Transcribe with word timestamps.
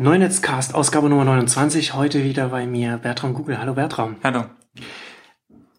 Neunetzcast, 0.00 0.74
Ausgabe 0.74 1.10
Nummer 1.10 1.26
29. 1.26 1.92
Heute 1.92 2.24
wieder 2.24 2.48
bei 2.48 2.66
mir 2.66 2.96
Bertram 2.96 3.34
Google. 3.34 3.58
Hallo 3.58 3.74
Bertram. 3.74 4.16
Hallo. 4.24 4.44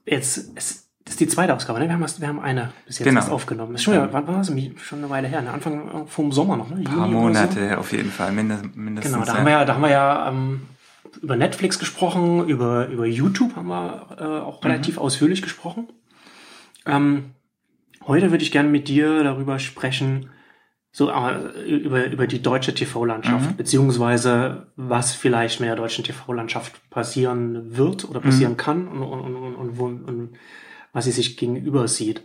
Jetzt 0.06 0.38
ist, 0.38 0.90
ist 1.08 1.20
die 1.20 1.26
zweite 1.26 1.56
Ausgabe, 1.56 1.80
ne? 1.80 1.86
Wir 1.88 1.94
haben, 1.96 2.06
wir 2.20 2.28
haben 2.28 2.40
eine 2.40 2.72
bis 2.86 3.00
jetzt 3.00 3.08
Genau. 3.08 3.20
erst 3.20 3.32
aufgenommen. 3.32 3.74
Ist 3.74 3.82
schon, 3.82 3.96
ja, 3.96 4.08
wann 4.14 4.28
war 4.28 4.38
das? 4.38 4.54
Schon 4.84 5.00
eine 5.00 5.10
Weile 5.10 5.28
her, 5.28 5.42
ne? 5.42 5.52
Anfang 5.52 6.06
vom 6.06 6.32
Sommer 6.32 6.56
noch, 6.56 6.70
ne? 6.70 6.76
Ein 6.76 6.84
paar 6.84 7.08
Juni 7.08 7.14
Monate 7.14 7.80
auf 7.80 7.92
jeden 7.94 8.12
Fall, 8.12 8.32
mindest, 8.32 8.76
mindestens. 8.76 9.12
Genau, 9.12 9.26
da 9.26 9.32
ja. 9.32 9.38
haben 9.40 9.46
wir 9.46 9.52
ja, 9.54 9.66
da 9.66 9.74
haben 9.74 9.82
wir 9.82 9.90
ja 9.90 10.30
ähm, 10.30 10.68
über 11.24 11.36
Netflix 11.36 11.80
gesprochen, 11.80 12.48
über, 12.48 12.90
über 12.90 13.08
YouTube 13.08 13.56
haben 13.56 13.70
wir 13.70 14.06
äh, 14.20 14.24
auch 14.24 14.64
relativ 14.64 14.98
Mhm. 14.98 15.02
ausführlich 15.02 15.42
gesprochen. 15.42 15.88
Ähm, 16.86 17.32
heute 18.06 18.30
würde 18.30 18.44
ich 18.44 18.52
gerne 18.52 18.70
mit 18.70 18.88
dir 18.88 19.24
darüber 19.24 19.58
sprechen, 19.58 20.30
so 20.94 21.10
äh, 21.10 21.62
über, 21.70 22.06
über 22.08 22.28
die 22.28 22.42
deutsche 22.42 22.74
TV-Landschaft, 22.74 23.52
Mhm. 23.52 23.56
beziehungsweise 23.58 24.68
was 24.76 25.14
vielleicht 25.14 25.60
mit 25.62 25.70
der 25.70 25.76
deutschen 25.78 26.04
TV-Landschaft 26.04 26.90
passieren 26.90 27.78
wird 27.78 28.08
oder 28.10 28.20
Mhm. 28.20 28.24
passieren 28.26 28.58
kann 28.58 28.88
und, 28.88 29.02
und, 29.04 29.36
und, 29.36 29.56
und, 29.56 29.78
wo, 29.78 29.86
und 29.86 30.30
was 30.92 31.06
sie 31.06 31.12
sich 31.12 31.38
gegenüber 31.38 31.88
sieht. 31.88 32.24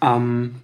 Ähm, 0.00 0.56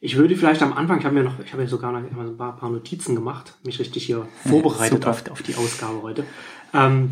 ich 0.00 0.16
würde 0.16 0.36
vielleicht 0.36 0.62
am 0.62 0.72
Anfang, 0.72 1.00
ich 1.00 1.04
habe 1.04 1.14
mir 1.16 1.24
noch, 1.24 1.38
ich 1.40 1.52
habe 1.52 1.62
mir 1.62 1.68
sogar 1.68 1.92
noch 1.92 1.98
ein 1.98 2.36
paar, 2.38 2.56
paar 2.56 2.70
Notizen 2.70 3.14
gemacht, 3.14 3.58
mich 3.64 3.78
richtig 3.80 4.06
hier 4.06 4.26
vorbereitet 4.46 5.02
super. 5.02 5.10
auf, 5.10 5.30
auf 5.30 5.42
die 5.42 5.56
Ausgabe 5.56 6.00
heute. 6.02 6.24
Ähm, 6.72 7.10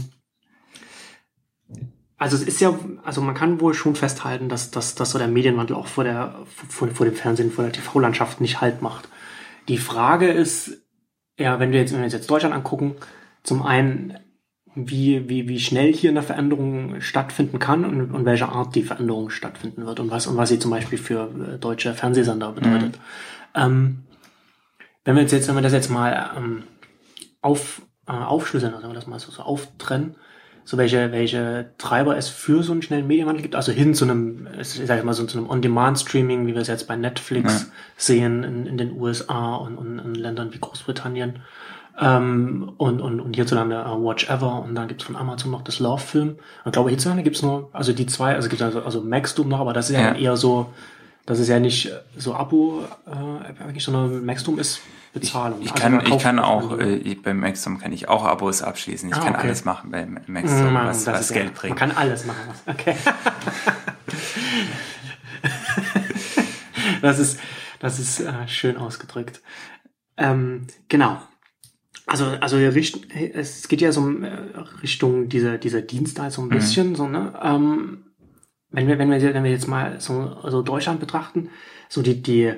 also 2.18 2.36
es 2.36 2.42
ist 2.44 2.60
ja, 2.60 2.78
also 3.04 3.20
man 3.20 3.34
kann 3.34 3.60
wohl 3.60 3.74
schon 3.74 3.94
festhalten, 3.94 4.48
dass, 4.48 4.70
dass, 4.70 4.94
dass 4.94 5.10
so 5.10 5.18
der 5.18 5.28
Medienwandel 5.28 5.76
auch 5.76 5.86
vor 5.88 6.04
der, 6.04 6.36
vor, 6.46 6.88
vor 6.88 7.04
dem 7.04 7.14
Fernsehen, 7.14 7.50
vor 7.52 7.64
der 7.64 7.72
TV-Landschaft 7.74 8.40
nicht 8.40 8.60
Halt 8.62 8.80
macht. 8.80 9.08
Die 9.68 9.78
Frage 9.78 10.28
ist, 10.28 10.82
ja, 11.38 11.58
wenn 11.58 11.72
wir 11.72 11.80
jetzt, 11.80 11.92
wenn 11.92 12.00
wir 12.00 12.04
uns 12.04 12.12
jetzt 12.12 12.30
Deutschland 12.30 12.54
angucken, 12.54 12.96
zum 13.42 13.62
einen, 13.62 14.18
wie, 14.74 15.28
wie, 15.28 15.48
wie 15.48 15.58
schnell 15.58 15.92
hier 15.92 16.10
eine 16.10 16.22
Veränderung 16.22 17.00
stattfinden 17.00 17.58
kann 17.58 17.84
und, 17.84 18.12
und 18.12 18.24
welche 18.24 18.48
Art 18.48 18.74
die 18.74 18.82
Veränderung 18.82 19.30
stattfinden 19.30 19.86
wird 19.86 20.00
und 20.00 20.10
was, 20.10 20.26
und 20.26 20.36
was 20.36 20.50
sie 20.50 20.58
zum 20.58 20.70
Beispiel 20.70 20.98
für 20.98 21.30
äh, 21.54 21.58
deutsche 21.58 21.94
Fernsehsender 21.94 22.52
bedeutet. 22.52 22.98
Ähm, 23.54 24.04
wenn 25.04 25.14
wir 25.14 25.22
jetzt, 25.22 25.32
jetzt, 25.32 25.48
wenn 25.48 25.54
wir 25.54 25.62
das 25.62 25.72
jetzt 25.72 25.90
mal 25.90 26.30
ähm, 26.36 26.64
auf, 27.40 27.82
äh, 28.06 28.12
aufschlüsseln, 28.12 28.74
also 28.74 28.84
wenn 28.84 28.90
wir 28.90 29.00
das 29.00 29.06
mal 29.06 29.18
so, 29.18 29.30
so 29.30 29.42
auftrennen, 29.42 30.16
so 30.68 30.76
welche, 30.78 31.12
welche 31.12 31.70
Treiber 31.78 32.16
es 32.16 32.28
für 32.28 32.62
so 32.64 32.72
einen 32.72 32.82
schnellen 32.82 33.06
Medienwandel 33.06 33.40
gibt, 33.40 33.54
also 33.54 33.70
hin 33.70 33.94
zu 33.94 34.04
einem, 34.04 34.48
ich 34.60 34.68
sag 34.68 34.98
ich 34.98 35.04
mal, 35.04 35.14
so 35.14 35.24
zu 35.24 35.38
einem 35.38 35.48
On-Demand-Streaming, 35.48 36.46
wie 36.48 36.54
wir 36.54 36.60
es 36.60 36.66
jetzt 36.68 36.88
bei 36.88 36.96
Netflix 36.96 37.62
Ja. 37.62 37.66
sehen 37.96 38.42
in, 38.42 38.66
in 38.66 38.76
den 38.76 39.00
USA 39.00 39.54
und, 39.54 39.78
und 39.78 40.00
in 40.00 40.14
Ländern 40.16 40.52
wie 40.52 40.58
Großbritannien. 40.58 41.38
Ähm, 41.98 42.72
und, 42.76 43.00
und, 43.00 43.20
und 43.20 43.34
hierzulande 43.36 43.76
äh, 43.76 43.88
Watch 44.04 44.28
Ever 44.28 44.62
und 44.62 44.74
dann 44.74 44.88
gibt's 44.88 45.04
von 45.04 45.16
Amazon 45.16 45.50
noch 45.52 45.62
das 45.62 45.78
Love-Film. 45.78 46.30
Und 46.30 46.38
ich 46.66 46.72
glaube, 46.72 46.90
hierzulande 46.90 47.22
gibt's 47.22 47.42
nur, 47.42 47.70
also 47.72 47.92
die 47.92 48.06
zwei, 48.06 48.34
also 48.34 48.48
gibt's 48.48 48.62
also, 48.62 48.82
also 48.82 49.00
Maxdome 49.00 49.48
noch, 49.48 49.60
aber 49.60 49.72
das 49.72 49.88
ist 49.88 49.96
ja, 49.96 50.08
Ja. 50.08 50.14
eher 50.14 50.36
so, 50.36 50.66
das 51.26 51.38
ist 51.38 51.48
ja 51.48 51.58
nicht 51.60 51.90
so 52.16 52.34
Abo, 52.34 52.82
äh, 53.06 53.62
eigentlich, 53.62 53.84
sondern 53.84 54.24
Maxdome 54.26 54.60
ist 54.60 54.80
Bezahlung. 55.20 55.60
Ich 55.62 55.70
Also 55.72 55.82
kann, 55.82 55.92
man 55.96 56.06
ich 56.06 56.18
kann 56.22 56.38
auch, 56.38 56.78
äh, 56.78 56.96
ich- 56.96 57.22
beim 57.22 57.40
Maxdom 57.40 57.78
kann 57.78 57.92
ich 57.92 58.08
auch 58.08 58.24
Abos 58.24 58.62
abschließen. 58.62 59.08
Ich 59.08 59.14
Ah, 59.16 59.20
kann 59.24 59.34
okay. 59.34 59.46
alles 59.48 59.64
machen 59.64 59.90
bei 59.90 60.06
Maxdom, 60.26 60.72
Mann, 60.72 60.86
was, 60.88 61.04
das 61.04 61.14
was 61.14 61.20
ist 61.22 61.32
Geld 61.32 61.46
ja, 61.46 61.52
bringt. 61.60 61.70
Man 61.80 61.88
kann 61.88 61.96
alles 61.96 62.24
machen. 62.26 62.38
Was, 62.48 62.74
okay. 62.74 62.94
das 67.02 67.18
ist, 67.18 67.40
das 67.80 67.98
ist 67.98 68.20
äh, 68.20 68.48
schön 68.48 68.76
ausgedrückt. 68.76 69.40
Ähm, 70.16 70.66
genau. 70.88 71.20
Also, 72.06 72.26
also 72.40 72.56
es 72.58 73.68
geht 73.68 73.80
ja 73.80 73.90
so 73.92 74.00
um, 74.02 74.22
äh, 74.22 74.28
Richtung 74.82 75.28
dieser, 75.28 75.58
dieser 75.58 75.82
Dienstleistung 75.82 76.44
so 76.44 76.48
ein 76.50 76.54
Mhm. 76.54 76.58
bisschen, 76.60 76.94
so, 76.94 77.08
ne? 77.08 77.32
Ähm, 77.42 78.02
wenn 78.70 78.86
wir, 78.88 78.98
wenn 78.98 79.10
wir, 79.10 79.20
wenn 79.34 79.44
wir 79.44 79.50
jetzt 79.50 79.68
mal 79.68 80.00
so, 80.00 80.36
so 80.48 80.62
Deutschland 80.62 81.00
betrachten, 81.00 81.50
so 81.88 82.02
die, 82.02 82.22
die, 82.22 82.52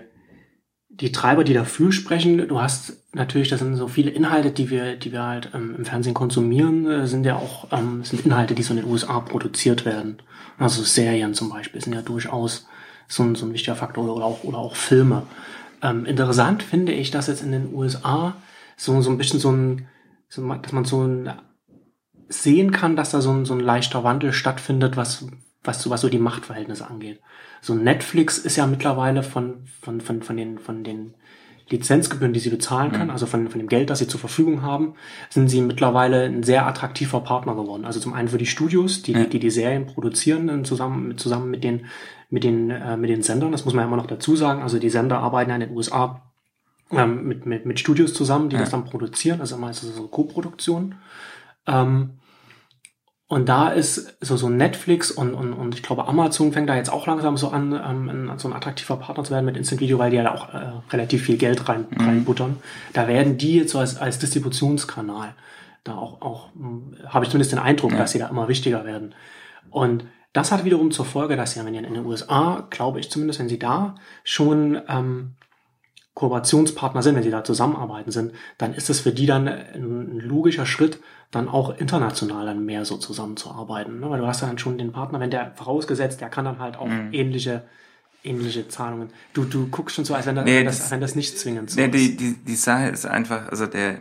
die 0.90 1.12
Treiber, 1.12 1.44
die 1.44 1.54
dafür 1.54 1.92
sprechen, 1.92 2.48
du 2.48 2.60
hast 2.60 2.96
natürlich, 3.12 3.48
das 3.48 3.60
sind 3.60 3.76
so 3.76 3.88
viele 3.88 4.10
Inhalte, 4.10 4.50
die 4.50 4.70
wir, 4.70 4.96
die 4.96 5.12
wir 5.12 5.22
halt 5.22 5.50
ähm, 5.54 5.74
im 5.76 5.84
Fernsehen 5.84 6.14
konsumieren, 6.14 6.90
äh, 6.90 7.06
sind 7.06 7.24
ja 7.24 7.36
auch, 7.36 7.68
ähm, 7.72 8.02
sind 8.04 8.24
Inhalte, 8.24 8.54
die 8.54 8.62
so 8.62 8.72
in 8.72 8.80
den 8.80 8.90
USA 8.90 9.20
produziert 9.20 9.84
werden. 9.84 10.18
Also 10.58 10.82
Serien 10.82 11.34
zum 11.34 11.50
Beispiel 11.50 11.80
sind 11.80 11.94
ja 11.94 12.02
durchaus 12.02 12.66
so 13.06 13.22
ein, 13.22 13.34
so 13.34 13.46
ein 13.46 13.52
wichtiger 13.52 13.76
Faktor 13.76 14.04
oder 14.04 14.24
auch, 14.24 14.44
oder 14.44 14.58
auch 14.58 14.76
Filme. 14.76 15.22
Ähm, 15.82 16.04
interessant 16.04 16.62
finde 16.62 16.92
ich, 16.92 17.10
dass 17.10 17.28
jetzt 17.28 17.42
in 17.42 17.52
den 17.52 17.72
USA 17.72 18.34
so, 18.76 19.00
so 19.00 19.10
ein 19.10 19.18
bisschen 19.18 19.40
so 19.40 19.52
ein, 19.52 19.88
so, 20.28 20.46
dass 20.54 20.72
man 20.72 20.84
so 20.84 21.02
ein, 21.06 21.32
sehen 22.28 22.72
kann, 22.72 22.96
dass 22.96 23.10
da 23.10 23.20
so 23.20 23.32
ein, 23.32 23.44
so 23.44 23.54
ein 23.54 23.60
leichter 23.60 24.04
Wandel 24.04 24.32
stattfindet, 24.32 24.96
was, 24.96 25.26
was 25.64 25.88
was 25.88 26.00
so 26.00 26.08
die 26.08 26.18
Machtverhältnisse 26.18 26.88
angeht. 26.88 27.20
So 27.60 27.74
Netflix 27.74 28.38
ist 28.38 28.56
ja 28.56 28.66
mittlerweile 28.66 29.22
von, 29.22 29.64
von, 29.82 30.00
von, 30.00 30.22
von 30.22 30.36
den, 30.36 30.58
von 30.58 30.84
den 30.84 31.14
Lizenzgebühren, 31.70 32.32
die 32.32 32.40
sie 32.40 32.48
bezahlen 32.48 32.92
kann, 32.92 33.10
also 33.10 33.26
von, 33.26 33.48
von 33.50 33.58
dem 33.58 33.68
Geld, 33.68 33.90
das 33.90 33.98
sie 33.98 34.08
zur 34.08 34.18
Verfügung 34.20 34.62
haben, 34.62 34.94
sind 35.28 35.48
sie 35.48 35.60
mittlerweile 35.60 36.24
ein 36.24 36.42
sehr 36.42 36.66
attraktiver 36.66 37.20
Partner 37.20 37.54
geworden. 37.54 37.84
Also 37.84 38.00
zum 38.00 38.14
einen 38.14 38.28
für 38.28 38.38
die 38.38 38.46
Studios, 38.46 39.02
die 39.02 39.12
Ja. 39.12 39.24
die, 39.24 39.38
die 39.38 39.50
Serien 39.50 39.86
produzieren, 39.86 40.48
und 40.48 40.66
zusammen, 40.66 41.08
mit- 41.08 41.20
zusammen 41.20 41.50
mit 41.50 41.62
den, 41.64 41.84
mit 42.30 42.42
den, 42.44 42.70
äh, 42.70 42.96
mit 42.96 43.10
den 43.10 43.22
Sendern. 43.22 43.52
Das 43.52 43.66
muss 43.66 43.74
man 43.74 43.82
ja 43.82 43.86
immer 43.88 43.98
noch 43.98 44.06
dazu 44.06 44.34
sagen. 44.34 44.62
Also 44.62 44.78
die 44.78 44.88
Sender 44.88 45.18
arbeiten 45.18 45.50
ja 45.50 45.56
in 45.56 45.60
den 45.60 45.76
USA 45.76 46.22
ähm, 46.90 47.24
mit, 47.28 47.44
mit, 47.44 47.66
mit 47.66 47.78
Studios 47.78 48.14
zusammen, 48.14 48.48
die 48.48 48.54
Ja. 48.56 48.60
das 48.60 48.70
dann 48.70 48.86
produzieren. 48.86 49.40
Also 49.42 49.58
meistens 49.58 49.94
so 49.94 50.08
Co-Produktion. 50.08 50.94
Ähm, 51.66 52.12
und 53.28 53.48
da 53.48 53.68
ist 53.68 54.16
so, 54.22 54.36
so 54.38 54.48
Netflix 54.48 55.10
und, 55.10 55.34
und, 55.34 55.52
und 55.52 55.74
ich 55.74 55.82
glaube 55.82 56.08
Amazon 56.08 56.52
fängt 56.52 56.68
da 56.68 56.76
jetzt 56.76 56.90
auch 56.90 57.06
langsam 57.06 57.36
so 57.36 57.48
an, 57.48 57.72
ähm, 57.72 58.32
so 58.38 58.48
ein 58.48 58.54
attraktiver 58.54 58.96
Partner 58.96 59.22
zu 59.24 59.30
werden 59.32 59.44
mit 59.44 59.56
Instant 59.56 59.80
Video, 59.82 59.98
weil 59.98 60.10
die 60.10 60.16
ja 60.16 60.22
da 60.24 60.34
auch 60.34 60.52
äh, 60.54 60.72
relativ 60.90 61.24
viel 61.24 61.36
Geld 61.36 61.68
rein, 61.68 61.86
reinbuttern. 61.94 62.56
Da 62.94 63.06
werden 63.06 63.36
die 63.36 63.56
jetzt 63.56 63.72
so 63.72 63.78
als, 63.78 63.98
als 63.98 64.18
Distributionskanal 64.18 65.34
da 65.84 65.94
auch, 65.96 66.20
auch 66.22 66.48
mh, 66.54 67.08
habe 67.08 67.24
ich 67.24 67.30
zumindest 67.30 67.52
den 67.52 67.58
Eindruck, 67.58 67.92
Ja. 67.92 67.98
dass 67.98 68.12
sie 68.12 68.18
da 68.18 68.28
immer 68.28 68.48
wichtiger 68.48 68.84
werden. 68.84 69.14
Und 69.70 70.04
das 70.32 70.50
hat 70.52 70.64
wiederum 70.64 70.90
zur 70.90 71.04
Folge, 71.04 71.36
dass 71.36 71.54
ja, 71.54 71.64
wenn 71.64 71.74
ihr 71.74 71.84
in 71.86 71.94
den 71.94 72.06
USA, 72.06 72.66
glaube 72.70 73.00
ich 73.00 73.10
zumindest, 73.10 73.40
wenn 73.40 73.48
sie 73.48 73.58
da 73.58 73.94
schon 74.24 74.80
ähm, 74.88 75.34
Kooperationspartner 76.18 77.00
sind, 77.02 77.14
wenn 77.14 77.22
sie 77.22 77.30
da 77.30 77.44
zusammenarbeiten 77.44 78.10
sind, 78.10 78.32
dann 78.58 78.74
ist 78.74 78.90
es 78.90 78.98
für 79.00 79.12
die 79.12 79.26
dann 79.26 79.46
ein, 79.46 80.18
logischer 80.18 80.66
Schritt, 80.66 81.00
dann 81.30 81.48
auch 81.48 81.78
international 81.78 82.44
dann 82.46 82.64
mehr 82.64 82.84
so 82.84 82.96
zusammenzuarbeiten. 82.96 84.00
Ne? 84.00 84.10
Weil 84.10 84.18
du 84.20 84.26
hast 84.26 84.42
dann 84.42 84.58
schon 84.58 84.78
den 84.78 84.90
Partner, 84.90 85.20
wenn 85.20 85.30
der 85.30 85.52
vorausgesetzt, 85.54 86.20
der 86.20 86.28
kann 86.28 86.44
dann 86.44 86.58
halt 86.58 86.76
auch 86.76 86.86
Mhm. 86.86 87.10
ähnliche 87.12 87.62
ähnliche 88.24 88.66
Zahlungen. 88.66 89.10
Du, 89.32 89.44
du 89.44 89.68
guckst 89.68 89.94
schon 89.94 90.04
so, 90.04 90.12
als 90.12 90.26
wenn 90.26 90.34
das, 90.34 90.44
Nee, 90.44 90.58
wenn 90.58 90.66
das, 90.66 90.78
das- 90.80 90.90
wenn 90.90 91.00
das 91.00 91.14
nicht 91.14 91.38
zwingend 91.38 91.70
so 91.70 91.80
Nee, 91.80 91.86
ist. 91.86 91.94
die, 91.94 92.16
die, 92.16 92.32
die 92.34 92.56
Sache 92.56 92.88
ist 92.88 93.06
einfach, 93.06 93.48
also 93.48 93.66
der, 93.66 94.00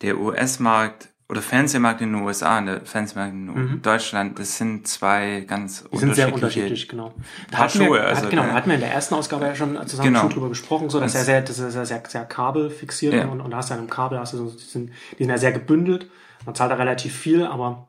der 0.00 0.18
US-Markt 0.18 1.07
oder 1.30 1.42
Fernsehmarkt 1.42 2.00
in 2.00 2.12
den 2.14 2.22
USA 2.22 2.58
und 2.58 2.66
der 2.66 2.80
Fernsehmarkt 2.86 3.32
in 3.34 3.46
Mhm. 3.46 3.82
Deutschland, 3.82 4.38
das 4.38 4.56
sind 4.56 4.88
zwei 4.88 5.44
ganz 5.46 5.84
Die 5.92 5.98
sind 5.98 6.14
sehr 6.14 6.32
unterschiedlich, 6.32 6.88
genau. 6.88 7.12
Da 7.50 7.58
hatten 7.58 7.80
wir, 7.80 7.86
Schuhe, 7.86 7.98
da 7.98 8.04
also, 8.06 8.22
hat, 8.22 8.30
genau, 8.30 8.42
da 8.44 8.52
hatten 8.52 8.68
wir 8.70 8.74
in 8.76 8.80
der 8.80 8.92
ersten 8.92 9.14
Ausgabe 9.14 9.44
ja 9.44 9.54
schon 9.54 9.74
zusammen 9.86 10.08
Genau. 10.08 10.20
schon 10.20 10.30
drüber 10.30 10.48
gesprochen, 10.48 10.88
so 10.88 11.00
dass 11.00 11.14
er 11.14 11.24
sehr, 11.24 11.42
das 11.42 11.58
ist 11.58 11.74
ja 11.74 11.84
sehr, 11.84 12.02
sehr 12.08 12.24
kabelfixiert 12.24 13.12
Ja. 13.12 13.26
und, 13.26 13.40
und 13.42 13.50
da 13.50 13.58
hast 13.58 13.68
du 13.70 13.74
ja 13.74 13.80
im 13.80 13.90
Kabel, 13.90 14.18
hast 14.18 14.32
du 14.32 14.38
so, 14.38 14.50
die 14.50 14.62
sind, 14.64 14.90
die 15.18 15.24
sind 15.24 15.30
ja 15.30 15.38
sehr 15.38 15.52
gebündelt. 15.52 16.10
Man 16.46 16.54
zahlt 16.54 16.70
da 16.70 16.76
relativ 16.76 17.14
viel, 17.14 17.44
aber 17.44 17.88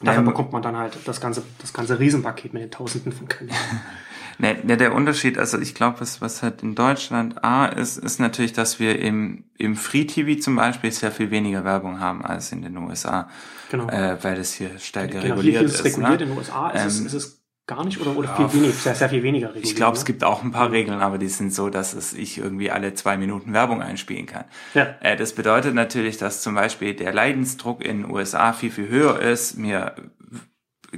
dafür 0.00 0.22
Nein, 0.22 0.24
bekommt 0.26 0.52
man 0.52 0.62
dann 0.62 0.76
halt 0.76 0.96
das 1.06 1.20
ganze, 1.20 1.42
das 1.60 1.72
ganze 1.72 1.98
Riesenpaket 1.98 2.52
mit 2.52 2.62
den 2.62 2.70
Tausenden 2.70 3.10
von 3.12 3.26
Kanälen. 3.26 3.56
Ne, 4.38 4.58
ne, 4.64 4.76
der 4.76 4.94
Unterschied, 4.94 5.38
also 5.38 5.58
ich 5.58 5.74
glaube, 5.74 6.00
was, 6.00 6.20
was 6.20 6.42
halt 6.42 6.62
in 6.62 6.74
Deutschland 6.74 7.42
A 7.42 7.66
ist, 7.66 7.96
ist 7.96 8.20
natürlich, 8.20 8.52
dass 8.52 8.78
wir 8.78 8.98
im, 8.98 9.44
im 9.56 9.76
Free 9.76 10.04
TV 10.04 10.40
zum 10.40 10.56
Beispiel 10.56 10.92
sehr 10.92 11.10
viel 11.10 11.30
weniger 11.30 11.64
Werbung 11.64 12.00
haben 12.00 12.24
als 12.24 12.52
in 12.52 12.62
den 12.62 12.76
USA, 12.76 13.28
Genau. 13.70 13.88
äh, 13.88 14.22
weil 14.22 14.36
das 14.36 14.52
hier 14.52 14.78
stärker 14.78 15.20
genau, 15.20 15.34
reguliert 15.34 15.60
hier 15.60 15.68
ist 15.68 15.84
reguliert, 15.84 16.20
ne? 16.20 16.24
in 16.24 16.28
den 16.30 16.38
USA 16.38 16.70
ist, 16.70 16.84
es, 16.84 17.00
Ähm, 17.00 17.06
ist 17.06 17.14
es 17.14 17.42
gar 17.66 17.84
nicht 17.84 18.00
oder, 18.00 18.16
oder 18.16 18.28
ja, 18.28 18.48
viel 18.48 18.62
wenig, 18.62 18.76
sehr, 18.76 18.94
sehr 18.94 19.08
viel 19.08 19.22
weniger 19.22 19.48
reguliert. 19.48 19.66
Ich 19.66 19.74
glaube, 19.74 19.92
ne? 19.94 19.98
es 19.98 20.04
gibt 20.04 20.22
auch 20.22 20.42
ein 20.44 20.52
paar 20.52 20.70
Regeln, 20.70 21.00
aber 21.00 21.18
die 21.18 21.28
sind 21.28 21.52
so, 21.52 21.68
dass 21.68 21.94
es 21.94 22.12
ich 22.12 22.38
irgendwie 22.38 22.70
alle 22.70 22.94
zwei 22.94 23.16
Minuten 23.16 23.52
Werbung 23.52 23.82
einspielen 23.82 24.26
kann. 24.26 24.44
Ja. 24.74 24.94
Äh, 25.00 25.16
das 25.16 25.32
bedeutet 25.32 25.74
natürlich, 25.74 26.16
dass 26.18 26.42
zum 26.42 26.54
Beispiel 26.54 26.94
der 26.94 27.12
Leidensdruck 27.12 27.84
in 27.84 28.02
den 28.02 28.10
USA 28.10 28.52
viel, 28.52 28.70
viel 28.70 28.88
höher 28.88 29.18
ist, 29.18 29.56
mir 29.56 29.96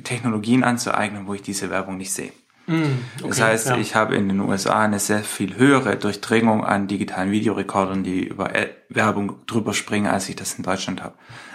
Technologien 0.05 0.65
anzueignen, 0.65 1.27
wo 1.27 1.35
ich 1.35 1.43
diese 1.43 1.71
Werbung 1.71 1.97
nicht 1.97 2.13
sehe. 2.13 2.33
Das 3.23 3.39
okay, 3.39 3.43
heißt, 3.43 3.69
ja. 3.69 3.77
ich 3.79 3.95
habe 3.95 4.15
in 4.15 4.29
den 4.29 4.41
USA 4.41 4.81
eine 4.81 4.99
sehr 4.99 5.21
viel 5.21 5.57
höhere 5.57 5.97
Durchdringung 5.97 6.65
an 6.65 6.87
digitalen 6.87 7.31
Videorekordern, 7.31 8.05
die 8.05 8.25
über 8.25 8.51
Werbung 8.91 9.37
drüber 9.47 9.73
springen, 9.73 10.07
als 10.07 10.29
ich 10.29 10.37
das 10.37 10.55
in 10.55 10.65
Deutschland 10.65 11.03
habe. 11.03 11.15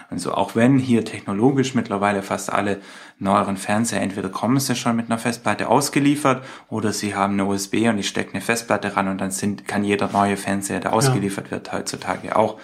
Also 0.09 0.33
auch 0.33 0.55
wenn 0.55 0.77
hier 0.77 1.05
technologisch 1.05 1.73
mittlerweile 1.75 2.21
fast 2.21 2.51
alle 2.51 2.81
neueren 3.17 3.57
Fernseher 3.57 4.01
entweder 4.01 4.29
kommen 4.29 4.59
sie 4.59 4.75
schon 4.75 4.95
mit 4.95 5.07
einer 5.07 5.17
Festplatte 5.17 5.69
ausgeliefert 5.69 6.43
oder 6.69 6.93
sie 6.93 7.15
haben 7.15 7.33
eine 7.33 7.45
USB 7.45 7.87
und 7.87 7.97
ich 7.97 8.07
stecke 8.07 8.33
eine 8.33 8.41
Festplatte 8.41 8.95
ran 8.95 9.07
und 9.07 9.19
dann 9.19 9.31
sind, 9.31 9.67
kann 9.67 9.83
jeder 9.83 10.11
neue 10.11 10.37
Fernseher, 10.37 10.79
der 10.79 10.93
ausgeliefert 10.93 11.49
wird, 11.51 11.73
heutzutage 11.73 12.35
auch 12.35 12.59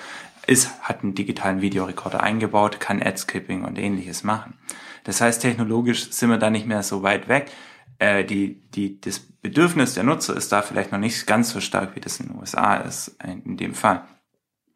ist, 0.46 0.70
hat 0.82 1.04
einen 1.04 1.16
digitalen 1.16 1.62
Videorekorder 1.62 2.22
eingebaut, 2.22 2.80
kann 2.80 3.02
Ad-Skipping 3.02 3.64
und 3.64 3.78
ähnliches 3.78 4.24
machen. 4.24 4.56
Das 5.04 5.22
heißt, 5.22 5.42
technologisch 5.42 6.12
sind 6.12 6.30
wir 6.30 6.38
da 6.38 6.50
nicht 6.50 6.68
mehr 6.68 6.84
so 6.84 7.04
weit 7.04 7.28
weg. 7.28 7.52
Äh, 8.00 8.24
die, 8.26 8.62
die, 8.72 9.00
das 9.00 9.20
Bedürfnis 9.20 9.94
der 9.94 10.04
Nutzer 10.04 10.36
ist 10.36 10.52
da 10.52 10.62
vielleicht 10.62 10.92
noch 10.92 11.00
nicht 11.00 11.28
ganz 11.28 11.52
so 11.52 11.62
stark, 11.62 11.96
wie 11.96 12.00
das 12.00 12.20
in 12.20 12.28
den 12.28 12.40
USA 12.40 12.78
ist, 12.78 13.16
in 13.24 13.58
dem 13.58 13.76
Fall. 13.76 14.04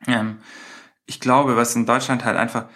Ähm, 0.08 0.40
ich 1.06 1.20
glaube, 1.20 1.56
was 1.56 1.76
in 1.76 1.86
Deutschland 1.86 2.26
halt 2.26 2.38
einfach 2.38 2.68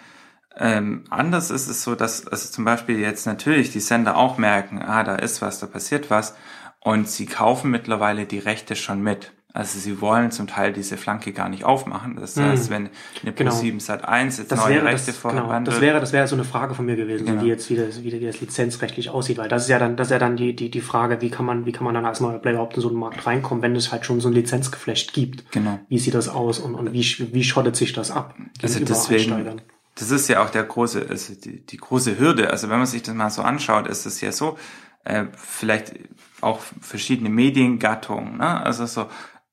ähm, 0.56 1.04
anders 1.10 1.50
ist, 1.50 1.68
ist 1.68 1.82
so, 1.82 1.94
dass 1.94 2.26
also 2.26 2.50
zum 2.50 2.64
Beispiel 2.64 2.98
jetzt 2.98 3.26
natürlich 3.26 3.70
die 3.70 3.80
Sender 3.80 4.16
auch 4.16 4.38
merken, 4.38 4.82
ah, 4.82 5.04
da 5.04 5.16
ist 5.16 5.40
was, 5.40 5.60
da 5.60 5.66
passiert 5.66 6.10
was 6.10 6.34
und 6.80 7.08
sie 7.08 7.26
kaufen 7.26 7.70
mittlerweile 7.70 8.26
die 8.26 8.38
Rechte 8.38 8.74
schon 8.74 9.02
mit. 9.02 9.32
Also 9.54 9.78
sie 9.78 10.00
wollen 10.02 10.30
zum 10.30 10.46
Teil 10.46 10.74
diese 10.74 10.98
Flanke 10.98 11.32
gar 11.32 11.48
nicht 11.48 11.64
aufmachen. 11.64 12.16
Das 12.16 12.36
hm. 12.36 12.44
heißt, 12.44 12.68
wenn 12.68 12.90
eine 13.22 13.32
Genau. 13.32 13.50
Pro7 13.50 13.80
Sat 13.80 14.06
1 14.06 14.38
jetzt 14.38 14.52
Das 14.52 14.60
neue 14.60 14.74
wäre, 14.74 14.84
Rechte 14.84 15.10
das, 15.10 15.22
genau, 15.22 15.60
das 15.60 15.80
wäre, 15.80 16.00
das 16.00 16.12
wäre 16.12 16.28
so 16.28 16.36
eine 16.36 16.44
Frage 16.44 16.74
von 16.74 16.84
mir 16.84 16.96
gewesen, 16.96 17.24
Genau. 17.24 17.42
wie 17.42 17.48
jetzt 17.48 17.70
wieder, 17.70 17.84
wie, 18.02 18.12
wie 18.12 18.26
das 18.26 18.40
lizenzrechtlich 18.40 19.08
aussieht, 19.08 19.38
weil 19.38 19.48
das 19.48 19.62
ist 19.62 19.68
ja 19.70 19.78
dann, 19.78 19.96
das 19.96 20.08
ist 20.08 20.12
ja 20.12 20.18
dann 20.18 20.36
die, 20.36 20.54
die, 20.54 20.70
die 20.70 20.82
Frage, 20.82 21.22
wie 21.22 21.30
kann 21.30 21.46
man, 21.46 21.64
wie 21.64 21.72
kann 21.72 21.84
man 21.84 21.94
dann 21.94 22.04
als 22.04 22.20
neuer 22.20 22.38
Player 22.38 22.54
überhaupt 22.54 22.76
in 22.76 22.82
so 22.82 22.88
einen 22.88 22.98
Markt 22.98 23.26
reinkommen, 23.26 23.62
wenn 23.62 23.74
es 23.74 23.90
halt 23.90 24.04
schon 24.04 24.20
so 24.20 24.28
ein 24.28 24.34
Lizenzgeflecht 24.34 25.14
gibt. 25.14 25.50
Genau. 25.50 25.80
Wie 25.88 25.98
sieht 25.98 26.14
das 26.14 26.28
aus 26.28 26.58
und, 26.58 26.74
und 26.74 26.92
wie, 26.92 27.32
wie 27.32 27.44
schottet 27.44 27.74
sich 27.74 27.94
das 27.94 28.10
ab? 28.10 28.34
Also 28.62 28.84
deswegen, 28.84 29.32
Einsteigern? 29.32 29.62
das 29.94 30.10
ist 30.10 30.28
ja 30.28 30.44
auch 30.44 30.50
der 30.50 30.64
große, 30.64 31.06
also 31.08 31.34
die, 31.34 31.64
die 31.64 31.76
große 31.78 32.18
Hürde. 32.18 32.50
Also 32.50 32.68
wenn 32.68 32.78
man 32.78 32.86
sich 32.86 33.02
das 33.02 33.14
mal 33.14 33.30
so 33.30 33.42
anschaut, 33.42 33.86
ist 33.86 34.04
es 34.04 34.20
ja 34.20 34.30
so, 34.30 34.58
äh, 35.04 35.24
vielleicht 35.36 35.94
auch 36.40 36.60
verschiedene 36.80 37.30
Mediengattungen. 37.30 38.38
Ne? 38.38 38.60
Also 38.64 38.86
so, 38.86 39.06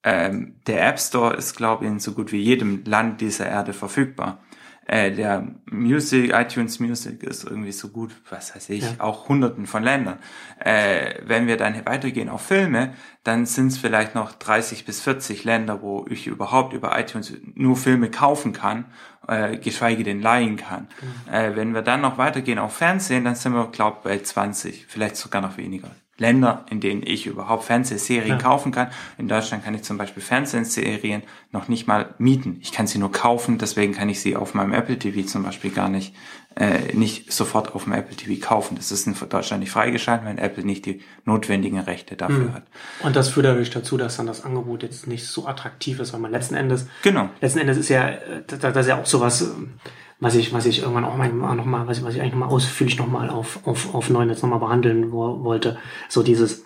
ähm, 0.05 0.55
der 0.67 0.87
App 0.87 0.99
Store 0.99 1.35
ist, 1.35 1.57
glaube 1.57 1.83
ich, 1.83 1.91
in 1.91 1.99
so 1.99 2.13
gut 2.13 2.31
wie 2.31 2.37
jedem 2.41 2.83
Land 2.85 3.19
dieser 3.19 3.47
Erde 3.47 3.73
verfügbar. 3.73 4.39
Äh, 4.87 5.11
der 5.13 5.47
Music, 5.71 6.31
iTunes 6.31 6.79
Music 6.79 7.23
ist 7.23 7.43
irgendwie 7.43 7.71
so 7.71 7.87
gut, 7.89 8.11
was 8.29 8.55
weiß 8.55 8.69
ich, 8.69 8.83
Ja. 8.83 8.89
auch 8.99 9.27
hunderten 9.27 9.65
von 9.65 9.81
Ländern. 9.81 10.19
Äh, 10.59 11.15
wenn 11.25 11.47
wir 11.47 11.57
dann 11.57 11.83
weitergehen 11.87 12.29
auf 12.29 12.43
Filme, 12.43 12.93
dann 13.23 13.47
sind 13.47 13.67
es 13.69 13.79
vielleicht 13.79 14.13
noch 14.13 14.33
30 14.33 14.85
bis 14.85 15.01
40 15.01 15.43
Länder, 15.43 15.81
wo 15.81 16.05
ich 16.07 16.27
überhaupt 16.27 16.73
über 16.73 16.97
iTunes 16.99 17.33
nur 17.55 17.75
Filme 17.75 18.11
kaufen 18.11 18.53
kann, 18.53 18.85
äh, 19.27 19.57
geschweige 19.57 20.03
denn 20.03 20.21
leihen 20.21 20.55
kann. 20.55 20.87
Äh, 21.31 21.55
wenn 21.55 21.73
wir 21.73 21.81
dann 21.81 22.01
noch 22.01 22.19
weitergehen 22.19 22.59
auf 22.59 22.75
Fernsehen, 22.75 23.23
dann 23.23 23.33
sind 23.33 23.53
wir, 23.53 23.65
glaube 23.71 23.97
bei 24.03 24.19
20, 24.19 24.85
vielleicht 24.87 25.15
sogar 25.15 25.41
noch 25.41 25.57
weniger. 25.57 25.89
Länder, 26.17 26.65
in 26.69 26.79
denen 26.79 27.03
ich 27.05 27.25
überhaupt 27.27 27.65
Fernsehserien 27.65 28.37
Ja. 28.37 28.41
kaufen 28.41 28.71
kann. 28.71 28.87
In 29.17 29.27
Deutschland 29.27 29.65
kann 29.65 29.75
ich 29.75 29.83
zum 29.83 29.97
Beispiel 29.97 30.23
Fernsehserien 30.23 31.23
noch 31.51 31.67
nicht 31.67 31.87
mal 31.87 32.13
mieten. 32.17 32.57
Ich 32.61 32.71
kann 32.71 32.87
sie 32.87 32.99
nur 32.99 33.11
kaufen, 33.11 33.57
deswegen 33.57 33.93
kann 33.93 34.07
ich 34.07 34.21
sie 34.21 34.35
auf 34.35 34.53
meinem 34.53 34.73
Apple 34.73 34.97
TV 34.97 35.27
zum 35.27 35.43
Beispiel 35.43 35.71
gar 35.71 35.89
nicht, 35.89 36.15
äh, 36.55 36.93
nicht 36.93 37.33
sofort 37.33 37.75
auf 37.75 37.83
dem 37.83 37.91
Apple 37.93 38.15
TV 38.15 38.39
kaufen. 38.45 38.75
Das 38.77 38.91
ist 38.93 39.07
in 39.07 39.15
Deutschland 39.29 39.59
nicht 39.59 39.71
freigeschaltet, 39.71 40.25
weil 40.25 40.39
Apple 40.39 40.63
nicht 40.63 40.85
die 40.85 41.01
notwendigen 41.25 41.79
Rechte 41.79 42.15
dafür 42.15 42.53
hat. 42.53 42.63
Und 43.03 43.17
das 43.17 43.27
führt 43.29 43.45
natürlich 43.45 43.71
dazu, 43.71 43.97
dass 43.97 44.15
dann 44.15 44.25
das 44.27 44.45
Angebot 44.45 44.83
jetzt 44.83 45.07
nicht 45.07 45.27
so 45.27 45.45
attraktiv 45.47 45.99
ist, 45.99 46.13
weil 46.13 46.21
man 46.21 46.31
letzten 46.31 46.55
Endes, 46.55 46.87
Genau. 47.01 47.29
letzten 47.41 47.59
Endes 47.59 47.77
ist 47.77 47.89
ja, 47.89 48.07
äh, 48.07 48.19
das, 48.47 48.59
das 48.59 48.77
ist 48.77 48.87
ja 48.87 49.01
auch 49.01 49.05
sowas, 49.05 49.41
ähm, 49.41 49.73
was 50.19 50.35
ich, 50.35 50.53
was 50.53 50.65
ich 50.65 50.79
irgendwann 50.81 51.05
auch 51.05 51.17
mal 51.17 51.29
noch 51.31 51.65
mal, 51.65 51.87
was, 51.87 51.97
ich- 51.99 52.03
was 52.03 52.15
ich 52.15 52.21
eigentlich 52.21 52.33
noch 52.33 52.39
mal 52.47 52.53
ausführlich 52.53 52.97
noch 52.97 53.07
mal 53.07 53.29
auf, 53.29 53.59
auf, 53.65 53.93
auf 53.93 54.09
neun 54.09 54.29
jetzt 54.29 54.41
noch 54.43 54.49
mal 54.49 54.57
behandeln 54.59 55.11
wo, 55.11 55.43
wollte. 55.43 55.77
So 56.09 56.23
dieses 56.23 56.65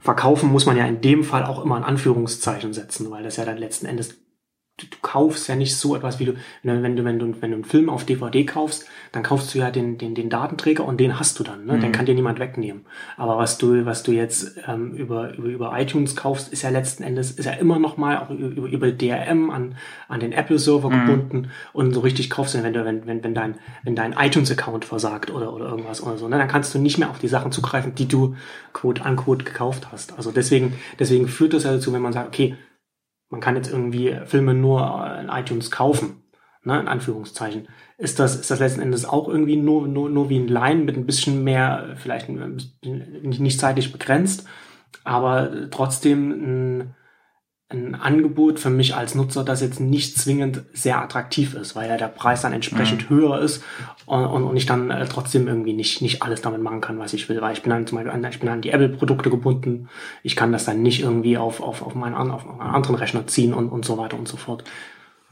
Verkaufen 0.00 0.50
muss 0.50 0.64
man 0.66 0.76
ja 0.76 0.86
in 0.86 1.00
dem 1.00 1.24
Fall 1.24 1.44
auch 1.44 1.62
immer 1.64 1.76
ein 1.76 1.84
Anführungszeichen 1.84 2.72
setzen, 2.72 3.10
weil 3.10 3.22
das 3.24 3.36
ja 3.36 3.44
dann 3.44 3.58
letzten 3.58 3.86
Endes 3.86 4.16
du, 4.78 4.86
du 4.86 4.96
kaufst 5.02 5.48
ja 5.48 5.56
nicht 5.56 5.76
so 5.76 5.94
etwas 5.96 6.18
wie 6.18 6.24
du, 6.24 6.34
wenn 6.62 6.96
du, 6.96 7.04
wenn 7.04 7.18
du, 7.18 7.42
wenn 7.42 7.50
du 7.50 7.56
einen 7.56 7.64
Film 7.64 7.90
auf 7.90 8.04
DVD 8.04 8.44
kaufst, 8.44 8.86
dann 9.12 9.22
kaufst 9.22 9.54
du 9.54 9.58
ja 9.58 9.70
den, 9.70 9.98
den, 9.98 10.14
den 10.14 10.30
Datenträger 10.30 10.84
und 10.84 10.98
den 10.98 11.18
hast 11.18 11.38
du 11.38 11.44
dann, 11.44 11.66
ne? 11.66 11.78
Den 11.78 11.92
kann 11.92 12.06
dir 12.06 12.14
niemand 12.14 12.38
wegnehmen. 12.38 12.84
Aber 13.16 13.38
was 13.38 13.58
du, 13.58 13.84
was 13.84 14.02
du 14.02 14.12
jetzt 14.12 14.56
ähm, 14.66 14.92
über, 14.92 15.34
über, 15.34 15.48
über 15.48 15.80
iTunes 15.80 16.14
kaufst, 16.14 16.52
ist 16.52 16.62
ja 16.62 16.70
letzten 16.70 17.02
Endes, 17.02 17.32
ist 17.32 17.46
ja 17.46 17.52
immer 17.52 17.78
noch 17.78 17.96
mal 17.96 18.18
auch 18.18 18.30
über, 18.30 18.68
über 18.68 18.92
DRM 18.92 19.50
an, 19.50 19.74
an 20.08 20.20
den 20.20 20.32
Apple-Server 20.32 20.90
gebunden 20.90 21.50
und 21.72 21.92
so 21.92 22.00
richtig 22.00 22.30
kaufst 22.30 22.54
du, 22.54 22.62
wenn 22.62 22.72
du, 22.72 22.84
wenn, 22.84 23.06
wenn, 23.06 23.24
wenn 23.24 23.34
dein, 23.34 23.54
wenn 23.82 23.96
dein 23.96 24.12
iTunes-Account 24.12 24.84
versagt 24.84 25.30
oder, 25.30 25.52
oder 25.52 25.68
irgendwas 25.68 26.02
oder 26.02 26.16
so, 26.18 26.28
ne? 26.28 26.38
Dann 26.38 26.48
kannst 26.48 26.74
du 26.74 26.78
nicht 26.78 26.98
mehr 26.98 27.10
auf 27.10 27.18
die 27.18 27.28
Sachen 27.28 27.50
zugreifen, 27.50 27.94
die 27.94 28.06
du 28.06 28.36
quote 28.72 29.02
unquote 29.02 29.44
gekauft 29.44 29.88
hast. 29.90 30.16
Also 30.16 30.30
deswegen, 30.30 30.74
deswegen 30.98 31.26
führt 31.26 31.52
das 31.52 31.64
ja 31.64 31.72
dazu, 31.72 31.92
wenn 31.92 32.02
man 32.02 32.12
sagt, 32.12 32.28
okay, 32.28 32.54
man 33.30 33.40
kann 33.40 33.56
jetzt 33.56 33.70
irgendwie 33.70 34.18
Filme 34.24 34.54
nur 34.54 35.16
in 35.20 35.28
iTunes 35.28 35.70
kaufen, 35.70 36.22
ne, 36.64 36.80
in 36.80 36.88
Anführungszeichen. 36.88 37.68
Ist 37.98 38.18
das, 38.18 38.36
ist 38.36 38.50
das 38.50 38.60
letzten 38.60 38.80
Endes 38.80 39.04
auch 39.04 39.28
irgendwie 39.28 39.56
nur, 39.56 39.86
nur, 39.86 40.08
nur 40.08 40.28
wie 40.28 40.38
ein 40.38 40.48
Line 40.48 40.84
mit 40.84 40.96
ein 40.96 41.06
bisschen 41.06 41.44
mehr, 41.44 41.96
vielleicht 41.96 42.28
nicht 42.30 43.60
zeitlich 43.60 43.92
begrenzt, 43.92 44.46
aber 45.04 45.70
trotzdem 45.70 46.30
ein, 46.30 46.94
ein 47.70 47.94
Angebot 47.94 48.58
für 48.58 48.70
mich 48.70 48.94
als 48.94 49.14
Nutzer, 49.14 49.44
das 49.44 49.60
jetzt 49.60 49.78
nicht 49.78 50.16
zwingend 50.16 50.62
sehr 50.72 51.02
attraktiv 51.02 51.52
ist, 51.52 51.76
weil 51.76 51.90
ja 51.90 51.98
der 51.98 52.08
Preis 52.08 52.40
dann 52.40 52.54
entsprechend 52.54 53.10
höher 53.10 53.40
ist 53.40 53.62
und, 54.06 54.24
und, 54.24 54.44
und 54.44 54.56
ich 54.56 54.64
dann 54.64 54.90
äh, 54.90 55.04
trotzdem 55.06 55.46
irgendwie 55.46 55.74
nicht, 55.74 56.00
nicht 56.00 56.22
alles 56.22 56.40
damit 56.40 56.62
machen 56.62 56.80
kann, 56.80 56.98
was 56.98 57.12
ich 57.12 57.28
will, 57.28 57.42
weil 57.42 57.52
ich 57.52 57.62
bin 57.62 57.70
dann 57.70 57.86
zum 57.86 57.96
Beispiel 57.98 58.12
an, 58.12 58.24
ich 58.24 58.40
bin 58.40 58.48
an 58.48 58.62
die 58.62 58.70
Apple-Produkte 58.70 59.28
gebunden, 59.28 59.90
ich 60.22 60.34
kann 60.34 60.50
das 60.50 60.64
dann 60.64 60.80
nicht 60.80 61.02
irgendwie 61.02 61.36
auf, 61.36 61.60
auf, 61.60 61.82
auf, 61.82 61.94
meinen, 61.94 62.14
auf 62.14 62.48
einen 62.48 62.60
anderen 62.60 62.96
Rechner 62.96 63.26
ziehen 63.26 63.52
und, 63.52 63.68
und 63.68 63.84
so 63.84 63.98
weiter 63.98 64.18
und 64.18 64.28
so 64.28 64.38
fort. 64.38 64.64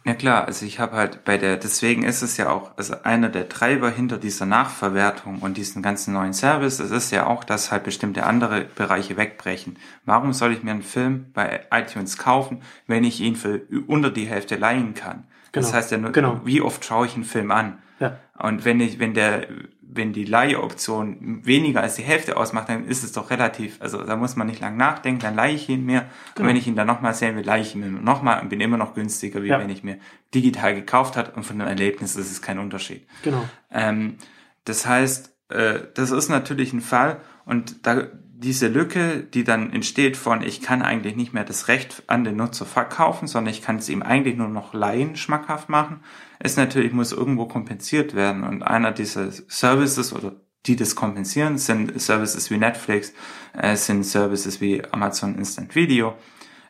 Ja 0.07 0.15
klar, 0.15 0.45
also 0.47 0.65
ich 0.65 0.79
habe 0.79 0.95
halt 0.95 1.25
bei 1.25 1.37
der, 1.37 1.57
deswegen 1.57 2.05
ist 2.05 2.23
es 2.23 2.37
ja 2.37 2.49
auch, 2.49 2.71
also 2.77 2.95
einer 3.03 3.29
der 3.29 3.49
Treiber 3.49 3.91
hinter 3.91 4.19
dieser 4.19 4.47
Nachverwertung 4.47 5.41
und 5.41 5.57
diesen 5.57 5.83
ganzen 5.83 6.15
neuen 6.15 6.33
Service, 6.33 6.79
es 6.79 6.93
ist 6.93 7.11
ja 7.11 7.27
auch, 7.27 7.43
dass 7.43 7.73
halt 7.73 7.83
bestimmte 7.83 8.23
andere 8.25 8.67
Bereiche 8.77 9.17
wegbrechen. 9.17 9.79
Warum 10.05 10.33
soll 10.33 10.53
ich 10.53 10.63
mir 10.63 10.71
einen 10.71 10.83
Film 10.83 11.27
bei 11.35 11.63
iTunes 11.73 12.19
kaufen, 12.19 12.63
wenn 12.87 13.03
ich 13.03 13.21
ihn 13.21 13.35
für 13.35 13.63
unter 13.89 14.11
die 14.11 14.27
Hälfte 14.27 14.55
leihen 14.55 14.95
kann? 14.95 15.25
Das 15.51 15.67
Genau, 15.67 15.77
heißt 15.77 15.91
ja 15.91 15.99
nur, 15.99 16.13
genau. 16.13 16.41
wie 16.45 16.61
oft 16.61 16.85
schaue 16.85 17.07
ich 17.07 17.17
einen 17.17 17.25
Film 17.25 17.51
an? 17.51 17.79
Ja. 17.99 18.17
Und 18.39 18.65
wenn 18.65 18.79
ich, 18.79 19.01
wenn 19.01 19.13
der, 19.15 19.49
wenn 19.89 20.13
die 20.13 20.25
Leihoption 20.25 21.41
weniger 21.45 21.81
als 21.83 21.95
die 21.97 22.03
Hälfte 22.03 22.37
ausmacht, 22.37 22.69
dann 22.69 22.87
ist 22.87 23.05
es 23.05 23.13
doch 23.13 23.31
relativ, 23.31 23.81
also 23.81 24.03
da 24.03 24.17
muss 24.17 24.37
man 24.37 24.47
nicht 24.47 24.61
lang 24.61 24.77
nachdenken, 24.77 25.21
dann 25.21 25.35
leihe 25.35 25.55
ich 25.55 25.69
ihn 25.69 25.85
mir. 25.87 26.07
Und 26.39 26.47
wenn 26.47 26.57
ich 26.57 26.67
ihn 26.67 26.77
dann 26.77 26.87
nochmal 26.87 27.15
sehen 27.15 27.37
will, 27.37 27.45
leihe 27.45 27.63
ich 27.63 27.75
ihn 27.75 27.81
mir 27.81 27.91
nochmal 28.01 28.41
und 28.43 28.49
bin 28.49 28.61
immer 28.61 28.77
noch 28.77 28.95
günstiger, 28.95 29.43
wie 29.43 29.49
Ja. 29.49 29.59
wenn 29.59 29.71
ich 29.71 29.85
mir 29.85 29.99
digital 30.35 30.75
gekauft 30.75 31.17
hat 31.17 31.37
und 31.37 31.45
von 31.45 31.59
dem 31.59 31.69
Erlebnis 31.69 32.17
ist 32.17 32.31
es 32.31 32.43
kein 32.43 32.59
Unterschied. 32.59 33.07
Genau. 33.23 33.49
Ähm, 33.71 34.17
das 34.65 34.87
heißt, 34.87 35.33
äh, 35.51 35.81
das 35.95 36.11
ist 36.11 36.29
natürlich 36.29 36.73
ein 36.73 36.81
Fall 36.81 37.21
und 37.45 37.87
da 37.87 38.09
diese 38.39 38.69
Lücke, 38.69 39.23
die 39.23 39.45
dann 39.45 39.73
entsteht 39.73 40.17
von, 40.17 40.43
ich 40.43 40.61
kann 40.61 40.83
eigentlich 40.83 41.17
nicht 41.17 41.33
mehr 41.33 41.45
das 41.45 41.69
Recht 41.69 42.03
an 42.07 42.25
den 42.25 42.37
Nutzer 42.37 42.67
verkaufen, 42.67 43.29
sondern 43.29 43.53
ich 43.53 43.63
kann 43.63 43.77
es 43.77 43.89
ihm 43.89 44.03
eigentlich 44.03 44.37
nur 44.37 44.49
noch 44.49 44.75
leihen 44.75 45.17
schmackhaft 45.17 45.69
machen, 45.69 46.01
ist 46.39 46.59
natürlich, 46.59 46.93
muss 46.93 47.13
irgendwo 47.13 47.47
kompensiert 47.47 48.15
werden. 48.15 48.45
Und 48.45 48.63
einer 48.63 48.93
dieser 48.93 49.31
Services 49.31 50.13
oder 50.13 50.35
die 50.67 50.77
das 50.77 50.97
kompensieren, 50.97 51.59
sind 51.59 51.99
Services 52.01 52.51
wie 52.51 52.59
Netflix, 52.59 53.15
äh, 53.55 53.77
sind 53.77 54.05
Services 54.05 54.61
wie 54.61 54.83
Amazon 54.91 55.37
Instant 55.37 55.75
Video. 55.75 56.15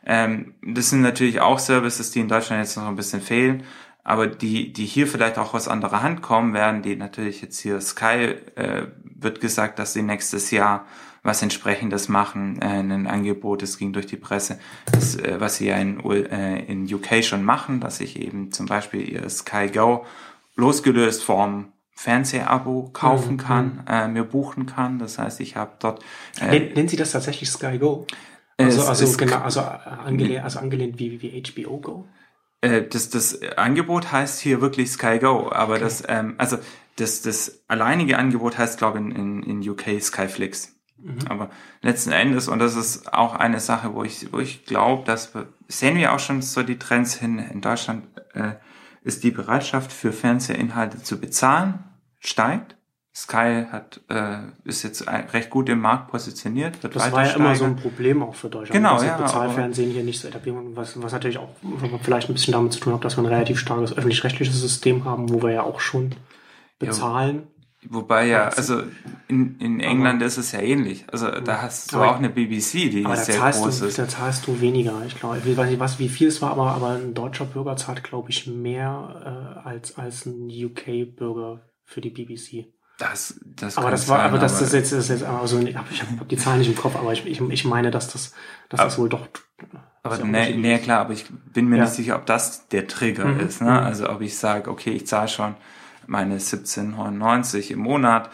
Ähm, 0.05 0.53
das 0.61 0.91
sind 0.91 1.01
natürlich 1.01 1.41
auch 1.41 1.59
Services, 1.59 2.11
die 2.11 2.19
in 2.19 2.29
Deutschland 2.29 2.63
jetzt 2.63 2.77
noch 2.77 2.87
ein 2.87 2.95
bisschen 2.95 3.21
fehlen, 3.21 3.63
aber 4.03 4.27
die, 4.27 4.71
die 4.71 4.85
hier 4.85 5.07
vielleicht 5.07 5.37
auch 5.37 5.53
aus 5.53 5.67
anderer 5.67 6.01
Hand 6.01 6.21
kommen 6.21 6.53
werden, 6.53 6.81
die 6.81 6.95
natürlich 6.95 7.41
jetzt 7.41 7.59
hier 7.59 7.81
Sky, 7.81 8.35
äh, 8.55 8.87
wird 9.03 9.41
gesagt, 9.41 9.79
dass 9.79 9.93
sie 9.93 10.03
nächstes 10.03 10.51
Jahr 10.51 10.85
was 11.23 11.41
entsprechendes 11.41 12.09
machen, 12.09 12.61
äh, 12.61 12.65
ein 12.79 13.07
Angebot, 13.07 13.61
das 13.61 13.77
ging 13.77 13.93
durch 13.93 14.05
die 14.07 14.17
Presse, 14.17 14.59
das, 14.91 15.15
äh, 15.15 15.39
was 15.39 15.57
sie 15.57 15.67
ja 15.67 15.77
in, 15.77 15.99
äh, 16.09 16.63
in 16.65 16.91
UK 16.93 17.23
schon 17.23 17.43
machen, 17.43 17.79
dass 17.79 17.99
ich 17.99 18.19
eben 18.19 18.51
zum 18.51 18.65
Beispiel 18.65 19.07
ihr 19.07 19.29
Sky 19.29 19.67
Go 19.73 20.05
losgelöst 20.55 21.23
vom 21.23 21.71
Fernsehabo 21.95 22.89
kaufen 22.93 23.33
Mhm, 23.33 23.37
kann, 23.37 23.83
äh, 23.89 24.07
mir 24.07 24.23
buchen 24.23 24.65
kann. 24.67 24.99
Das 24.99 25.17
heißt, 25.17 25.39
ich 25.39 25.55
habe 25.55 25.71
dort 25.79 26.03
äh, 26.39 26.47
Nen- 26.59 26.73
Nennen 26.73 26.87
Sie 26.87 26.95
das 26.95 27.11
tatsächlich 27.11 27.49
Sky 27.49 27.77
Go? 27.79 28.05
Es 28.57 28.77
Also, 28.77 28.89
also, 28.89 29.05
ist- 29.05 29.17
genau, 29.17 29.37
also, 29.37 29.59
äh, 29.61 29.63
angelehnt, 29.63 30.43
also 30.43 30.59
angelehnt 30.59 30.99
wie, 30.99 31.21
wie 31.21 31.43
HBO 31.43 31.77
Go? 31.79 32.05
Äh, 32.61 32.83
das, 32.83 33.09
das 33.09 33.39
Angebot 33.57 34.11
heißt 34.11 34.39
hier 34.39 34.61
wirklich 34.61 34.91
Sky 34.91 35.19
Go, 35.19 35.51
aber 35.51 35.79
das, 35.79 36.03
ähm, 36.07 36.35
also 36.37 36.57
das, 36.97 37.21
das 37.21 37.61
alleinige 37.67 38.17
Angebot 38.17 38.57
heißt, 38.57 38.77
glaube 38.79 38.97
ich, 38.99 39.05
in, 39.05 39.43
in, 39.43 39.61
in 39.63 39.69
UK 39.69 40.01
Skyflix. 40.01 40.73
Aber 41.29 41.49
letzten 41.81 42.11
Endes, 42.11 42.47
und 42.47 42.59
das 42.59 42.75
ist 42.75 43.13
auch 43.13 43.35
eine 43.35 43.59
Sache, 43.59 43.93
wo 43.93 44.03
ich, 44.03 44.31
wo 44.33 44.39
ich 44.39 44.65
glaube, 44.65 45.03
dass 45.05 45.33
wir, 45.33 45.47
sehen 45.67 45.95
wir 45.95 46.13
auch 46.13 46.19
schon 46.19 46.41
so 46.41 46.63
die 46.63 46.79
Trends 46.79 47.15
hin. 47.15 47.39
In 47.39 47.61
Deutschland 47.61 48.05
äh, 48.33 48.53
ist 49.03 49.23
die 49.23 49.31
Bereitschaft 49.31 49.91
für 49.91 50.11
Fernsehinhalte 50.11 51.01
zu 51.01 51.19
bezahlen, 51.19 51.83
steigt. 52.19 52.75
Sky 53.15 53.65
hat, 53.71 54.01
äh, 54.09 54.37
ist 54.63 54.83
jetzt 54.83 55.07
recht 55.07 55.49
gut 55.49 55.69
im 55.69 55.79
Markt 55.79 56.11
positioniert. 56.11 56.83
Wird 56.83 56.95
das 56.95 57.11
war 57.11 57.25
ja 57.25 57.31
immer 57.31 57.55
so 57.55 57.65
ein 57.65 57.75
Problem 57.75 58.21
auch 58.21 58.35
für 58.35 58.47
Deutschland. 58.47 58.73
Genau, 58.73 59.01
ja. 59.01 59.17
Bezahlfernsehen 59.17 59.89
hier 59.89 60.03
nicht 60.03 60.19
so 60.19 60.27
etablieren, 60.27 60.75
was, 60.75 61.01
was 61.01 61.13
natürlich 61.13 61.39
auch 61.39 61.49
vielleicht 62.03 62.29
ein 62.29 62.33
bisschen 62.33 62.51
damit 62.51 62.73
zu 62.73 62.79
tun 62.79 62.93
hat, 62.93 63.03
dass 63.03 63.17
wir 63.17 63.23
ein 63.23 63.27
relativ 63.27 63.57
starkes 63.57 63.97
öffentlich-rechtliches 63.97 64.61
System 64.61 65.05
haben, 65.05 65.33
wo 65.33 65.41
wir 65.41 65.51
ja 65.51 65.63
auch 65.63 65.79
schon 65.79 66.13
bezahlen. 66.77 67.35
Ja, 67.35 67.56
Wobei 67.89 68.27
ja, 68.27 68.49
also 68.49 68.83
in, 69.27 69.57
in 69.59 69.79
England 69.79 70.17
aber, 70.17 70.25
ist 70.25 70.37
es 70.37 70.51
ja 70.51 70.59
ähnlich. 70.59 71.05
Also 71.11 71.29
da 71.29 71.61
hast 71.61 71.93
du 71.93 71.97
auch 71.97 72.17
eine 72.17 72.29
BBC, 72.29 72.89
die 72.89 73.05
sehr 73.13 73.39
groß 73.39 73.79
du, 73.79 73.85
ist. 73.85 73.97
Da 73.97 74.07
zahlst 74.07 74.47
du 74.47 74.59
weniger. 74.59 74.93
Ich 75.05 75.19
glaube, 75.19 75.37
ich 75.43 75.57
weiß 75.57 75.69
nicht, 75.69 75.79
was, 75.79 75.99
wie 75.99 76.09
viel 76.09 76.27
es 76.27 76.41
war, 76.41 76.51
aber, 76.51 76.71
aber 76.71 76.91
ein 76.91 77.13
deutscher 77.13 77.45
Bürger 77.45 77.77
zahlt, 77.77 78.03
glaube 78.03 78.29
ich, 78.29 78.47
mehr 78.47 79.61
äh, 79.65 79.67
als, 79.67 79.97
als 79.97 80.25
ein 80.25 80.49
UK-Bürger 80.49 81.61
für 81.85 82.01
die 82.01 82.09
BBC. 82.09 82.67
Das, 82.97 83.39
das 83.45 83.77
aber 83.77 83.91
das 83.91 84.09
war, 84.09 84.17
sein, 84.17 84.25
aber 84.27 84.39
das, 84.39 84.59
das 84.59 84.73
jetzt, 84.73 84.91
das 84.91 85.05
ist 85.05 85.09
jetzt, 85.09 85.23
also 85.23 85.59
ich 85.59 85.77
habe 85.77 85.87
hab 86.19 86.27
die 86.27 86.37
Zahlen 86.37 86.59
nicht 86.59 86.69
im 86.69 86.75
Kopf, 86.75 86.95
aber 86.95 87.13
ich, 87.13 87.25
ich, 87.27 87.39
ich 87.39 87.65
meine, 87.65 87.91
dass 87.91 88.11
das, 88.11 88.33
dass 88.69 88.79
das 88.79 88.97
wohl 88.97 89.07
doch. 89.07 89.27
Aber 90.01 90.17
nee, 90.17 90.55
nee, 90.55 90.79
klar, 90.79 91.01
aber 91.01 91.13
ich 91.13 91.25
bin 91.53 91.67
mir 91.67 91.77
ja. 91.77 91.83
nicht 91.83 91.93
sicher, 91.93 92.15
ob 92.15 92.25
das 92.25 92.67
der 92.69 92.87
Trigger 92.87 93.25
mhm. 93.25 93.39
ist. 93.41 93.61
Ne? 93.61 93.69
Mhm. 93.69 93.77
Also 93.77 94.09
ob 94.09 94.21
ich 94.21 94.37
sage, 94.37 94.71
okay, 94.71 94.91
ich 94.91 95.05
zahle 95.05 95.27
schon 95.27 95.55
meine 96.07 96.37
17,99 96.37 97.71
im 97.71 97.79
Monat 97.79 98.29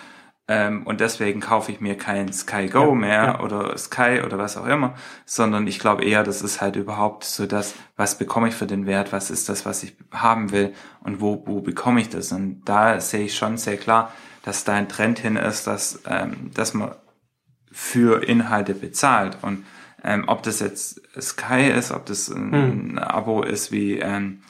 ähm, 0.48 0.86
und 0.86 1.00
deswegen 1.00 1.40
kaufe 1.40 1.72
ich 1.72 1.80
mir 1.80 1.98
kein 1.98 2.34
Sky 2.34 2.68
Go 2.68 2.90
ja, 2.90 2.96
mehr 2.96 3.24
ja. 3.24 3.40
oder 3.40 3.78
Sky 3.78 4.22
oder 4.26 4.38
was 4.38 4.58
auch 4.58 4.66
immer, 4.66 4.94
sondern 5.26 5.68
ich 5.68 5.80
glaube 5.80 6.04
eher, 6.04 6.24
das 6.24 6.42
ist 6.42 6.60
halt 6.60 6.76
überhaupt 6.76 7.24
so 7.24 7.46
das, 7.46 7.76
was 7.96 8.18
bekomme 8.18 8.50
ich 8.50 8.56
für 8.56 8.68
den 8.68 8.86
Wert, 8.86 9.14
was 9.14 9.32
ist 9.32 9.48
das, 9.48 9.66
was 9.66 9.84
ich 9.84 9.96
haben 10.12 10.52
will 10.52 10.74
und 11.02 11.22
wo, 11.22 11.44
wo 11.46 11.62
bekomme 11.62 12.02
ich 12.02 12.10
das. 12.10 12.34
Und 12.34 12.62
da 12.66 13.00
sehe 13.00 13.24
ich 13.24 13.38
schon 13.38 13.58
sehr 13.58 13.78
klar, 13.78 14.12
dass 14.44 14.66
da 14.66 14.74
ein 14.74 14.90
Trend 14.90 15.20
hin 15.20 15.38
ist, 15.38 15.66
dass, 15.66 16.02
ähm, 16.08 16.52
dass 16.54 16.74
man 16.74 16.94
für 17.72 18.24
Inhalte 18.28 18.74
bezahlt. 18.74 19.38
Und 19.42 19.66
ähm, 20.04 20.26
ob 20.28 20.44
das 20.44 20.60
jetzt 20.60 21.02
Sky 21.20 21.70
ist, 21.70 21.92
ob 21.92 22.06
das 22.06 22.28
ein, 22.30 22.52
hm. 22.52 22.98
Abo 23.00 23.44
ist 23.44 23.72
wie 23.72 23.98
ähm, 24.00 24.42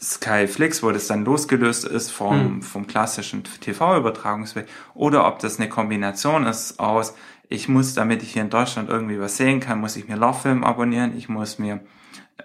Sky 0.00 0.46
Flix, 0.46 0.82
wo 0.82 0.90
das 0.90 1.06
dann 1.06 1.24
losgelöst 1.24 1.84
ist 1.84 2.10
vom, 2.10 2.40
hm. 2.40 2.62
vom 2.62 2.86
klassischen 2.86 3.44
TV-Übertragungsweg, 3.44 4.66
oder 4.94 5.26
ob 5.26 5.38
das 5.38 5.58
eine 5.58 5.68
Kombination 5.68 6.46
ist 6.46 6.78
aus, 6.78 7.14
ich 7.48 7.68
muss, 7.68 7.94
damit 7.94 8.22
ich 8.22 8.32
hier 8.32 8.42
in 8.42 8.50
Deutschland 8.50 8.88
irgendwie 8.88 9.20
was 9.20 9.36
sehen 9.36 9.60
kann, 9.60 9.80
muss 9.80 9.96
ich 9.96 10.08
mir 10.08 10.16
Love 10.16 10.60
abonnieren, 10.62 11.16
ich 11.16 11.28
muss 11.28 11.58
mir 11.58 11.80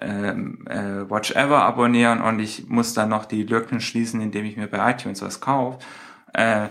ähm, 0.02 0.66
äh, 0.68 1.10
Watch 1.10 1.32
Ever 1.32 1.64
abonnieren 1.64 2.22
und 2.22 2.40
ich 2.40 2.68
muss 2.68 2.94
dann 2.94 3.10
noch 3.10 3.26
die 3.26 3.44
Lücken 3.44 3.82
schließen, 3.82 4.22
indem 4.22 4.46
ich 4.46 4.58
mir 4.58 4.68
bei 4.68 4.92
iTunes 4.92 5.22
was 5.22 5.40
kaufe. 5.40 5.80
Äh, 6.34 6.68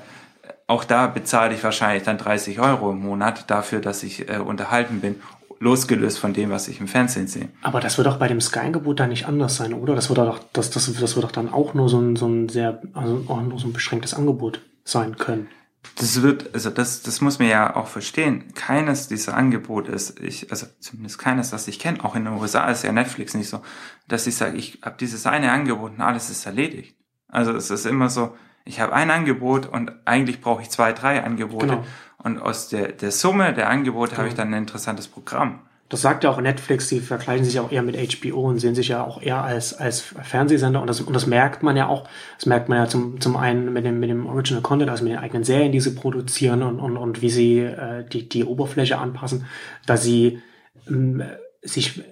auch 0.66 0.84
da 0.84 1.06
bezahle 1.06 1.54
ich 1.54 1.64
wahrscheinlich 1.64 2.02
dann 2.02 2.18
30 2.18 2.60
Euro 2.60 2.92
im 2.92 3.00
Monat 3.00 3.50
dafür, 3.50 3.80
dass 3.80 4.02
ich 4.02 4.28
äh, 4.28 4.38
unterhalten 4.38 5.00
bin, 5.00 5.20
losgelöst 5.60 6.18
von 6.18 6.32
dem, 6.32 6.50
was 6.50 6.68
ich 6.68 6.80
im 6.80 6.88
Fernsehen 6.88 7.26
sehe. 7.26 7.48
Aber 7.62 7.80
das 7.80 7.98
wird 7.98 8.06
doch 8.06 8.18
bei 8.18 8.28
dem 8.28 8.40
Sky-Angebot 8.40 9.00
dann 9.00 9.10
nicht 9.10 9.26
anders 9.26 9.56
sein, 9.56 9.74
oder? 9.74 9.94
Das 9.94 10.08
wird 10.08 10.18
doch, 10.18 10.40
das, 10.52 10.70
das, 10.70 10.92
das 10.92 11.16
wird 11.16 11.24
doch 11.24 11.32
dann 11.32 11.52
auch 11.52 11.74
nur 11.74 11.88
so 11.88 12.00
ein, 12.00 12.16
so 12.16 12.26
ein 12.26 12.48
sehr, 12.48 12.82
also 12.94 13.24
auch 13.28 13.42
nur 13.42 13.58
so 13.58 13.66
ein 13.66 13.72
beschränktes 13.72 14.14
Angebot 14.14 14.60
sein 14.84 15.16
können. 15.16 15.48
Das 15.96 16.22
wird, 16.22 16.54
also 16.54 16.70
das, 16.70 17.02
das 17.02 17.20
muss 17.20 17.38
man 17.38 17.48
ja 17.48 17.76
auch 17.76 17.86
verstehen. 17.86 18.52
Keines 18.54 19.08
dieser 19.08 19.36
Angebote 19.36 19.92
ist, 19.92 20.20
ich, 20.20 20.50
also 20.50 20.66
zumindest 20.80 21.18
keines, 21.18 21.50
das 21.50 21.68
ich 21.68 21.78
kenne, 21.78 22.04
auch 22.04 22.14
in 22.14 22.24
den 22.24 22.34
USA 22.34 22.68
ist 22.70 22.84
ja 22.84 22.92
Netflix 22.92 23.34
nicht 23.34 23.48
so, 23.48 23.60
dass 24.06 24.26
ich 24.26 24.36
sage, 24.36 24.56
ich 24.56 24.80
habe 24.82 24.96
dieses 24.98 25.26
eine 25.26 25.52
Angebot 25.52 25.92
und 25.92 26.00
alles 26.00 26.30
ist 26.30 26.46
erledigt. 26.46 26.96
Also 27.28 27.52
es 27.52 27.70
ist 27.70 27.86
immer 27.86 28.10
so, 28.10 28.34
ich 28.64 28.80
habe 28.80 28.92
ein 28.92 29.10
Angebot 29.10 29.66
und 29.66 29.92
eigentlich 30.04 30.40
brauche 30.40 30.62
ich 30.62 30.70
zwei, 30.70 30.92
drei 30.92 31.22
Angebote. 31.22 31.66
Genau. 31.66 31.84
Und 32.18 32.38
aus 32.40 32.68
der, 32.68 32.92
der 32.92 33.12
Summe 33.12 33.54
der 33.54 33.70
Angebote 33.70 34.10
genau. 34.10 34.18
habe 34.18 34.28
ich 34.28 34.34
dann 34.34 34.48
ein 34.48 34.58
interessantes 34.58 35.08
Programm. 35.08 35.60
Das 35.88 36.02
sagt 36.02 36.22
ja 36.22 36.30
auch 36.30 36.40
Netflix, 36.40 36.88
die 36.88 37.00
vergleichen 37.00 37.46
sich 37.46 37.58
auch 37.60 37.72
eher 37.72 37.82
mit 37.82 37.96
HBO 37.96 38.48
und 38.48 38.58
sehen 38.58 38.74
sich 38.74 38.88
ja 38.88 39.02
auch 39.02 39.22
eher 39.22 39.42
als, 39.42 39.72
als 39.72 40.02
Fernsehsender. 40.02 40.82
Und 40.82 40.86
das, 40.86 41.00
und 41.00 41.14
das 41.14 41.26
merkt 41.26 41.62
man 41.62 41.78
ja 41.78 41.86
auch. 41.86 42.06
Das 42.36 42.44
merkt 42.44 42.68
man 42.68 42.78
ja 42.78 42.86
zum, 42.88 43.22
zum 43.22 43.38
einen 43.38 43.72
mit 43.72 43.86
dem, 43.86 43.98
mit 43.98 44.10
dem 44.10 44.26
Original 44.26 44.62
Content, 44.62 44.90
also 44.90 45.02
mit 45.04 45.14
den 45.14 45.18
eigenen 45.18 45.44
Serien, 45.44 45.72
die 45.72 45.80
sie 45.80 45.94
produzieren 45.94 46.62
und, 46.62 46.78
und, 46.78 46.98
und 46.98 47.22
wie 47.22 47.30
sie 47.30 47.60
äh, 47.60 48.04
die, 48.06 48.28
die 48.28 48.44
Oberfläche 48.44 48.98
anpassen, 48.98 49.46
dass 49.86 50.02
sie 50.02 50.42
äh, 50.88 51.24
sich 51.62 52.02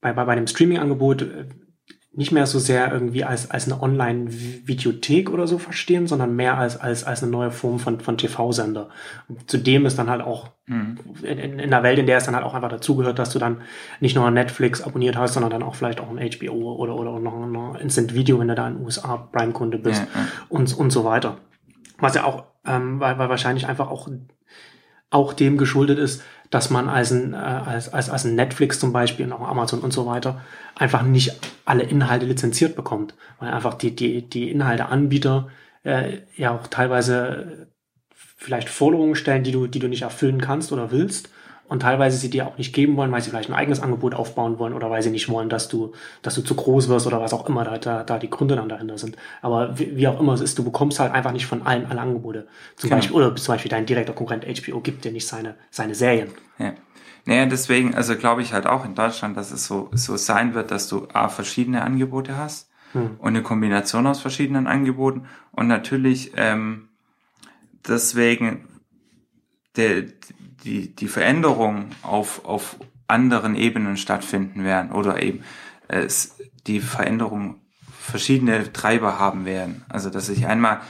bei, 0.00 0.14
bei, 0.14 0.24
bei 0.24 0.34
dem 0.34 0.46
Streaming-Angebot 0.46 1.22
äh, 1.22 1.44
nicht 2.18 2.32
mehr 2.32 2.46
so 2.46 2.58
sehr 2.58 2.92
irgendwie 2.92 3.22
als, 3.22 3.48
als 3.48 3.70
eine 3.70 3.80
Online-Videothek 3.80 5.30
oder 5.30 5.46
so 5.46 5.56
verstehen, 5.56 6.08
sondern 6.08 6.34
mehr 6.34 6.58
als, 6.58 6.76
als, 6.76 7.04
als 7.04 7.22
eine 7.22 7.30
neue 7.30 7.52
Form 7.52 7.78
von, 7.78 8.00
von 8.00 8.18
TV-Sender. 8.18 8.88
Zudem 9.46 9.86
ist 9.86 10.00
dann 10.00 10.10
halt 10.10 10.22
auch 10.22 10.50
mhm. 10.66 10.98
in, 11.22 11.38
in 11.38 11.60
einer 11.60 11.84
Welt, 11.84 12.00
in 12.00 12.06
der 12.06 12.16
es 12.16 12.24
dann 12.24 12.34
halt 12.34 12.44
auch 12.44 12.54
einfach 12.54 12.70
dazugehört, 12.70 13.20
dass 13.20 13.30
du 13.30 13.38
dann 13.38 13.58
nicht 14.00 14.16
nur 14.16 14.28
Netflix 14.32 14.82
abonniert 14.82 15.16
hast, 15.16 15.34
sondern 15.34 15.52
dann 15.52 15.62
auch 15.62 15.76
vielleicht 15.76 16.00
auch 16.00 16.10
ein 16.10 16.18
HBO 16.18 16.74
oder, 16.74 16.96
oder 16.96 17.20
noch 17.20 17.34
ein 17.34 17.80
Instant 17.80 18.12
Video, 18.12 18.40
wenn 18.40 18.48
du 18.48 18.56
da 18.56 18.66
in 18.66 18.78
den 18.78 18.84
USA 18.84 19.16
Prime-Kunde 19.16 19.78
bist 19.78 20.00
ja, 20.12 20.20
ja. 20.20 20.26
Und, 20.48 20.76
und 20.76 20.90
so 20.90 21.04
weiter. 21.04 21.36
Was 21.98 22.16
ja 22.16 22.24
auch, 22.24 22.46
ähm, 22.66 22.98
weil, 22.98 23.16
weil 23.20 23.28
wahrscheinlich 23.28 23.68
einfach 23.68 23.92
auch, 23.92 24.08
auch 25.10 25.34
dem 25.34 25.56
geschuldet 25.56 26.00
ist, 26.00 26.24
dass 26.50 26.70
man 26.70 26.88
als 26.88 27.10
ein, 27.10 27.34
äh, 27.34 27.36
als, 27.36 27.92
als, 27.92 28.10
als 28.10 28.24
ein 28.24 28.34
Netflix 28.34 28.80
zum 28.80 28.92
Beispiel 28.92 29.26
und 29.26 29.32
auch 29.32 29.46
Amazon 29.46 29.80
und 29.80 29.92
so 29.92 30.06
weiter 30.06 30.40
einfach 30.74 31.02
nicht 31.02 31.32
alle 31.64 31.82
Inhalte 31.82 32.26
lizenziert 32.26 32.76
bekommt, 32.76 33.14
weil 33.38 33.50
einfach 33.50 33.74
die, 33.74 33.94
die, 33.94 34.28
die 34.28 34.50
Inhalteanbieter 34.50 35.48
äh, 35.84 36.18
ja 36.36 36.52
auch 36.52 36.66
teilweise 36.66 37.68
vielleicht 38.10 38.68
Forderungen 38.68 39.14
stellen, 39.14 39.44
die 39.44 39.52
du, 39.52 39.66
die 39.66 39.78
du 39.80 39.88
nicht 39.88 40.02
erfüllen 40.02 40.40
kannst 40.40 40.72
oder 40.72 40.90
willst 40.90 41.30
und 41.68 41.80
teilweise 41.80 42.16
sie 42.16 42.30
dir 42.30 42.46
auch 42.46 42.56
nicht 42.58 42.74
geben 42.74 42.96
wollen, 42.96 43.12
weil 43.12 43.20
sie 43.20 43.30
vielleicht 43.30 43.50
ein 43.50 43.54
eigenes 43.54 43.80
Angebot 43.80 44.14
aufbauen 44.14 44.58
wollen 44.58 44.72
oder 44.72 44.90
weil 44.90 45.02
sie 45.02 45.10
nicht 45.10 45.28
wollen, 45.28 45.48
dass 45.48 45.68
du, 45.68 45.92
dass 46.22 46.34
du 46.34 46.42
zu 46.42 46.54
groß 46.54 46.88
wirst 46.88 47.06
oder 47.06 47.20
was 47.20 47.32
auch 47.32 47.48
immer 47.48 47.64
da, 47.64 47.78
da, 47.78 48.04
da 48.04 48.18
die 48.18 48.30
Gründe 48.30 48.56
dann 48.56 48.68
dahinter 48.68 48.98
sind. 48.98 49.16
Aber 49.42 49.78
wie, 49.78 49.96
wie 49.96 50.08
auch 50.08 50.18
immer 50.18 50.32
es 50.32 50.40
ist, 50.40 50.58
du 50.58 50.64
bekommst 50.64 50.98
halt 50.98 51.12
einfach 51.12 51.32
nicht 51.32 51.46
von 51.46 51.66
allen 51.66 51.86
alle 51.86 52.00
Angebote. 52.00 52.48
Zum 52.76 52.88
genau. 52.88 52.98
Beispiel, 52.98 53.16
oder 53.16 53.36
zum 53.36 53.54
Beispiel 53.54 53.70
dein 53.70 53.86
direkter 53.86 54.14
Konkurrent 54.14 54.46
HBO 54.46 54.80
gibt 54.80 55.04
dir 55.04 55.12
nicht 55.12 55.26
seine, 55.26 55.56
seine 55.70 55.94
Serien. 55.94 56.28
Ja. 56.58 56.72
Naja, 57.26 57.44
deswegen, 57.44 57.94
also 57.94 58.16
glaube 58.16 58.40
ich 58.40 58.54
halt 58.54 58.66
auch 58.66 58.86
in 58.86 58.94
Deutschland, 58.94 59.36
dass 59.36 59.50
es 59.50 59.66
so, 59.66 59.90
so 59.92 60.16
sein 60.16 60.54
wird, 60.54 60.70
dass 60.70 60.88
du 60.88 61.08
A, 61.12 61.28
verschiedene 61.28 61.82
Angebote 61.82 62.38
hast 62.38 62.70
hm. 62.92 63.16
und 63.18 63.28
eine 63.28 63.42
Kombination 63.42 64.06
aus 64.06 64.20
verschiedenen 64.20 64.66
Angeboten 64.66 65.26
und 65.52 65.66
natürlich 65.66 66.32
ähm, 66.36 66.88
deswegen 67.86 68.66
der, 69.76 70.04
die, 70.64 70.94
die 70.94 71.08
Veränderungen 71.08 71.94
auf, 72.02 72.44
auf 72.44 72.76
anderen 73.06 73.56
Ebenen 73.56 73.96
stattfinden 73.96 74.64
werden 74.64 74.92
oder 74.92 75.22
eben 75.22 75.42
es, 75.88 76.36
die 76.66 76.80
Veränderungen 76.80 77.56
verschiedene 78.00 78.72
Treiber 78.72 79.18
haben 79.18 79.44
werden. 79.44 79.84
Also 79.88 80.10
dass 80.10 80.28
ich 80.28 80.46
einmal 80.46 80.80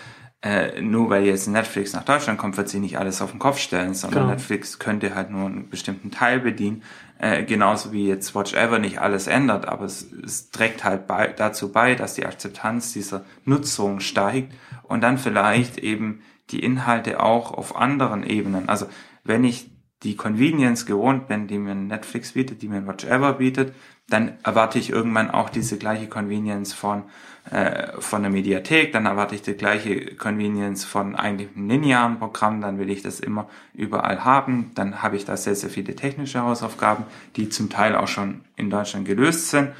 äh, 0.40 0.80
nur 0.80 1.10
weil 1.10 1.24
jetzt 1.24 1.48
Netflix 1.48 1.92
nach 1.94 2.04
Deutschland 2.04 2.38
kommt, 2.38 2.56
wird 2.56 2.68
sie 2.68 2.78
nicht 2.78 2.96
alles 2.98 3.20
auf 3.20 3.32
den 3.32 3.40
Kopf 3.40 3.58
stellen, 3.58 3.94
sondern 3.94 4.22
genau. 4.22 4.34
Netflix 4.34 4.78
könnte 4.78 5.16
halt 5.16 5.30
nur 5.30 5.46
einen 5.46 5.68
bestimmten 5.68 6.12
Teil 6.12 6.38
bedienen. 6.38 6.84
Äh, 7.18 7.42
genauso 7.42 7.92
wie 7.92 8.06
jetzt 8.06 8.36
Watch 8.36 8.54
Ever 8.54 8.78
nicht 8.78 9.00
alles 9.00 9.26
ändert, 9.26 9.66
aber 9.66 9.84
es, 9.84 10.06
es 10.24 10.52
trägt 10.52 10.84
halt 10.84 11.08
bei, 11.08 11.26
dazu 11.26 11.72
bei, 11.72 11.96
dass 11.96 12.14
die 12.14 12.24
Akzeptanz 12.24 12.92
dieser 12.92 13.24
Nutzung 13.44 13.98
steigt 13.98 14.54
und 14.84 15.00
dann 15.00 15.18
vielleicht 15.18 15.78
eben 15.78 16.22
die 16.50 16.60
Inhalte 16.60 17.20
auch 17.20 17.52
auf 17.52 17.74
anderen 17.74 18.22
Ebenen. 18.22 18.68
Also 18.68 18.86
wenn 19.28 19.44
ich 19.44 19.70
die 20.02 20.16
Convenience 20.16 20.86
gewohnt 20.86 21.28
bin, 21.28 21.46
die 21.46 21.58
mir 21.58 21.74
Netflix 21.74 22.32
bietet, 22.32 22.62
die 22.62 22.68
mir 22.68 22.86
Watch 22.86 23.04
Ever 23.04 23.34
bietet, 23.34 23.74
dann 24.08 24.38
erwarte 24.42 24.78
ich 24.78 24.90
irgendwann 24.90 25.30
auch 25.30 25.50
diese 25.50 25.76
gleiche 25.76 26.08
Convenience 26.08 26.72
von 26.72 27.04
äh, 27.50 28.00
von 28.00 28.22
der 28.22 28.30
Mediathek, 28.30 28.92
dann 28.92 29.06
erwarte 29.06 29.34
ich 29.34 29.40
die 29.40 29.54
gleiche 29.54 30.14
Convenience 30.16 30.84
von 30.84 31.14
eigentlich 31.16 31.48
einem 31.56 31.68
linearen 31.68 32.18
Programm, 32.18 32.60
dann 32.60 32.78
will 32.78 32.90
ich 32.90 33.00
das 33.00 33.20
immer 33.20 33.48
überall 33.72 34.22
haben, 34.22 34.72
dann 34.74 35.02
habe 35.02 35.16
ich 35.16 35.24
da 35.24 35.36
sehr, 35.36 35.54
sehr 35.54 35.70
viele 35.70 35.96
technische 35.96 36.42
Hausaufgaben, 36.42 37.04
die 37.36 37.48
zum 37.48 37.70
Teil 37.70 37.96
auch 37.96 38.08
schon 38.08 38.42
in 38.56 38.68
Deutschland 38.68 39.06
gelöst 39.06 39.48
sind, 39.48 39.70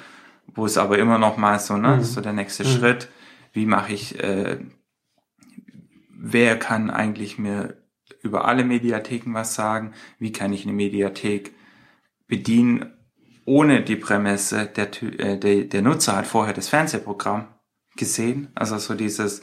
wo 0.55 0.65
es 0.65 0.79
aber 0.79 0.99
immer 0.99 1.19
noch 1.19 1.37
mal 1.37 1.59
so, 1.59 1.77
ne, 1.77 1.97
mhm. 1.97 2.05
so 2.05 2.23
der 2.23 2.33
nächste 2.33 2.65
mhm. 2.65 2.69
Schritt, 2.69 3.09
wie 3.53 3.67
mache 3.67 3.93
ich, 3.93 4.19
äh, 4.19 4.59
wer 6.17 6.59
kann 6.59 6.91
eigentlich 6.91 7.39
mir 7.39 7.77
über 8.23 8.47
alle 8.47 8.65
Mediatheken 8.65 9.35
was 9.35 9.55
sagen, 9.55 9.93
wie 10.19 10.33
kann 10.33 10.53
ich 10.53 10.65
eine 10.65 10.73
Mediathek 10.73 11.55
bedienen, 12.27 12.93
ohne 13.45 13.83
die 13.83 13.97
Prämisse, 13.97 14.67
der, 14.67 15.03
äh, 15.03 15.39
der, 15.39 15.65
der 15.65 15.83
Nutzer 15.83 16.17
hat 16.17 16.27
vorher 16.27 16.55
das 16.55 16.69
Fernsehprogramm 16.69 17.49
gesehen. 17.97 18.49
Also 18.55 18.79
so 18.79 18.95
dieses 18.95 19.43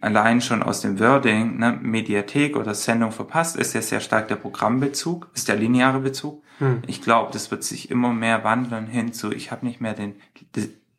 allein 0.00 0.40
schon 0.40 0.62
aus 0.62 0.80
dem 0.80 0.98
Wording, 0.98 1.58
ne, 1.58 1.78
Mediathek 1.80 2.56
oder 2.56 2.74
Sendung 2.74 3.12
verpasst, 3.12 3.56
ist 3.56 3.74
ja 3.74 3.82
sehr 3.82 4.00
stark 4.00 4.28
der 4.28 4.36
Programmbezug, 4.36 5.30
ist 5.34 5.48
der 5.48 5.56
lineare 5.56 6.00
Bezug. 6.00 6.42
Hm. 6.58 6.82
Ich 6.86 7.02
glaube, 7.02 7.32
das 7.32 7.50
wird 7.50 7.64
sich 7.64 7.90
immer 7.90 8.12
mehr 8.12 8.44
wandeln 8.44 8.86
hin 8.86 9.12
zu, 9.12 9.32
ich 9.32 9.50
habe 9.50 9.64
nicht 9.64 9.80
mehr 9.80 9.94
den, 9.94 10.16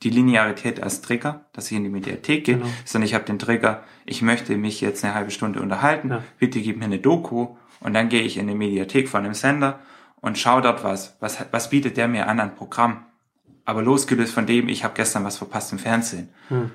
die 0.03 0.09
Linearität 0.09 0.81
als 0.81 1.01
Trigger, 1.01 1.45
dass 1.53 1.71
ich 1.71 1.77
in 1.77 1.83
die 1.83 1.89
Mediathek 1.89 2.43
gehe, 2.45 2.57
Genau. 2.57 2.69
sondern 2.85 3.07
ich 3.07 3.13
habe 3.15 3.25
den 3.25 3.39
Trigger, 3.39 3.83
ich 4.05 4.21
möchte 4.21 4.55
mich 4.57 4.79
jetzt 4.81 5.03
eine 5.03 5.13
halbe 5.15 5.31
Stunde 5.31 5.61
unterhalten, 5.61 6.09
Ja. 6.09 6.23
bitte 6.39 6.61
gib 6.61 6.77
mir 6.77 6.85
eine 6.85 6.99
Doku 6.99 7.55
und 7.79 7.93
dann 7.93 8.09
gehe 8.09 8.21
ich 8.21 8.37
in 8.37 8.47
die 8.47 8.55
Mediathek 8.55 9.09
von 9.09 9.23
dem 9.23 9.33
Sender 9.33 9.79
und 10.21 10.37
schaue 10.37 10.61
dort 10.61 10.83
was. 10.83 11.15
Was, 11.19 11.37
was 11.51 11.69
bietet 11.69 11.97
der 11.97 12.07
mir 12.07 12.27
an 12.27 12.39
an 12.39 12.55
Programm? 12.55 13.05
Aber 13.65 13.81
losgelöst 13.81 14.33
von 14.33 14.45
dem, 14.45 14.69
ich 14.69 14.83
habe 14.83 14.93
gestern 14.95 15.23
was 15.25 15.37
verpasst 15.37 15.71
im 15.73 15.79
Fernsehen. 15.79 16.29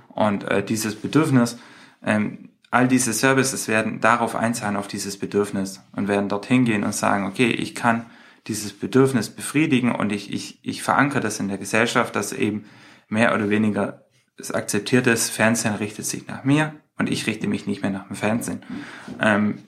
Und 0.08 0.44
äh, 0.44 0.62
dieses 0.62 0.94
Bedürfnis, 0.94 1.58
ähm, 2.04 2.50
all 2.70 2.86
diese 2.86 3.12
Services 3.14 3.66
werden 3.68 4.00
darauf 4.00 4.34
einzahlen, 4.36 4.76
auf 4.76 4.88
dieses 4.88 5.18
Bedürfnis 5.18 5.80
und 5.96 6.06
werden 6.08 6.28
dorthin 6.28 6.64
gehen 6.66 6.84
und 6.84 6.94
sagen, 6.94 7.26
okay, 7.26 7.50
ich 7.50 7.74
kann 7.74 8.04
dieses 8.46 8.72
Bedürfnis 8.72 9.30
befriedigen 9.30 9.92
und 9.94 10.12
ich, 10.12 10.32
ich, 10.32 10.58
ich 10.62 10.82
verankere 10.82 11.20
das 11.20 11.38
in 11.40 11.48
der 11.48 11.58
Gesellschaft, 11.58 12.14
dass 12.16 12.32
eben 12.32 12.64
mehr 13.12 13.34
oder 13.34 13.50
weniger 13.50 14.04
es 14.36 14.50
akzeptiert 14.50 15.06
ist, 15.06 15.30
Fernsehen 15.30 15.74
richtet 15.74 16.06
sich 16.06 16.26
nach 16.26 16.44
mir 16.44 16.74
und 16.98 17.10
ich 17.10 17.26
richte 17.26 17.46
mich 17.46 17.66
nicht 17.66 17.82
mehr 17.82 17.90
nach 17.90 18.06
dem 18.06 18.16
Fernsehen. 18.16 18.62
Ähm, 19.20 19.58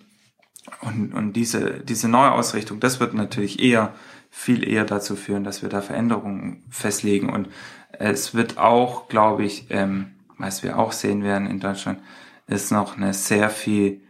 und, 0.80 1.12
und 1.12 1.34
diese, 1.34 1.80
diese 1.80 2.08
Neuausrichtung, 2.08 2.80
das 2.80 2.98
wird 3.00 3.14
natürlich 3.14 3.60
eher, 3.60 3.92
viel 4.30 4.66
eher 4.66 4.84
dazu 4.84 5.14
führen, 5.14 5.44
dass 5.44 5.62
wir 5.62 5.68
da 5.68 5.82
Veränderungen 5.82 6.64
festlegen. 6.70 7.28
Und 7.28 7.48
es 7.92 8.34
wird 8.34 8.58
auch, 8.58 9.08
glaube 9.08 9.44
ich, 9.44 9.66
ähm, 9.70 10.14
was 10.38 10.62
wir 10.62 10.78
auch 10.78 10.92
sehen 10.92 11.22
werden 11.22 11.46
in 11.46 11.60
Deutschland, 11.60 12.00
ist 12.46 12.72
noch 12.72 12.96
eine 12.96 13.12
sehr 13.14 13.50
viel 13.50 14.02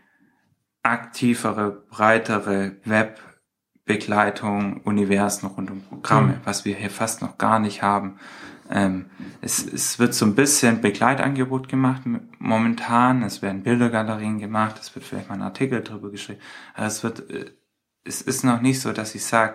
aktivere, 0.83 1.85
breitere 1.91 2.77
Webbegleitung, 2.85 4.81
Universen 4.83 5.47
rund 5.49 5.71
um 5.71 5.83
Programme, 5.83 6.35
Mhm. 6.35 6.41
was 6.45 6.65
wir 6.65 6.75
hier 6.77 6.91
fast 6.91 7.21
noch 7.21 7.37
gar 7.37 7.59
nicht 7.59 7.83
haben. 7.83 8.19
Ähm, 8.71 9.07
es, 9.41 9.65
es 9.65 9.99
wird 9.99 10.15
so 10.15 10.25
ein 10.25 10.35
bisschen 10.35 10.81
Begleitangebot 10.81 11.69
gemacht 11.69 12.03
momentan. 12.39 13.23
Es 13.23 13.43
werden 13.43 13.63
Bildergalerien 13.63 14.39
gemacht. 14.39 14.77
Es 14.81 14.95
wird 14.95 15.05
vielleicht 15.05 15.29
mal 15.29 15.37
ein 15.37 15.43
Artikel 15.43 15.83
drüber 15.83 16.11
geschrieben. 16.11 16.41
Aber 16.75 16.87
es 16.87 17.03
wird, 17.03 17.31
äh, 17.31 17.51
es 18.05 18.23
ist 18.23 18.45
noch 18.45 18.61
nicht 18.61 18.81
so, 18.81 18.93
dass 18.93 19.15
ich 19.15 19.25
sage, 19.25 19.55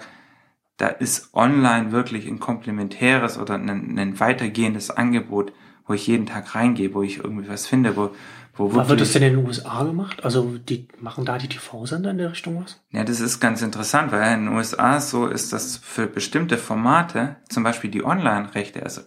da 0.77 0.87
ist 0.87 1.33
online 1.33 1.91
wirklich 1.91 2.27
ein 2.27 2.39
komplementäres 2.39 3.37
oder 3.37 3.55
ein, 3.55 3.97
ein 3.97 4.19
weitergehendes 4.19 4.91
Angebot, 4.91 5.51
wo 5.85 5.93
ich 5.93 6.07
jeden 6.07 6.25
Tag 6.25 6.55
reingehe, 6.55 6.93
wo 6.93 7.01
ich 7.01 7.17
irgendwie 7.17 7.49
was 7.49 7.67
finde, 7.67 7.97
wo, 7.97 8.11
wo 8.59 8.71
Aber 8.71 8.89
wird 8.89 9.01
das 9.01 9.13
denn 9.13 9.23
in 9.23 9.35
den 9.37 9.45
USA 9.45 9.83
gemacht? 9.83 10.23
Also 10.23 10.57
die 10.57 10.87
machen 10.99 11.25
da 11.25 11.37
die 11.37 11.47
TV-Sender 11.47 12.11
in 12.11 12.17
der 12.17 12.31
Richtung 12.31 12.61
was? 12.63 12.81
Ja, 12.91 13.03
das 13.03 13.19
ist 13.19 13.39
ganz 13.39 13.61
interessant, 13.61 14.11
weil 14.11 14.33
in 14.33 14.45
den 14.45 14.55
USA 14.55 14.99
so 14.99 15.27
ist 15.27 15.53
das 15.53 15.77
für 15.77 16.07
bestimmte 16.07 16.57
Formate, 16.57 17.37
zum 17.49 17.63
Beispiel 17.63 17.89
die 17.89 18.03
Online-Rechte, 18.03 18.83
also 18.83 19.01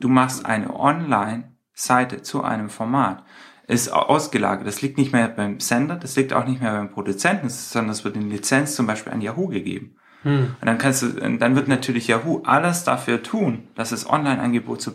du 0.00 0.08
machst 0.08 0.44
eine 0.44 0.74
Online-Seite 0.78 2.22
zu 2.22 2.42
einem 2.42 2.68
Format, 2.70 3.24
ist 3.68 3.92
au- 3.92 4.06
ausgelagert. 4.06 4.66
Das 4.66 4.82
liegt 4.82 4.98
nicht 4.98 5.12
mehr 5.12 5.28
beim 5.28 5.60
Sender, 5.60 5.96
das 5.96 6.16
liegt 6.16 6.32
auch 6.32 6.46
nicht 6.46 6.60
mehr 6.60 6.72
beim 6.72 6.90
Produzenten, 6.90 7.48
sondern 7.48 7.90
es 7.92 8.04
wird 8.04 8.16
in 8.16 8.30
Lizenz 8.30 8.74
zum 8.76 8.86
Beispiel 8.86 9.12
an 9.12 9.20
Yahoo 9.20 9.48
gegeben. 9.48 9.96
Hm. 10.22 10.54
Und 10.60 10.66
dann 10.66 10.78
kannst 10.78 11.02
du, 11.02 11.08
dann 11.08 11.54
wird 11.54 11.68
natürlich 11.68 12.08
Yahoo 12.08 12.42
alles 12.44 12.84
dafür 12.84 13.22
tun, 13.22 13.68
dass 13.74 13.90
das 13.90 14.08
Online-Angebot 14.08 14.80
so, 14.82 14.92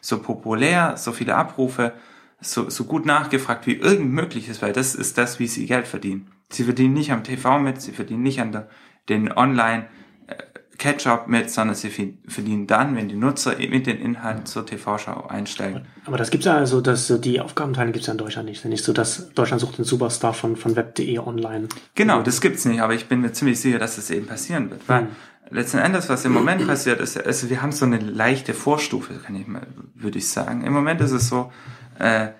so 0.00 0.18
populär, 0.22 0.96
so 0.96 1.12
viele 1.12 1.34
Abrufe, 1.36 1.92
so, 2.40 2.68
so 2.68 2.84
gut 2.84 3.06
nachgefragt 3.06 3.66
wie 3.66 3.74
irgend 3.74 4.12
möglich 4.12 4.48
ist, 4.48 4.62
weil 4.62 4.72
das 4.72 4.94
ist 4.94 5.18
das, 5.18 5.38
wie 5.38 5.46
sie 5.46 5.66
Geld 5.66 5.86
verdienen. 5.86 6.30
Sie 6.50 6.64
verdienen 6.64 6.94
nicht 6.94 7.12
am 7.12 7.24
TV 7.24 7.58
mit, 7.58 7.80
sie 7.80 7.92
verdienen 7.92 8.22
nicht 8.22 8.40
an 8.40 8.52
der, 8.52 8.68
den 9.08 9.32
Online 9.32 9.86
äh, 10.26 10.34
Catch-up 10.78 11.28
mit, 11.28 11.50
sondern 11.50 11.74
sie 11.74 11.90
verdienen 11.90 12.66
dann, 12.66 12.94
wenn 12.94 13.08
die 13.08 13.16
Nutzer 13.16 13.56
mit 13.56 13.86
den 13.86 13.98
Inhalten 13.98 14.46
zur 14.46 14.66
TV-Schau 14.66 15.26
einsteigen. 15.26 15.86
Aber 16.04 16.18
das 16.18 16.30
gibt's 16.30 16.46
ja 16.46 16.56
also, 16.56 16.80
dass 16.80 17.08
äh, 17.10 17.18
die 17.18 17.40
Aufgabenteile 17.40 17.92
gibt's 17.92 18.06
ja 18.06 18.12
in 18.12 18.18
Deutschland 18.18 18.48
nicht. 18.48 18.62
Ja 18.62 18.70
nicht 18.70 18.84
so, 18.84 18.92
dass 18.92 19.32
Deutschland 19.34 19.60
sucht 19.60 19.78
den 19.78 19.84
Superstar 19.84 20.34
von, 20.34 20.56
von 20.56 20.76
web.de 20.76 21.18
online. 21.18 21.68
Genau, 21.94 22.22
das 22.22 22.40
gibt's 22.40 22.64
nicht, 22.66 22.80
aber 22.80 22.94
ich 22.94 23.08
bin 23.08 23.22
mir 23.22 23.32
ziemlich 23.32 23.58
sicher, 23.58 23.78
dass 23.78 23.98
es 23.98 24.10
eben 24.10 24.26
passieren 24.26 24.70
wird. 24.70 24.82
Weil 24.88 25.08
letzten 25.50 25.78
Endes, 25.78 26.08
was 26.08 26.24
im 26.24 26.32
Moment 26.32 26.66
passiert, 26.66 27.00
ist, 27.00 27.18
also 27.18 27.50
wir 27.50 27.62
haben 27.62 27.72
so 27.72 27.86
eine 27.86 27.98
leichte 27.98 28.54
Vorstufe, 28.54 29.14
kann 29.14 29.34
ich 29.34 29.46
mal, 29.46 29.66
würde 29.94 30.18
ich 30.18 30.28
sagen. 30.28 30.64
Im 30.64 30.72
Moment 30.72 31.00
ist 31.00 31.12
es 31.12 31.28
so, 31.28 31.50
äh, 31.98 32.32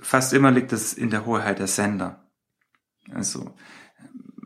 fast 0.00 0.32
immer 0.32 0.50
liegt 0.50 0.72
es 0.72 0.92
in 0.94 1.10
der 1.10 1.26
Hoheit 1.26 1.58
der 1.58 1.66
Sender. 1.66 2.24
Also 3.12 3.54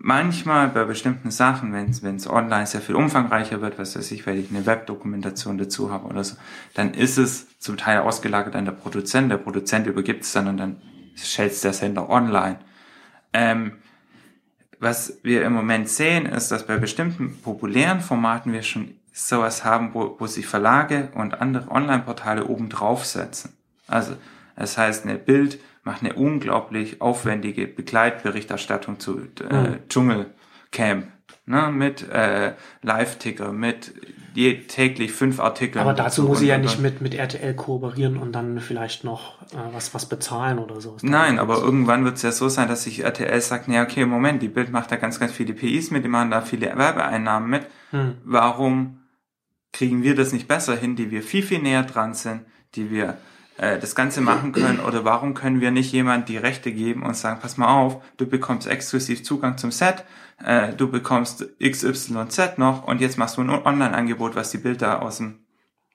manchmal 0.06 0.68
bei 0.68 0.84
bestimmten 0.84 1.30
Sachen, 1.30 1.72
wenn 1.72 2.16
es 2.16 2.28
online 2.28 2.66
sehr 2.66 2.80
viel 2.80 2.94
umfangreicher 2.94 3.60
wird, 3.60 3.78
was 3.78 3.96
weiß 3.96 4.12
ich, 4.12 4.26
weil 4.26 4.38
ich 4.38 4.50
eine 4.50 4.64
Webdokumentation 4.64 5.58
dazu 5.58 5.90
habe 5.90 6.06
oder 6.06 6.22
so, 6.22 6.36
dann 6.74 6.94
ist 6.94 7.18
es 7.18 7.58
zum 7.58 7.76
Teil 7.76 7.98
ausgelagert 7.98 8.54
an 8.54 8.64
der 8.64 8.72
Produzent. 8.72 9.30
Der 9.30 9.38
Produzent 9.38 9.86
übergibt 9.86 10.22
es 10.22 10.32
dann 10.32 10.48
und 10.48 10.58
dann 10.58 10.80
stellt 11.16 11.62
der 11.64 11.72
Sender 11.72 12.08
online. 12.08 12.58
Ähm, 13.32 13.72
was 14.78 15.18
wir 15.22 15.44
im 15.44 15.54
Moment 15.54 15.88
sehen, 15.88 16.26
ist, 16.26 16.50
dass 16.50 16.66
bei 16.66 16.76
bestimmten 16.76 17.40
populären 17.42 18.00
Formaten 18.00 18.52
wir 18.52 18.62
schon 18.62 18.94
sowas 19.12 19.64
haben, 19.64 19.94
wo, 19.94 20.16
wo 20.18 20.26
sich 20.26 20.46
Verlage 20.46 21.08
und 21.14 21.40
andere 21.40 21.70
Online-Portale 21.70 22.46
oben 22.46 22.68
draufsetzen. 22.68 23.56
Also, 23.86 24.16
das 24.56 24.78
heißt, 24.78 25.04
eine 25.04 25.16
Bild 25.16 25.58
macht 25.86 26.02
eine 26.02 26.14
unglaublich 26.14 27.00
aufwendige 27.00 27.66
Begleitberichterstattung 27.66 28.98
zu 28.98 29.20
äh, 29.20 29.78
Dschungelcamp, 29.88 31.06
ne, 31.46 31.70
mit 31.72 32.08
äh, 32.10 32.54
Live-Ticker, 32.82 33.52
mit 33.52 33.94
je, 34.34 34.62
täglich 34.62 35.12
fünf 35.12 35.38
Artikeln. 35.38 35.82
Aber 35.82 35.94
dazu 35.94 36.24
muss 36.24 36.40
sie 36.40 36.48
ja 36.48 36.58
nicht 36.58 36.80
mit, 36.80 37.00
mit 37.00 37.14
RTL 37.14 37.54
kooperieren 37.54 38.16
und 38.16 38.32
dann 38.32 38.60
vielleicht 38.60 39.04
noch 39.04 39.40
äh, 39.52 39.56
was, 39.72 39.94
was 39.94 40.06
bezahlen 40.06 40.58
oder 40.58 40.80
so. 40.80 40.96
Nein, 41.02 41.38
aber 41.38 41.58
irgendwann 41.58 42.04
wird 42.04 42.16
es 42.16 42.22
ja 42.22 42.32
so 42.32 42.48
sein, 42.48 42.66
dass 42.68 42.82
sich 42.82 43.04
RTL 43.04 43.40
sagt, 43.40 43.68
nee, 43.68 43.80
okay, 43.80 44.04
Moment, 44.06 44.42
die 44.42 44.48
Bild 44.48 44.72
macht 44.72 44.90
da 44.90 44.96
ganz, 44.96 45.20
ganz 45.20 45.30
viele 45.32 45.54
PIs 45.54 45.92
mit, 45.92 46.04
die 46.04 46.08
machen 46.08 46.32
da 46.32 46.40
viele 46.40 46.76
Werbeeinnahmen 46.76 47.48
mit. 47.48 47.66
Hm. 47.90 48.14
Warum 48.24 49.02
kriegen 49.72 50.02
wir 50.02 50.16
das 50.16 50.32
nicht 50.32 50.48
besser 50.48 50.74
hin, 50.74 50.96
die 50.96 51.12
wir 51.12 51.22
viel, 51.22 51.44
viel 51.44 51.60
näher 51.60 51.84
dran 51.84 52.14
sind, 52.14 52.42
die 52.74 52.90
wir 52.90 53.18
äh, 53.58 53.78
das 53.78 53.94
Ganze 53.94 54.20
machen 54.20 54.52
können? 54.52 54.80
Oder 54.80 55.04
warum 55.04 55.34
können 55.34 55.60
wir 55.60 55.70
nicht 55.70 55.92
jemand 55.92 56.28
die 56.28 56.36
Rechte 56.36 56.72
geben 56.72 57.02
und 57.02 57.16
sagen, 57.16 57.40
pass 57.40 57.56
mal 57.56 57.68
auf, 57.68 58.02
du 58.16 58.26
bekommst 58.26 58.66
exklusiv 58.66 59.24
Zugang 59.24 59.58
zum 59.58 59.70
Set, 59.72 60.04
äh, 60.44 60.72
du 60.72 60.90
bekommst 60.90 61.46
XYZ 61.60 62.58
noch 62.58 62.86
und 62.86 63.00
jetzt 63.00 63.18
machst 63.18 63.36
du 63.36 63.42
ein 63.42 63.50
Online-Angebot, 63.50 64.36
was 64.36 64.50
die 64.50 64.58
Bilder 64.58 65.02
aus 65.02 65.18
dem 65.18 65.40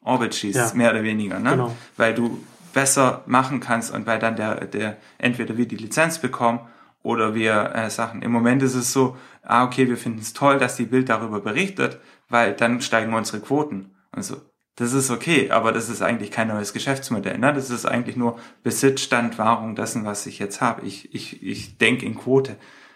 Orbit 0.03 0.33
schießt, 0.35 0.57
Ja. 0.57 0.71
mehr 0.73 0.91
oder 0.91 1.03
weniger, 1.03 1.39
ne? 1.39 1.51
Genau. 1.51 1.75
Weil 1.97 2.13
du 2.15 2.43
besser 2.73 3.23
machen 3.27 3.59
kannst 3.59 3.93
und 3.93 4.07
weil 4.07 4.17
dann 4.19 4.35
der, 4.35 4.65
der 4.65 4.97
entweder 5.17 5.57
wir 5.57 5.67
die 5.67 5.75
Lizenz 5.75 6.19
bekommen 6.19 6.61
oder 7.03 7.35
wir 7.35 7.71
äh, 7.75 7.89
Sachen. 7.89 8.21
Im 8.21 8.31
Moment 8.31 8.63
ist 8.63 8.75
es 8.75 8.93
so, 8.93 9.17
ah, 9.43 9.63
okay, 9.65 9.89
wir 9.89 9.97
finden 9.97 10.19
es 10.19 10.33
toll, 10.33 10.57
dass 10.57 10.75
die 10.77 10.85
Bild 10.85 11.09
darüber 11.09 11.41
berichtet, 11.41 11.99
weil 12.29 12.53
dann 12.53 12.81
steigen 12.81 13.13
unsere 13.13 13.41
Quoten. 13.41 13.91
Und 14.15 14.23
so. 14.23 14.37
Das 14.75 14.93
ist 14.93 15.11
okay, 15.11 15.51
aber 15.51 15.71
das 15.71 15.89
ist 15.89 16.01
eigentlich 16.01 16.31
kein 16.31 16.47
neues 16.47 16.73
Geschäftsmodell. 16.73 17.37
Ne? 17.37 17.53
Das 17.53 17.69
ist 17.69 17.85
eigentlich 17.85 18.15
nur 18.15 18.39
Besitzstand, 18.63 19.37
Wahrung 19.37 19.75
dessen, 19.75 20.05
was 20.05 20.25
ich 20.25 20.39
jetzt 20.39 20.61
habe. 20.61 20.85
Ich, 20.85 21.13
ich, 21.13 21.43
ich 21.43 21.77
denke 21.77 22.05
in 22.05 22.15
Quote. 22.15 22.55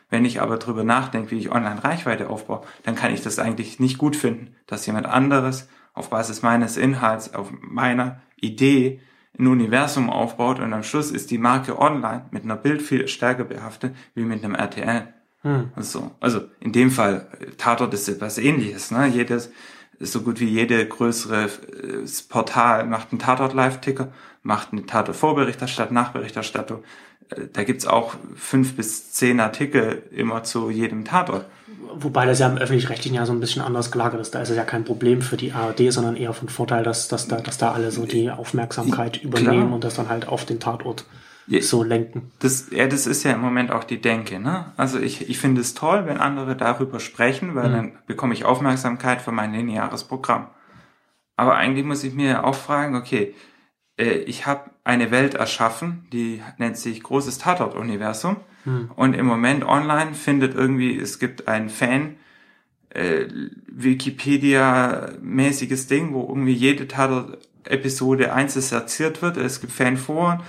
Wenn 0.10 0.24
ich 0.24 0.42
aber 0.42 0.58
drüber 0.58 0.84
nachdenke, 0.84 1.32
wie 1.32 1.40
ich 1.40 1.52
online 1.52 1.84
Reichweite 1.84 2.30
aufbaue, 2.30 2.62
dann 2.84 2.96
kann 2.96 3.14
ich 3.14 3.22
das 3.22 3.40
eigentlich 3.40 3.80
nicht 3.80 3.98
gut 3.98 4.16
finden, 4.16 4.56
dass 4.68 4.86
jemand 4.86 5.08
anderes 5.08 5.68
auf 5.94 6.10
Basis 6.10 6.42
meines 6.42 6.78
Inhalts, 6.78 7.34
auf 7.34 7.52
meiner 7.60 8.22
Idee 8.40 9.02
ein 9.38 9.48
Universum 9.48 10.10
aufbaut 10.10 10.60
und 10.60 10.74
am 10.74 10.84
Schluss 10.84 11.12
ist 11.12 11.32
die 11.32 11.38
Marke 11.38 11.80
online 11.80 12.26
mit 12.32 12.44
einer 12.44 12.56
Bild 12.56 12.82
viel 12.82 13.08
stärker 13.08 13.44
behaftet 13.44 13.96
wie 14.14 14.24
mit 14.24 14.44
einem 14.44 14.56
RTL. 14.56 15.14
Hm. 15.42 15.72
Also, 15.76 16.12
also 16.20 16.42
in 16.60 16.72
dem 16.72 16.92
Fall, 16.92 17.28
äh, 17.40 17.52
Tatort 17.58 17.94
ist 17.94 18.08
etwas 18.08 18.38
ähnliches. 18.38 18.92
Ne? 18.92 19.08
Jedes, 19.08 19.52
so 20.00 20.22
gut 20.22 20.40
wie 20.40 20.50
jede 20.50 20.86
größere 20.86 21.46
äh, 21.46 21.50
Portal 22.30 22.86
macht 22.86 23.12
einen 23.12 23.20
Tatort-Live-Ticker, 23.20 24.10
macht 24.44 24.70
eine 24.72 24.86
Tatort-Vorberichterstattung, 24.86 25.94
Nachberichterstattung. 25.94 26.84
Äh, 27.30 27.48
Da 27.54 27.64
gibt's 27.64 27.86
auch 27.86 28.16
fünf 28.36 28.76
bis 28.76 29.12
zehn 29.14 29.40
Artikel 29.40 30.04
immer 30.12 30.44
zu 30.44 30.70
jedem 30.70 31.06
Tatort. 31.06 31.46
Wobei 31.98 32.26
das 32.26 32.40
ja 32.40 32.50
im 32.50 32.58
öffentlich-rechtlichen 32.58 33.16
ja 33.16 33.26
so 33.26 33.32
ein 33.32 33.40
bisschen 33.40 33.62
anders 33.62 33.92
gelagert 33.92 34.20
ist. 34.20 34.36
Da 34.36 34.42
ist 34.42 34.50
es 34.50 34.58
ja 34.58 34.64
kein 34.64 34.84
Problem 34.84 35.22
für 35.22 35.38
die 35.38 35.54
ARD, 35.54 35.94
sondern 35.94 36.16
eher 36.18 36.34
von 36.34 36.50
Vorteil, 36.50 36.84
dass, 36.84 37.08
dass, 37.08 37.28
da, 37.28 37.38
dass 37.38 37.58
da 37.58 37.72
alle 37.72 37.92
so 37.92 38.06
die 38.06 38.30
Aufmerksamkeit 38.30 39.24
übernehmen 39.24 39.72
und 39.72 39.84
das 39.84 39.96
dann 39.96 40.10
halt 40.10 40.28
auf 40.28 40.46
den 40.46 40.60
Tatort 40.60 41.06
Ja. 41.48 41.62
so 41.62 41.84
lenken. 41.84 42.32
Das, 42.40 42.72
ja, 42.72 42.88
das 42.88 43.06
ist 43.06 43.24
ja 43.24 43.32
im 43.32 43.42
Moment 43.42 43.72
auch 43.72 43.84
die 43.84 44.02
Denke. 44.02 44.40
Ne? 44.40 44.74
Also 44.78 45.00
ich, 45.00 45.30
ich 45.30 45.38
finde 45.38 45.62
es 45.62 45.76
toll, 45.76 46.06
wenn 46.06 46.18
andere 46.18 46.56
darüber 46.56 47.00
sprechen, 47.00 47.54
weil 47.54 47.72
dann 47.72 47.92
bekomme 48.08 48.34
ich 48.34 48.46
Aufmerksamkeit 48.46 49.22
für 49.22 49.32
mein 49.32 49.54
lineares 49.54 50.06
Programm. 50.06 50.48
Aber 51.36 51.56
eigentlich 51.56 51.86
muss 51.86 52.04
ich 52.04 52.14
mir 52.14 52.46
auch 52.46 52.56
fragen, 52.56 52.96
okay, 52.96 53.36
äh, 53.98 54.20
ich 54.20 54.46
habe 54.46 54.70
eine 54.84 55.12
Welt 55.12 55.36
erschaffen, 55.36 56.08
die 56.12 56.42
nennt 56.58 56.78
sich 56.78 57.04
großes 57.04 57.38
Tatort-Universum. 57.38 58.38
Und 58.96 59.14
im 59.14 59.28
Moment 59.28 59.64
online 59.64 60.16
findet 60.16 60.56
irgendwie, 60.56 60.98
es 60.98 61.20
gibt 61.20 61.48
ein 61.48 61.70
Fan, 61.70 62.16
äh, 62.90 63.28
Wikipedia-mäßiges 63.68 65.86
Ding, 65.88 66.14
wo 66.14 66.28
irgendwie 66.28 66.54
jede 66.54 66.88
Tatort 66.88 67.38
Episode 67.66 68.34
1 68.34 68.72
erzählt 68.72 69.22
wird. 69.22 69.38
Es 69.38 69.62
gibt 69.62 69.74
Fanforen. 69.74 70.42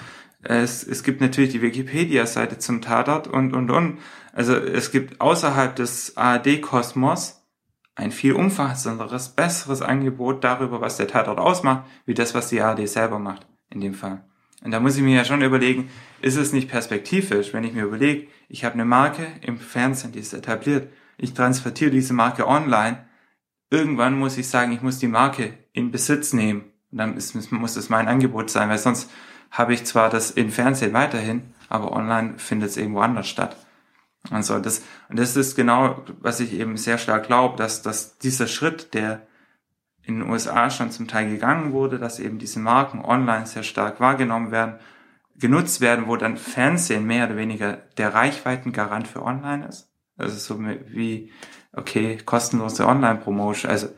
Es, 0.48 0.87
es 0.87 1.02
gibt 1.02 1.20
natürlich 1.20 1.50
die 1.50 1.62
Wikipedia-Seite 1.62 2.59
zum 2.59 2.80
Tatort 2.80 3.26
und, 3.26 3.52
und, 3.52 3.70
und. 3.70 3.98
Also 4.32 4.54
es 4.54 4.92
gibt 4.92 5.20
außerhalb 5.20 5.74
des 5.74 6.16
ARD-Kosmos 6.16 7.42
ein 7.96 8.12
viel 8.12 8.35
umfassenderes, 8.35 9.30
besseres 9.30 9.82
Angebot 9.82 10.44
darüber, 10.44 10.80
was 10.80 10.98
der 10.98 11.09
Tatort 11.09 11.38
ausmacht, 11.38 11.85
wie 12.04 12.14
das, 12.14 12.35
was 12.35 12.48
die 12.48 12.61
ARD 12.61 12.88
selber 12.88 13.18
macht, 13.18 13.46
in 13.70 13.80
dem 13.80 13.94
Fall. 13.94 14.24
Und 14.62 14.70
da 14.70 14.80
muss 14.80 14.96
ich 14.96 15.02
mir 15.02 15.16
ja 15.16 15.24
schon 15.24 15.42
überlegen, 15.42 15.88
ist 16.20 16.37
es 16.37 16.52
nicht 16.52 16.68
perspektivisch, 16.68 17.52
wenn 17.52 17.64
ich 17.64 17.72
mir 17.72 17.85
überlege, 17.85 18.28
ich 18.48 18.64
habe 18.64 18.74
eine 18.74 18.85
Marke 18.85 19.26
im 19.40 19.59
Fernsehen, 19.59 20.12
die 20.12 20.20
ist 20.20 20.35
etabliert, 20.35 20.92
ich 21.18 21.35
transportiere 21.35 21.90
diese 21.90 22.12
Marke 22.12 22.46
online, 22.46 23.06
irgendwann 23.70 24.18
muss 24.18 24.38
ich 24.38 24.48
sagen, 24.48 24.72
ich 24.72 24.82
muss 24.82 24.98
die 24.98 25.09
Marke 25.09 25.54
in 25.72 25.90
Besitz 25.90 26.32
nehmen. 26.32 26.72
Und 26.92 26.98
dann 26.98 27.16
ist, 27.16 27.50
muss 27.50 27.76
es 27.76 27.88
mein 27.88 28.09
Angebot 28.09 28.50
sein, 28.50 28.68
weil 28.68 28.78
sonst 28.78 29.11
habe 29.50 29.74
ich 29.74 29.85
zwar 29.85 30.11
das 30.11 30.30
im 30.30 30.50
Fernsehen 30.50 30.92
weiterhin, 30.92 31.54
aber 31.68 31.92
online 31.92 32.38
findet 32.38 32.70
es 32.70 32.76
irgendwo 32.76 33.00
anders 33.00 33.28
statt. 33.28 33.56
Also 34.30 34.59
das, 34.59 34.82
und 35.09 35.18
das 35.18 35.37
ist 35.37 35.56
genau, 35.56 36.02
was 36.20 36.40
ich 36.40 36.52
eben 36.54 36.76
sehr 36.76 36.98
stark 36.98 37.26
glaube, 37.26 37.56
dass, 37.56 37.82
dass 37.82 38.18
dieser 38.18 38.46
Schritt, 38.46 38.94
der 38.94 39.26
in 40.02 40.20
den 40.20 40.30
USA 40.30 40.70
schon 40.70 40.90
zum 40.90 41.09
Teil 41.09 41.30
gegangen 41.30 41.72
wurde, 41.72 41.98
dass 41.98 42.20
eben 42.20 42.38
diese 42.38 42.61
Marken 42.61 43.04
online 43.04 43.46
sehr 43.46 43.62
stark 43.62 44.00
wahrgenommen 44.00 44.52
werden, 44.52 44.76
genutzt 45.38 45.80
werden, 45.80 46.06
wo 46.06 46.16
dann 46.16 46.37
Fernsehen 46.37 47.06
mehr 47.06 47.26
oder 47.26 47.37
weniger 47.37 47.78
der 47.98 48.14
Reichweitengarant 48.14 49.06
für 49.09 49.22
online 49.22 49.66
ist. 49.66 49.90
Also 50.16 50.37
so 50.37 50.61
wie, 50.88 51.32
okay, 51.72 52.18
kostenlose 52.24 52.87
Online-Promotion. 52.87 53.70
Also 53.70 53.88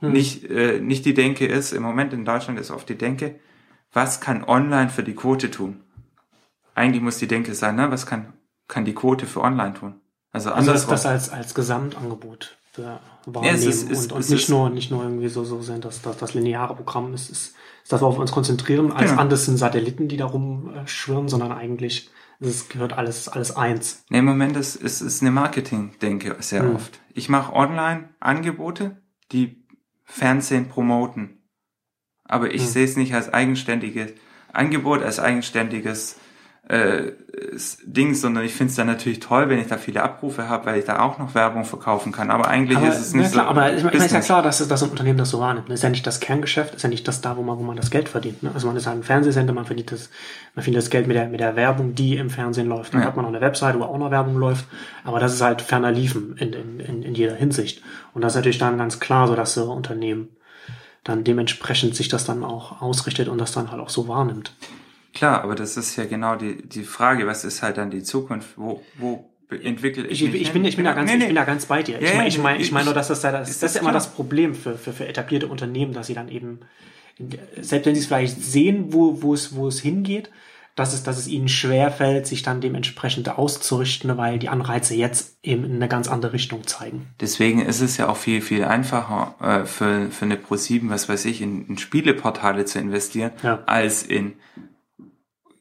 hm. 0.00 0.12
nicht, 0.12 0.44
äh, 0.50 0.80
nicht 0.80 1.04
die 1.04 1.14
Denke 1.14 1.46
ist, 1.46 1.72
im 1.72 1.82
Moment 1.82 2.12
in 2.12 2.24
Deutschland 2.24 2.58
ist 2.58 2.70
oft 2.70 2.88
die 2.88 2.98
Denke, 2.98 3.38
was 3.92 4.20
kann 4.20 4.44
online 4.44 4.90
für 4.90 5.02
die 5.02 5.14
Quote 5.14 5.50
tun? 5.50 5.82
Eigentlich 6.74 7.02
muss 7.02 7.18
die 7.18 7.26
Denke 7.26 7.54
sein, 7.54 7.76
ne? 7.76 7.90
was 7.90 8.06
kann, 8.06 8.32
kann 8.68 8.84
die 8.84 8.94
Quote 8.94 9.26
für 9.26 9.40
online 9.40 9.74
tun? 9.74 10.00
Also, 10.32 10.52
also 10.52 10.72
ist 10.72 10.86
das 10.86 11.06
als, 11.06 11.30
als 11.30 11.54
Gesamtangebot 11.54 12.56
für 12.72 13.00
wahrnehmen 13.26 13.44
ja, 13.44 13.52
es 13.52 13.66
ist, 13.66 13.90
es, 13.90 14.04
und, 14.04 14.12
und 14.12 14.20
es 14.20 14.30
nicht, 14.30 14.42
ist, 14.42 14.48
nur, 14.48 14.70
nicht 14.70 14.90
nur 14.90 15.02
irgendwie 15.02 15.28
so, 15.28 15.44
so 15.44 15.60
sind, 15.60 15.84
dass, 15.84 16.02
dass 16.02 16.16
das 16.18 16.34
lineare 16.34 16.76
Programm 16.76 17.12
ist, 17.14 17.30
ist, 17.30 17.54
ist 17.82 17.92
das, 17.92 18.00
worauf 18.00 18.16
wir 18.16 18.20
uns 18.20 18.30
konzentrieren. 18.30 18.92
Als 18.92 19.10
genau. 19.10 19.22
anders 19.22 19.46
sind 19.46 19.56
Satelliten, 19.56 20.06
die 20.06 20.16
darum 20.16 20.72
äh, 20.72 20.86
schwirren, 20.86 21.28
sondern 21.28 21.50
eigentlich 21.50 22.10
es 22.40 22.68
gehört 22.68 22.94
alles, 22.94 23.28
alles 23.28 23.54
eins. 23.54 24.04
Nee, 24.08 24.20
im 24.20 24.24
Moment 24.24 24.56
ist, 24.56 24.76
ist, 24.76 25.02
ist 25.02 25.20
eine 25.20 25.30
Marketing-Denke 25.30 26.36
sehr 26.40 26.62
hm. 26.62 26.76
oft. 26.76 27.00
Ich 27.12 27.28
mache 27.28 27.52
Online-Angebote, 27.52 28.96
die 29.30 29.62
Fernsehen 30.04 30.68
promoten. 30.68 31.39
Aber 32.30 32.54
ich 32.54 32.62
hm. 32.62 32.68
sehe 32.68 32.84
es 32.84 32.96
nicht 32.96 33.14
als 33.14 33.32
eigenständiges 33.32 34.12
Angebot, 34.52 35.02
als 35.02 35.18
eigenständiges 35.18 36.16
äh, 36.68 37.12
Ding, 37.84 38.14
sondern 38.14 38.44
ich 38.44 38.54
finde 38.54 38.70
es 38.70 38.76
dann 38.76 38.86
natürlich 38.86 39.18
toll, 39.18 39.48
wenn 39.48 39.58
ich 39.58 39.66
da 39.66 39.76
viele 39.76 40.04
Abrufe 40.04 40.48
habe, 40.48 40.66
weil 40.66 40.78
ich 40.78 40.84
da 40.84 41.00
auch 41.00 41.18
noch 41.18 41.34
Werbung 41.34 41.64
verkaufen 41.64 42.12
kann. 42.12 42.30
Aber 42.30 42.46
eigentlich 42.46 42.78
aber, 42.78 42.88
ist 42.88 43.00
es 43.00 43.12
nicht 43.12 43.32
klar, 43.32 43.46
so. 43.46 43.50
Aber 43.50 43.72
ich 43.72 43.82
meine, 43.82 43.96
ist 43.96 44.12
ja 44.12 44.20
klar, 44.20 44.42
dass, 44.42 44.66
dass 44.66 44.82
ein 44.84 44.90
Unternehmen 44.90 45.18
das 45.18 45.30
so 45.30 45.40
wahrnimmt. 45.40 45.68
Das 45.68 45.80
ist 45.80 45.82
ja 45.82 45.88
nicht 45.88 46.06
das 46.06 46.20
Kerngeschäft, 46.20 46.76
ist 46.76 46.82
ja 46.82 46.88
nicht 46.88 47.08
das 47.08 47.20
da, 47.20 47.36
wo 47.36 47.42
man, 47.42 47.58
wo 47.58 47.62
man 47.62 47.76
das 47.76 47.90
Geld 47.90 48.08
verdient. 48.08 48.44
Ne? 48.44 48.52
Also 48.54 48.68
man 48.68 48.76
ist 48.76 48.86
halt 48.86 48.98
ein 48.98 49.02
Fernsehsender, 49.02 49.52
man 49.52 49.64
verdient 49.64 49.90
das, 49.90 50.10
man 50.54 50.62
verdient 50.62 50.76
das 50.76 50.90
Geld 50.90 51.08
mit 51.08 51.16
der, 51.16 51.28
mit 51.28 51.40
der 51.40 51.56
Werbung, 51.56 51.96
die 51.96 52.16
im 52.16 52.30
Fernsehen 52.30 52.68
läuft. 52.68 52.94
Dann 52.94 53.00
ja. 53.00 53.08
hat 53.08 53.16
man 53.16 53.24
noch 53.24 53.32
eine 53.32 53.40
Webseite, 53.40 53.80
wo 53.80 53.84
auch 53.84 53.98
noch 53.98 54.12
Werbung 54.12 54.36
läuft. 54.36 54.66
Aber 55.02 55.18
das 55.18 55.34
ist 55.34 55.40
halt 55.40 55.62
ferner 55.62 55.90
Liefen 55.90 56.36
in, 56.36 56.52
in, 56.52 56.78
in, 56.78 57.02
in 57.02 57.14
jeder 57.16 57.34
Hinsicht. 57.34 57.82
Und 58.14 58.22
das 58.22 58.34
ist 58.34 58.36
natürlich 58.36 58.58
dann 58.58 58.78
ganz 58.78 59.00
klar 59.00 59.26
so, 59.26 59.34
dass 59.34 59.54
so 59.54 59.72
Unternehmen 59.72 60.28
dann 61.04 61.24
dementsprechend 61.24 61.96
sich 61.96 62.08
das 62.08 62.24
dann 62.24 62.44
auch 62.44 62.82
ausrichtet 62.82 63.28
und 63.28 63.38
das 63.38 63.52
dann 63.52 63.70
halt 63.70 63.80
auch 63.80 63.88
so 63.88 64.08
wahrnimmt. 64.08 64.54
Klar, 65.14 65.42
aber 65.42 65.54
das 65.54 65.76
ist 65.76 65.96
ja 65.96 66.04
genau 66.04 66.36
die, 66.36 66.68
die 66.68 66.84
Frage, 66.84 67.26
was 67.26 67.44
ist 67.44 67.62
halt 67.62 67.78
dann 67.78 67.90
die 67.90 68.02
Zukunft? 68.02 68.50
Wo, 68.56 68.82
wo 68.96 69.30
entwickle 69.50 70.06
ich, 70.06 70.22
ich, 70.22 70.34
ich 70.34 70.52
bin 70.52 70.64
ich 70.64 70.76
bin 70.76 70.84
da 70.84 70.92
ganz 70.92 71.10
nee, 71.10 71.16
nee. 71.16 71.24
ich 71.24 71.28
bin 71.28 71.36
da 71.36 71.44
ganz 71.44 71.66
bei 71.66 71.82
dir. 71.82 72.00
Ja, 72.00 72.08
ich 72.08 72.14
meine 72.14 72.28
ich 72.28 72.38
meine 72.38 72.60
ich 72.60 72.72
meine 72.72 72.84
nur, 72.84 72.94
dass 72.94 73.08
das 73.08 73.20
da 73.20 73.32
das, 73.32 73.50
ist, 73.50 73.62
das 73.62 73.74
ist 73.74 73.80
immer 73.80 73.92
das 73.92 74.12
Problem 74.12 74.54
für, 74.54 74.78
für 74.78 74.92
für 74.92 75.08
etablierte 75.08 75.48
Unternehmen, 75.48 75.92
dass 75.92 76.06
sie 76.06 76.14
dann 76.14 76.28
eben 76.28 76.60
selbst 77.60 77.86
wenn 77.86 77.94
sie 77.94 78.00
es 78.00 78.06
vielleicht 78.06 78.40
sehen, 78.40 78.92
wo 78.92 79.22
wo 79.22 79.34
es 79.34 79.54
wo 79.54 79.66
es 79.66 79.80
hingeht, 79.80 80.30
dass 80.80 80.94
es 80.94 81.02
dass 81.02 81.18
es 81.18 81.28
ihnen 81.28 81.48
schwer 81.48 81.90
fällt, 81.90 82.26
sich 82.26 82.42
dann 82.42 82.60
dementsprechend 82.60 83.28
auszurichten, 83.28 84.16
weil 84.16 84.38
die 84.38 84.48
Anreize 84.48 84.94
jetzt 84.94 85.36
eben 85.42 85.64
in 85.64 85.76
eine 85.76 85.88
ganz 85.88 86.08
andere 86.08 86.32
Richtung 86.32 86.66
zeigen. 86.66 87.06
Deswegen 87.20 87.60
ist 87.60 87.80
es 87.80 87.98
ja 87.98 88.08
auch 88.08 88.16
viel 88.16 88.40
viel 88.40 88.64
einfacher 88.64 89.34
äh, 89.40 89.66
für 89.66 90.10
für 90.10 90.24
eine 90.24 90.36
Pro 90.36 90.56
7, 90.56 90.88
was 90.88 91.08
weiß 91.08 91.26
ich, 91.26 91.42
in, 91.42 91.66
in 91.66 91.78
Spieleportale 91.78 92.64
zu 92.64 92.78
investieren, 92.78 93.32
ja. 93.42 93.62
als 93.66 94.02
in 94.02 94.34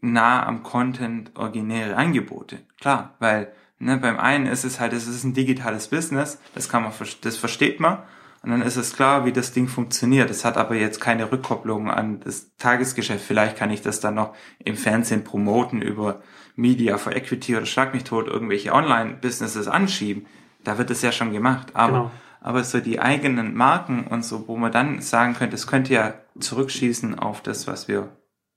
nah 0.02 0.46
am 0.46 0.64
Content 0.64 1.32
originäre 1.36 1.96
Angebote. 1.96 2.60
Klar, 2.80 3.16
weil 3.20 3.52
ne, 3.80 3.98
beim 3.98 4.18
einen 4.18 4.46
ist 4.46 4.64
es 4.64 4.80
halt, 4.80 4.94
es 4.94 5.08
ist 5.08 5.24
ein 5.24 5.34
digitales 5.34 5.90
Business, 5.90 6.40
das 6.56 6.70
kann 6.70 6.84
man, 6.84 6.94
das 7.22 7.38
versteht 7.38 7.80
man. 7.80 8.00
Und 8.42 8.52
dann 8.52 8.62
ist 8.62 8.78
es 8.78 8.96
klar, 8.96 9.26
wie 9.26 9.34
das 9.34 9.52
Ding 9.52 9.68
funktioniert. 9.68 10.30
Es 10.30 10.46
hat 10.46 10.58
aber 10.58 10.76
jetzt 10.76 11.02
keine 11.02 11.32
Rückkopplung 11.32 11.90
an 11.90 12.22
das 12.22 12.56
Tagesgeschäft. 12.58 13.24
Vielleicht 13.24 13.58
kann 13.58 13.70
ich 13.70 13.82
das 13.82 14.00
dann 14.00 14.16
noch 14.16 14.34
im 14.64 14.78
Fernsehen 14.78 15.24
promoten 15.24 15.82
über 15.82 16.22
Media 16.56 16.98
for 16.98 17.14
Equity 17.14 17.58
oder 17.58 17.66
Schlag 17.66 17.94
mich 17.94 18.06
tot, 18.06 18.28
irgendwelche 18.28 18.74
Online-Businesses 18.74 19.68
anschieben. 19.68 20.26
Da 20.64 20.78
wird 20.78 20.90
es 20.90 21.02
ja 21.02 21.12
schon 21.12 21.34
gemacht. 21.34 21.76
Aber, 21.76 21.92
genau. 21.92 22.12
aber 22.40 22.64
so 22.64 22.80
die 22.80 23.02
eigenen 23.02 23.56
Marken 23.56 24.08
und 24.08 24.24
so, 24.24 24.48
wo 24.48 24.56
man 24.56 24.72
dann 24.72 25.02
sagen 25.02 25.34
könnte, 25.34 25.56
es 25.56 25.68
könnte 25.68 25.94
ja 25.94 26.14
zurückschießen 26.40 27.20
auf 27.20 27.42
das, 27.42 27.68
was 27.68 27.88
wir 27.90 28.10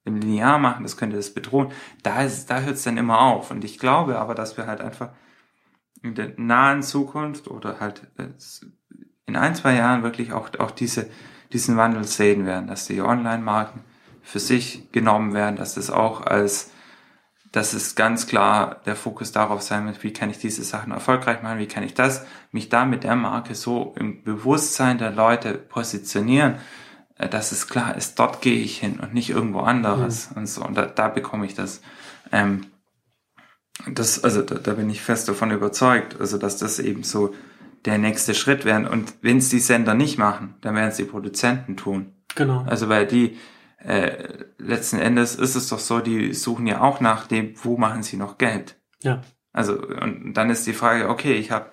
im 0.05 0.17
Linear 0.17 0.59
machen, 0.59 0.83
das 0.83 0.97
könnte 0.97 1.17
das 1.17 1.33
bedrohen. 1.33 1.71
Da, 2.03 2.23
ist, 2.23 2.51
da 2.51 2.61
hört 2.61 2.77
es 2.77 2.83
dann 2.83 2.99
immer 2.99 3.21
auf. 3.21 3.51
Und 3.51 3.65
ich 3.65 3.79
glaube 3.79 4.19
aber, 4.19 4.35
dass 4.35 4.57
wir 4.57 4.67
halt 4.67 4.81
einfach 4.81 5.11
in 6.03 6.15
der 6.15 6.33
nahen 6.37 6.83
Zukunft 6.83 7.49
oder 7.49 7.79
halt 7.79 8.11
äh, 8.19 8.29
in 9.27 9.37
ein, 9.37 9.55
zwei 9.55 9.75
Jahren 9.75 10.03
wirklich 10.03 10.33
auch, 10.33 10.51
auch 10.59 10.71
diese, 10.71 11.09
diesen 11.53 11.77
Wandel 11.77 12.05
sehen 12.05 12.47
werden, 12.47 12.67
dass 12.67 12.87
die 12.87 13.01
Online-Marken 13.01 13.81
für 14.23 14.41
sich 14.41 14.91
genommen 14.93 15.35
werden, 15.35 15.57
dass 15.57 15.75
das 15.75 15.91
auch 15.91 16.23
als, 16.23 16.71
dass 17.51 17.73
es 17.75 17.95
ganz 17.95 18.27
klar 18.27 18.81
der 18.87 18.97
Fokus 18.97 19.33
darauf 19.33 19.63
sein 19.63 19.87
wird, 19.87 20.03
wie 20.03 20.13
kann 20.13 20.31
ich 20.31 20.39
diese 20.39 20.65
Sachen 20.65 20.93
erfolgreich 20.93 21.43
machen, 21.43 21.59
wie 21.59 21.67
kann 21.67 21.83
ich 21.83 21.95
das, 21.95 22.25
mich 22.51 22.69
da 22.69 22.85
mit 22.85 23.05
der 23.05 23.17
Marke 23.17 23.55
so 23.55 23.95
im 23.99 24.23
Bewusstsein 24.23 24.99
der 24.99 25.11
Leute 25.11 25.55
positionieren, 25.55 26.57
äh, 27.19 27.29
dass 27.29 27.53
es 27.53 27.69
klar 27.69 27.97
ist, 27.97 28.19
dort 28.19 28.41
gehe 28.41 28.61
ich 28.61 28.79
hin 28.79 29.01
und 29.01 29.13
nicht 29.13 29.31
irgendwo 29.31 29.61
anderes 29.61 30.31
mhm. 30.31 30.37
und 30.39 30.47
so. 30.47 30.65
Und 30.65 30.77
da, 30.77 30.87
da 30.87 31.09
bekomme 31.09 31.47
ich 31.47 31.55
das. 31.55 31.83
Ähm, 32.31 32.67
das, 33.91 34.23
also 34.23 34.43
da, 34.43 34.57
da 34.57 34.75
bin 34.75 34.91
ich 34.91 35.01
fest 35.01 35.29
davon 35.29 35.51
überzeugt, 35.51 36.21
also 36.21 36.39
dass 36.39 36.59
das 36.59 36.79
eben 36.79 37.03
so 37.03 37.35
der 37.85 37.99
nächste 37.99 38.35
Schritt 38.35 38.65
wäre. 38.65 38.89
Und 38.91 39.15
wenn 39.23 39.39
es 39.39 39.49
die 39.49 39.59
Sender 39.59 39.95
nicht 39.95 40.19
machen, 40.19 40.55
dann 40.61 40.75
werden 40.75 40.91
es 40.91 40.97
die 40.97 41.05
Produzenten 41.05 41.77
tun. 41.77 42.13
Genau. 42.35 42.65
Also 42.67 42.89
weil 42.89 43.07
die 43.07 43.39
äh, 43.79 44.29
letzten 44.59 44.99
Endes 44.99 45.35
ist 45.35 45.55
es 45.55 45.69
doch 45.69 45.79
so, 45.79 46.01
die 46.01 46.35
suchen 46.35 46.67
ja 46.67 46.81
auch 46.81 47.01
nach 47.01 47.27
dem, 47.27 47.55
wo 47.63 47.77
machen 47.77 48.03
sie 48.03 48.17
noch 48.17 48.39
Geld. 48.39 48.77
Ja. 49.03 49.23
Also 49.53 49.79
und 49.79 50.35
dann 50.35 50.51
ist 50.51 50.67
die 50.67 50.73
Frage, 50.73 51.09
okay, 51.09 51.35
ich 51.35 51.51
habe 51.51 51.71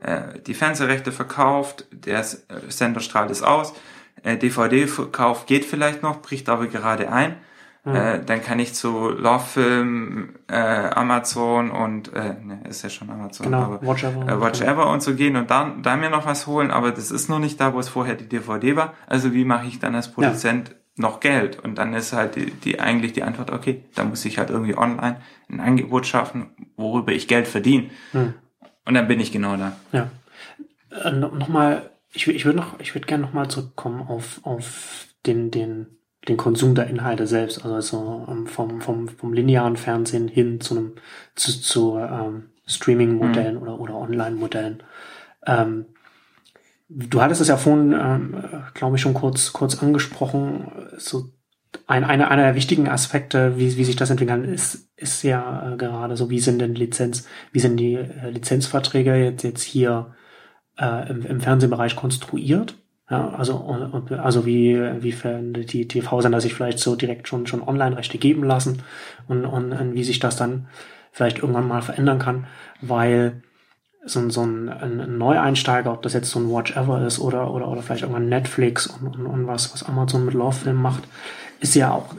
äh, 0.00 0.40
die 0.46 0.54
Fernsehrechte 0.54 1.12
verkauft, 1.12 1.86
der 1.90 2.20
äh, 2.20 2.24
Sender 2.68 3.00
strahlt 3.00 3.30
es 3.30 3.42
aus, 3.42 3.74
äh, 4.22 4.36
DVD-Verkauf 4.36 5.46
geht 5.46 5.64
vielleicht 5.64 6.02
noch, 6.02 6.22
bricht 6.22 6.48
aber 6.48 6.68
gerade 6.68 7.12
ein. 7.12 7.36
Mhm. 7.88 7.94
Äh, 7.94 8.24
dann 8.24 8.42
kann 8.42 8.58
ich 8.58 8.74
zu 8.74 9.08
Lovefilm, 9.08 10.34
äh, 10.48 10.54
Amazon 10.54 11.70
und 11.70 12.12
äh, 12.12 12.34
ne, 12.42 12.60
ist 12.68 12.82
ja 12.82 12.90
schon 12.90 13.08
Amazon, 13.08 13.46
genau, 13.46 13.62
aber 13.62 13.82
Watch 13.82 14.04
Ever, 14.04 14.28
äh, 14.28 14.40
Watch 14.40 14.60
Ever 14.60 14.90
und 14.90 15.02
so 15.02 15.14
gehen 15.14 15.36
und 15.36 15.50
dann 15.50 15.82
da 15.82 15.96
mir 15.96 16.10
noch 16.10 16.26
was 16.26 16.46
holen, 16.46 16.70
aber 16.70 16.90
das 16.90 17.10
ist 17.10 17.28
noch 17.28 17.38
nicht 17.38 17.60
da, 17.60 17.72
wo 17.72 17.78
es 17.78 17.88
vorher 17.88 18.14
die 18.14 18.28
DVD 18.28 18.76
war. 18.76 18.94
Also 19.06 19.32
wie 19.32 19.44
mache 19.44 19.66
ich 19.66 19.78
dann 19.78 19.94
als 19.94 20.12
Produzent 20.12 20.68
ja. 20.68 20.74
noch 20.96 21.20
Geld? 21.20 21.58
Und 21.58 21.78
dann 21.78 21.94
ist 21.94 22.12
halt 22.12 22.36
die, 22.36 22.50
die 22.50 22.78
eigentlich 22.78 23.14
die 23.14 23.22
Antwort, 23.22 23.50
okay, 23.50 23.84
da 23.94 24.04
muss 24.04 24.24
ich 24.26 24.38
halt 24.38 24.50
irgendwie 24.50 24.76
online 24.76 25.20
ein 25.48 25.60
Angebot 25.60 26.06
schaffen, 26.06 26.50
worüber 26.76 27.12
ich 27.12 27.26
Geld 27.26 27.48
verdiene. 27.48 27.90
Mhm. 28.12 28.34
Und 28.84 28.94
dann 28.94 29.08
bin 29.08 29.18
ich 29.18 29.32
genau 29.32 29.56
da. 29.56 29.72
Ja. 29.92 30.10
Äh, 31.04 31.12
Nochmal 31.12 31.90
ich, 32.12 32.26
ich 32.26 32.44
würde 32.44 32.58
noch, 32.58 32.80
ich 32.80 32.94
würde 32.94 33.06
gerne 33.06 33.24
nochmal 33.24 33.48
zurückkommen 33.48 34.06
auf, 34.06 34.40
auf 34.44 35.06
den, 35.26 35.50
den, 35.50 35.97
den 36.28 36.36
Konsum 36.36 36.74
der 36.74 36.88
Inhalte 36.88 37.26
selbst, 37.26 37.64
also 37.64 37.80
so 37.80 38.26
ähm, 38.28 38.46
vom, 38.46 38.80
vom, 38.80 39.08
vom 39.08 39.32
linearen 39.32 39.76
Fernsehen 39.76 40.28
hin 40.28 40.60
zu 40.60 40.76
einem, 40.76 40.92
zu, 41.34 41.60
zu 41.60 41.98
ähm, 41.98 42.50
Streaming-Modellen 42.66 43.56
mhm. 43.56 43.62
oder, 43.62 43.80
oder 43.80 43.94
Online-Modellen. 43.96 44.82
Ähm, 45.46 45.86
du 46.88 47.22
hattest 47.22 47.40
es 47.40 47.48
ja 47.48 47.56
vorhin, 47.56 47.92
ähm, 47.92 48.44
glaube 48.74 48.96
ich, 48.96 49.02
schon 49.02 49.14
kurz, 49.14 49.52
kurz 49.52 49.82
angesprochen, 49.82 50.70
so 50.98 51.30
ein, 51.86 52.04
einer, 52.04 52.30
einer 52.30 52.44
der 52.44 52.54
wichtigen 52.54 52.88
Aspekte, 52.88 53.58
wie, 53.58 53.76
wie 53.76 53.84
sich 53.84 53.96
das 53.96 54.10
entwickeln 54.10 54.42
kann, 54.42 54.52
ist, 54.52 54.90
ist 54.96 55.22
ja 55.22 55.72
äh, 55.72 55.76
gerade 55.76 56.16
so, 56.16 56.30
wie 56.30 56.40
sind 56.40 56.60
denn 56.60 56.74
Lizenz, 56.74 57.26
wie 57.52 57.60
sind 57.60 57.76
die 57.76 57.94
äh, 57.94 58.30
Lizenzverträge 58.30 59.14
jetzt, 59.16 59.42
jetzt 59.42 59.62
hier 59.62 60.14
äh, 60.78 61.10
im, 61.10 61.24
im 61.24 61.40
Fernsehbereich 61.40 61.96
konstruiert. 61.96 62.76
Ja, 63.10 63.30
also, 63.30 63.64
also 64.18 64.44
wie, 64.44 64.78
wie 65.00 65.64
die 65.64 65.88
TV-Sender 65.88 66.42
sich 66.42 66.52
vielleicht 66.52 66.78
so 66.78 66.94
direkt 66.94 67.26
schon, 67.26 67.46
schon 67.46 67.66
Online-Rechte 67.66 68.18
geben 68.18 68.44
lassen 68.44 68.82
und, 69.28 69.46
und, 69.46 69.72
und 69.72 69.94
wie 69.94 70.04
sich 70.04 70.18
das 70.18 70.36
dann 70.36 70.68
vielleicht 71.10 71.38
irgendwann 71.38 71.66
mal 71.66 71.80
verändern 71.80 72.18
kann, 72.18 72.46
weil 72.82 73.42
so, 74.04 74.28
so 74.28 74.42
ein, 74.44 74.68
ein 74.68 75.16
Neueinsteiger, 75.16 75.92
ob 75.92 76.02
das 76.02 76.12
jetzt 76.12 76.30
so 76.30 76.38
ein 76.38 76.50
Watch 76.50 76.76
Ever 76.76 77.06
ist 77.06 77.18
oder, 77.18 77.52
oder, 77.52 77.68
oder 77.68 77.82
vielleicht 77.82 78.02
irgendwann 78.02 78.28
Netflix 78.28 78.86
und, 78.86 79.16
und, 79.16 79.26
und 79.26 79.46
was, 79.46 79.72
was 79.72 79.84
Amazon 79.84 80.26
mit 80.26 80.34
Love 80.34 80.56
Film 80.56 80.76
macht, 80.76 81.04
ist 81.60 81.74
ja 81.74 81.92
auch, 81.92 82.14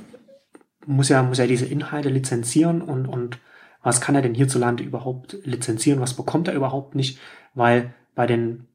muss 0.88 1.10
ja, 1.10 1.22
muss 1.22 1.38
ja 1.38 1.46
diese 1.46 1.66
Inhalte 1.66 2.10
lizenzieren 2.10 2.82
und, 2.82 3.06
und 3.06 3.38
was 3.84 4.02
kann 4.02 4.16
er 4.16 4.24
denn 4.24 4.34
hierzulande 4.34 4.84
überhaupt 4.84 5.38
lizenzieren, 5.44 6.02
was 6.02 6.16
bekommt 6.16 6.48
er 6.48 6.56
überhaupt 6.56 6.96
nicht, 6.96 7.20
weil 7.54 7.94
bei 8.16 8.26
den 8.26 8.69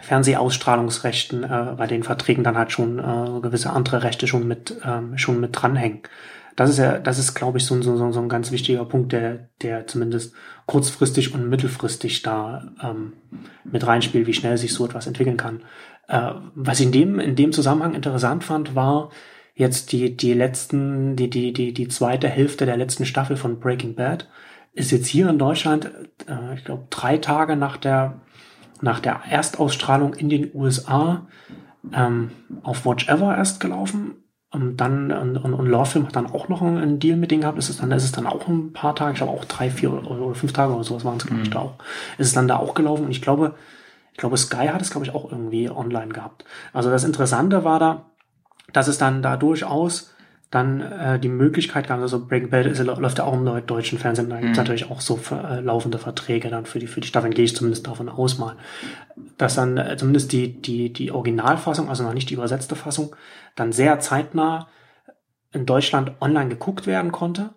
Fernsehausstrahlungsrechten, 0.00 1.44
äh, 1.44 1.74
bei 1.76 1.86
den 1.86 2.02
Verträgen 2.02 2.44
dann 2.44 2.56
halt 2.56 2.72
schon 2.72 2.98
äh, 2.98 3.40
gewisse 3.40 3.70
andere 3.70 4.02
Rechte 4.02 4.26
schon 4.26 4.48
mit, 4.48 4.76
ähm, 4.84 5.18
schon 5.18 5.40
mit 5.40 5.50
dranhängen. 5.52 6.02
Das 6.56 6.68
ist 6.70 6.78
ja, 6.78 6.98
das 6.98 7.18
ist, 7.18 7.34
glaube 7.34 7.58
ich, 7.58 7.64
so, 7.64 7.80
so, 7.80 8.12
so 8.12 8.20
ein 8.20 8.28
ganz 8.28 8.50
wichtiger 8.50 8.84
Punkt, 8.84 9.12
der, 9.12 9.48
der 9.62 9.86
zumindest 9.86 10.34
kurzfristig 10.66 11.34
und 11.34 11.48
mittelfristig 11.48 12.22
da 12.22 12.72
ähm, 12.82 13.14
mit 13.64 13.86
reinspielt, 13.86 14.26
wie 14.26 14.34
schnell 14.34 14.58
sich 14.58 14.74
so 14.74 14.84
etwas 14.84 15.06
entwickeln 15.06 15.36
kann. 15.36 15.62
Äh, 16.08 16.32
was 16.54 16.80
ich 16.80 16.86
in 16.86 16.92
dem, 16.92 17.18
in 17.18 17.36
dem 17.36 17.52
Zusammenhang 17.52 17.94
interessant 17.94 18.44
fand, 18.44 18.74
war 18.74 19.10
jetzt 19.54 19.92
die, 19.92 20.16
die 20.16 20.34
letzten, 20.34 21.16
die, 21.16 21.30
die, 21.30 21.52
die, 21.52 21.72
die 21.72 21.88
zweite 21.88 22.28
Hälfte 22.28 22.66
der 22.66 22.76
letzten 22.76 23.06
Staffel 23.06 23.36
von 23.36 23.60
Breaking 23.60 23.94
Bad 23.94 24.28
ist 24.74 24.90
jetzt 24.90 25.06
hier 25.06 25.28
in 25.28 25.38
Deutschland, 25.38 25.90
äh, 26.26 26.54
ich 26.54 26.64
glaube, 26.64 26.86
drei 26.90 27.18
Tage 27.18 27.56
nach 27.56 27.76
der 27.76 28.20
nach 28.82 29.00
der 29.00 29.22
Erstausstrahlung 29.28 30.14
in 30.14 30.28
den 30.28 30.50
USA 30.54 31.26
ähm, 31.92 32.30
auf 32.62 32.84
Watch 32.84 33.08
Ever 33.08 33.36
erst 33.36 33.60
gelaufen. 33.60 34.16
Und 34.50 34.76
dann, 34.76 35.10
und, 35.10 35.38
und, 35.38 35.54
und 35.54 35.66
Lawfilm 35.66 36.06
hat 36.06 36.16
dann 36.16 36.26
auch 36.26 36.48
noch 36.48 36.60
einen 36.60 36.98
Deal 36.98 37.16
mit 37.16 37.30
denen 37.30 37.40
gehabt. 37.40 37.56
Ist 37.58 37.70
es 37.70 37.78
dann, 37.78 37.90
ist 37.90 38.04
es 38.04 38.12
dann 38.12 38.26
auch 38.26 38.46
ein 38.48 38.74
paar 38.74 38.94
Tage, 38.94 39.12
ich 39.12 39.16
glaube 39.16 39.32
auch 39.32 39.46
drei, 39.46 39.70
vier 39.70 39.92
oder, 39.92 40.10
oder 40.10 40.34
fünf 40.34 40.52
Tage 40.52 40.74
oder 40.74 40.84
sowas 40.84 41.06
waren 41.06 41.16
es, 41.16 41.24
glaube 41.24 41.40
ich, 41.42 41.48
mhm. 41.48 41.52
da 41.52 41.58
auch. 41.60 41.74
Ist 42.18 42.26
es 42.26 42.34
dann 42.34 42.48
da 42.48 42.56
auch 42.56 42.74
gelaufen. 42.74 43.06
Und 43.06 43.10
ich 43.10 43.22
glaube, 43.22 43.54
ich 44.12 44.18
glaube, 44.18 44.36
Sky 44.36 44.68
hat 44.68 44.82
es, 44.82 44.90
glaube 44.90 45.06
ich, 45.06 45.14
auch 45.14 45.30
irgendwie 45.30 45.70
online 45.70 46.12
gehabt. 46.12 46.44
Also 46.74 46.90
das 46.90 47.04
Interessante 47.04 47.64
war 47.64 47.78
da, 47.78 48.10
dass 48.74 48.88
es 48.88 48.98
dann 48.98 49.22
da 49.22 49.38
durchaus 49.38 50.11
dann 50.52 50.82
äh, 50.82 51.18
die 51.18 51.30
Möglichkeit 51.30 51.88
gab, 51.88 51.98
also 52.00 52.26
Breaking 52.26 52.50
Bad 52.50 52.66
ist, 52.66 52.78
läuft 52.78 53.16
ja 53.16 53.24
auch 53.24 53.32
im 53.32 53.66
deutschen 53.66 53.98
Fernsehen, 53.98 54.28
da 54.28 54.36
gibt 54.36 54.50
es 54.50 54.58
mhm. 54.58 54.62
natürlich 54.62 54.90
auch 54.90 55.00
so 55.00 55.18
äh, 55.30 55.60
laufende 55.60 55.96
Verträge 55.96 56.50
dann 56.50 56.66
für 56.66 56.78
die, 56.78 56.86
für 56.86 57.00
die 57.00 57.08
Staffeln, 57.08 57.32
gehe 57.32 57.46
ich 57.46 57.56
zumindest 57.56 57.86
davon 57.86 58.10
aus 58.10 58.36
mal, 58.36 58.56
dass 59.38 59.54
dann 59.54 59.78
äh, 59.78 59.96
zumindest 59.96 60.30
die, 60.30 60.60
die, 60.60 60.92
die 60.92 61.10
Originalfassung, 61.10 61.88
also 61.88 62.04
noch 62.04 62.12
nicht 62.12 62.28
die 62.28 62.34
übersetzte 62.34 62.76
Fassung, 62.76 63.16
dann 63.56 63.72
sehr 63.72 63.98
zeitnah 64.00 64.68
in 65.52 65.64
Deutschland 65.64 66.12
online 66.20 66.50
geguckt 66.50 66.86
werden 66.86 67.12
konnte. 67.12 67.54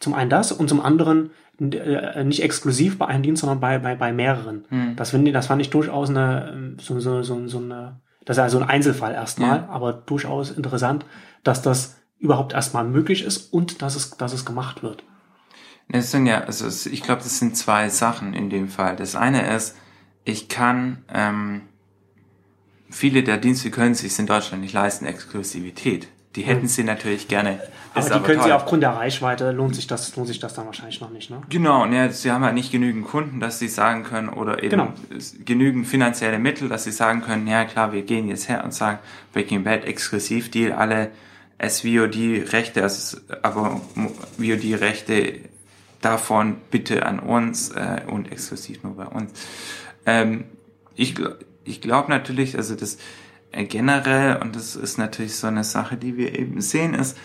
Zum 0.00 0.14
einen 0.14 0.30
das 0.30 0.52
und 0.52 0.68
zum 0.68 0.80
anderen 0.80 1.30
äh, 1.60 2.24
nicht 2.24 2.42
exklusiv 2.42 2.96
bei 2.96 3.04
einem 3.04 3.22
Dienst, 3.22 3.42
sondern 3.42 3.60
bei, 3.60 3.78
bei, 3.78 3.94
bei 3.96 4.14
mehreren. 4.14 4.64
Mhm. 4.70 4.96
Das, 4.96 5.10
finde 5.10 5.28
ich, 5.28 5.34
das 5.34 5.48
fand 5.48 5.60
ich 5.60 5.68
durchaus 5.68 6.08
eine, 6.08 6.74
so, 6.80 6.98
so, 7.00 7.22
so, 7.22 7.46
so 7.46 7.58
eine, 7.58 8.00
das 8.24 8.38
ist 8.38 8.42
also 8.42 8.58
ein 8.60 8.68
Einzelfall 8.68 9.12
erstmal, 9.12 9.58
ja. 9.58 9.68
aber 9.68 9.92
durchaus 9.92 10.50
interessant, 10.50 11.04
dass 11.46 11.62
das 11.62 11.96
überhaupt 12.18 12.52
erstmal 12.52 12.84
möglich 12.84 13.22
ist 13.22 13.52
und 13.52 13.82
dass 13.82 13.94
es, 13.94 14.10
dass 14.10 14.32
es 14.32 14.44
gemacht 14.44 14.82
wird. 14.82 15.04
Es 15.88 16.10
sind 16.10 16.26
ja, 16.26 16.40
also 16.40 16.66
ich 16.90 17.02
glaube, 17.02 17.22
das 17.22 17.38
sind 17.38 17.56
zwei 17.56 17.88
Sachen 17.88 18.34
in 18.34 18.50
dem 18.50 18.68
Fall. 18.68 18.96
Das 18.96 19.14
eine 19.14 19.54
ist, 19.54 19.76
ich 20.24 20.48
kann, 20.48 21.04
ähm, 21.12 21.62
viele 22.90 23.22
der 23.22 23.36
Dienste 23.36 23.70
können 23.70 23.94
sich 23.94 24.18
in 24.18 24.26
Deutschland 24.26 24.62
nicht 24.62 24.72
leisten, 24.72 25.06
Exklusivität. 25.06 26.08
Die 26.34 26.42
hätten 26.42 26.62
hm. 26.62 26.68
sie 26.68 26.84
natürlich 26.84 27.28
gerne. 27.28 27.60
Aber 27.94 28.04
die 28.04 28.12
aber 28.12 28.24
können 28.24 28.40
toll. 28.40 28.48
sie 28.48 28.52
aufgrund 28.52 28.82
der 28.82 28.90
Reichweite, 28.90 29.52
lohnt 29.52 29.74
sich 29.74 29.86
das, 29.86 30.14
lohnt 30.16 30.28
sich 30.28 30.38
das 30.38 30.52
dann 30.52 30.66
wahrscheinlich 30.66 31.00
noch 31.00 31.10
nicht, 31.10 31.30
ne? 31.30 31.40
Genau, 31.48 31.86
ne, 31.86 32.12
sie 32.12 32.30
haben 32.30 32.44
halt 32.44 32.54
nicht 32.54 32.70
genügend 32.70 33.06
Kunden, 33.06 33.40
dass 33.40 33.58
sie 33.58 33.68
sagen 33.68 34.02
können, 34.02 34.28
oder 34.28 34.62
eben 34.62 34.70
genau. 34.70 34.92
genügend 35.46 35.86
finanzielle 35.86 36.38
Mittel, 36.38 36.68
dass 36.68 36.84
sie 36.84 36.92
sagen 36.92 37.22
können, 37.22 37.46
ja 37.46 37.64
klar, 37.64 37.92
wir 37.92 38.02
gehen 38.02 38.28
jetzt 38.28 38.50
her 38.50 38.64
und 38.64 38.74
sagen, 38.74 38.98
Breaking 39.32 39.64
Bad 39.64 39.84
Exklusivdeal, 39.84 40.72
alle 40.72 41.10
SVOD-Rechte, 41.62 42.82
also 42.82 43.18
aber 43.42 43.80
VOD-Rechte 44.38 45.40
davon 46.00 46.56
bitte 46.70 47.06
an 47.06 47.18
uns 47.18 47.70
äh, 47.70 48.02
und 48.06 48.30
exklusiv 48.30 48.82
nur 48.82 48.96
bei 48.96 49.06
uns. 49.06 49.32
Ähm, 50.04 50.44
ich 50.94 51.14
ich 51.64 51.80
glaube 51.80 52.10
natürlich, 52.10 52.56
also 52.56 52.74
das 52.74 52.98
äh, 53.52 53.64
generell, 53.64 54.36
und 54.36 54.54
das 54.54 54.76
ist 54.76 54.98
natürlich 54.98 55.36
so 55.36 55.46
eine 55.46 55.64
Sache, 55.64 55.96
die 55.96 56.16
wir 56.16 56.38
eben 56.38 56.60
sehen, 56.60 56.94
ist, 56.94 57.16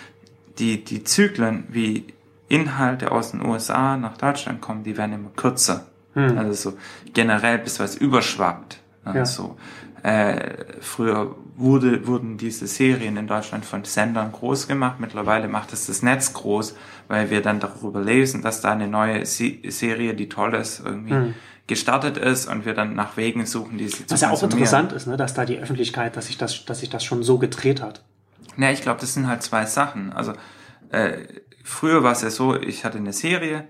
die, 0.60 0.84
die 0.84 1.04
Zyklen, 1.04 1.66
wie 1.70 2.06
Inhalte 2.48 3.12
aus 3.12 3.32
den 3.32 3.46
USA 3.46 3.98
nach 3.98 4.18
Deutschland 4.18 4.62
kommen, 4.62 4.84
die 4.84 4.98
werden 4.98 5.14
immer 5.14 5.30
kürzer. 5.30 5.88
Hm. 6.14 6.38
Also 6.38 6.72
so 6.72 6.78
generell 7.14 7.60
bis 7.60 7.80
was 7.80 7.96
überschwappt. 7.96 8.82
Also, 9.04 9.44
ja. 9.44 9.56
Äh, 10.04 10.66
früher 10.80 11.36
wurde, 11.56 12.08
wurden 12.08 12.38
diese 12.38 12.68
Serien 12.68 13.18
in 13.18 13.28
Deutschland 13.28 13.66
von 13.66 13.84
Sendern 13.84 14.32
groß 14.32 14.68
gemacht. 14.68 15.00
Mittlerweile 15.00 15.48
macht 15.48 15.74
es 15.74 15.88
das 15.88 16.02
Netz 16.02 16.34
groß, 16.34 16.76
weil 17.08 17.30
wir 17.30 17.42
dann 17.42 17.60
darüber 17.60 18.02
lesen, 18.02 18.42
dass 18.42 18.62
da 18.62 18.72
eine 18.72 18.88
neue 18.88 19.26
Serie, 19.26 20.14
die 20.16 20.30
toll 20.30 20.56
ist, 20.56 20.82
irgendwie 20.84 21.14
hm 21.14 21.34
gestartet 21.72 22.18
ist 22.18 22.48
und 22.48 22.66
wir 22.66 22.74
dann 22.74 22.96
nach 22.96 23.16
Wegen 23.16 23.46
suchen, 23.46 23.78
die 23.78 23.88
sie 23.88 24.06
zu 24.06 24.12
Was 24.14 24.22
ja 24.22 24.30
auch 24.30 24.44
interessant 24.44 24.92
ist, 24.92 25.08
ne, 25.08 25.16
dass 25.16 25.34
da 25.34 25.46
die 25.46 25.58
Öffentlichkeit, 25.58 26.18
dass 26.18 26.28
sich 26.28 26.38
das, 26.38 26.66
dass 26.66 26.82
sich 26.82 26.90
das 26.90 27.02
schon 27.02 27.24
so 27.24 27.38
gedreht 27.38 27.82
hat. 27.82 28.04
Ja, 28.58 28.72
ich 28.72 28.82
glaube, 28.82 29.00
das 29.00 29.14
sind 29.14 29.28
halt 29.28 29.42
zwei 29.42 29.66
Sachen. 29.66 30.12
Also 30.12 30.34
äh, 30.90 31.20
früher 31.64 32.04
war 32.04 32.12
es 32.12 32.24
ja 32.24 32.30
so, 32.30 32.60
ich 32.60 32.84
hatte 32.84 32.98
eine 32.98 33.14
Serie 33.14 33.70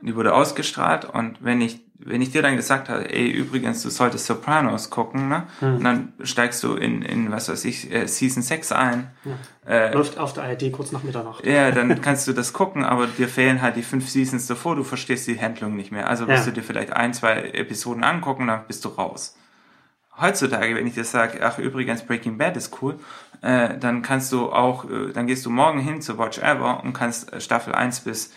und 0.00 0.06
die 0.06 0.16
wurde 0.16 0.32
ausgestrahlt 0.32 1.04
und 1.04 1.44
wenn 1.44 1.60
ich 1.60 1.80
wenn 2.04 2.22
ich 2.22 2.30
dir 2.30 2.42
dann 2.42 2.56
gesagt 2.56 2.88
habe, 2.88 3.12
ey, 3.12 3.28
übrigens, 3.28 3.82
du 3.82 3.90
solltest 3.90 4.26
Sopranos 4.26 4.90
gucken, 4.90 5.28
ne? 5.28 5.44
Hm. 5.60 5.76
Und 5.76 5.84
dann 5.84 6.12
steigst 6.22 6.62
du 6.62 6.74
in, 6.74 7.02
in 7.02 7.30
was 7.30 7.48
weiß 7.48 7.64
ich, 7.64 7.92
äh, 7.92 8.06
Season 8.06 8.42
6 8.42 8.72
ein. 8.72 9.10
Ja. 9.24 9.70
Äh, 9.70 9.94
Läuft 9.94 10.18
auf 10.18 10.32
der 10.32 10.44
ARD 10.44 10.72
kurz 10.72 10.92
nach 10.92 11.02
Mitternacht. 11.02 11.46
Ja, 11.46 11.70
dann 11.70 12.00
kannst 12.00 12.26
du 12.26 12.32
das 12.32 12.52
gucken, 12.52 12.84
aber 12.84 13.06
dir 13.06 13.28
fehlen 13.28 13.62
halt 13.62 13.76
die 13.76 13.82
fünf 13.82 14.08
Seasons 14.08 14.46
davor, 14.46 14.76
du 14.76 14.84
verstehst 14.84 15.26
die 15.26 15.40
Handlung 15.40 15.76
nicht 15.76 15.92
mehr. 15.92 16.08
Also 16.08 16.26
wirst 16.26 16.46
ja. 16.46 16.52
du 16.52 16.60
dir 16.60 16.66
vielleicht 16.66 16.92
ein, 16.92 17.14
zwei 17.14 17.50
Episoden 17.52 18.04
angucken, 18.04 18.48
dann 18.48 18.66
bist 18.66 18.84
du 18.84 18.88
raus. 18.88 19.36
Heutzutage, 20.20 20.74
wenn 20.74 20.86
ich 20.86 20.94
dir 20.94 21.04
sage, 21.04 21.38
ach 21.42 21.58
übrigens, 21.58 22.02
Breaking 22.02 22.36
Bad 22.36 22.56
ist 22.56 22.82
cool, 22.82 22.98
äh, 23.40 23.78
dann 23.78 24.02
kannst 24.02 24.30
du 24.32 24.52
auch, 24.52 24.84
äh, 24.84 25.12
dann 25.12 25.26
gehst 25.26 25.46
du 25.46 25.50
morgen 25.50 25.80
hin 25.80 26.02
zu 26.02 26.18
Watch 26.18 26.38
Ever 26.38 26.82
und 26.84 26.92
kannst 26.92 27.40
Staffel 27.42 27.74
1 27.74 28.00
bis 28.00 28.32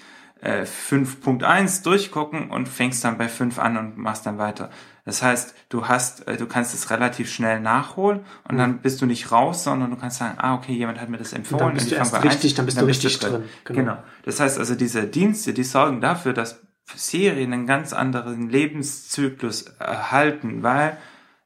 5.1 0.45 1.79
äh, 1.79 1.83
durchgucken 1.83 2.49
und 2.49 2.67
fängst 2.67 3.03
dann 3.03 3.17
bei 3.17 3.27
5 3.27 3.59
an 3.59 3.77
und 3.77 3.97
machst 3.97 4.25
dann 4.25 4.37
weiter. 4.37 4.69
Das 5.05 5.21
heißt, 5.21 5.53
du 5.69 5.87
hast, 5.87 6.27
äh, 6.27 6.37
du 6.37 6.47
kannst 6.47 6.73
es 6.73 6.89
relativ 6.89 7.31
schnell 7.31 7.59
nachholen 7.59 8.21
und 8.47 8.55
mhm. 8.55 8.59
dann 8.59 8.77
bist 8.79 9.01
du 9.01 9.05
nicht 9.05 9.31
raus, 9.31 9.63
sondern 9.63 9.91
du 9.91 9.97
kannst 9.97 10.17
sagen, 10.17 10.35
ah, 10.37 10.55
okay, 10.55 10.73
jemand 10.73 10.99
hat 10.99 11.09
mir 11.09 11.17
das 11.17 11.33
empfohlen. 11.33 11.61
Und 11.61 11.67
dann 11.69 11.75
bist 11.75 11.91
du 11.91 11.95
erst 11.95 12.23
richtig, 12.23 12.55
dann 12.55 12.65
bist 12.65 12.77
dann 12.77 12.85
du 12.85 12.89
richtig 12.89 13.19
drin. 13.19 13.31
drin. 13.31 13.43
Genau. 13.65 13.79
genau. 13.79 13.97
Das 14.23 14.39
heißt 14.39 14.57
also, 14.57 14.75
diese 14.75 15.03
Dienste, 15.03 15.53
die 15.53 15.63
sorgen 15.63 16.01
dafür, 16.01 16.33
dass 16.33 16.61
Serien 16.95 17.53
einen 17.53 17.67
ganz 17.67 17.93
anderen 17.93 18.49
Lebenszyklus 18.49 19.63
erhalten, 19.79 20.63
weil 20.63 20.97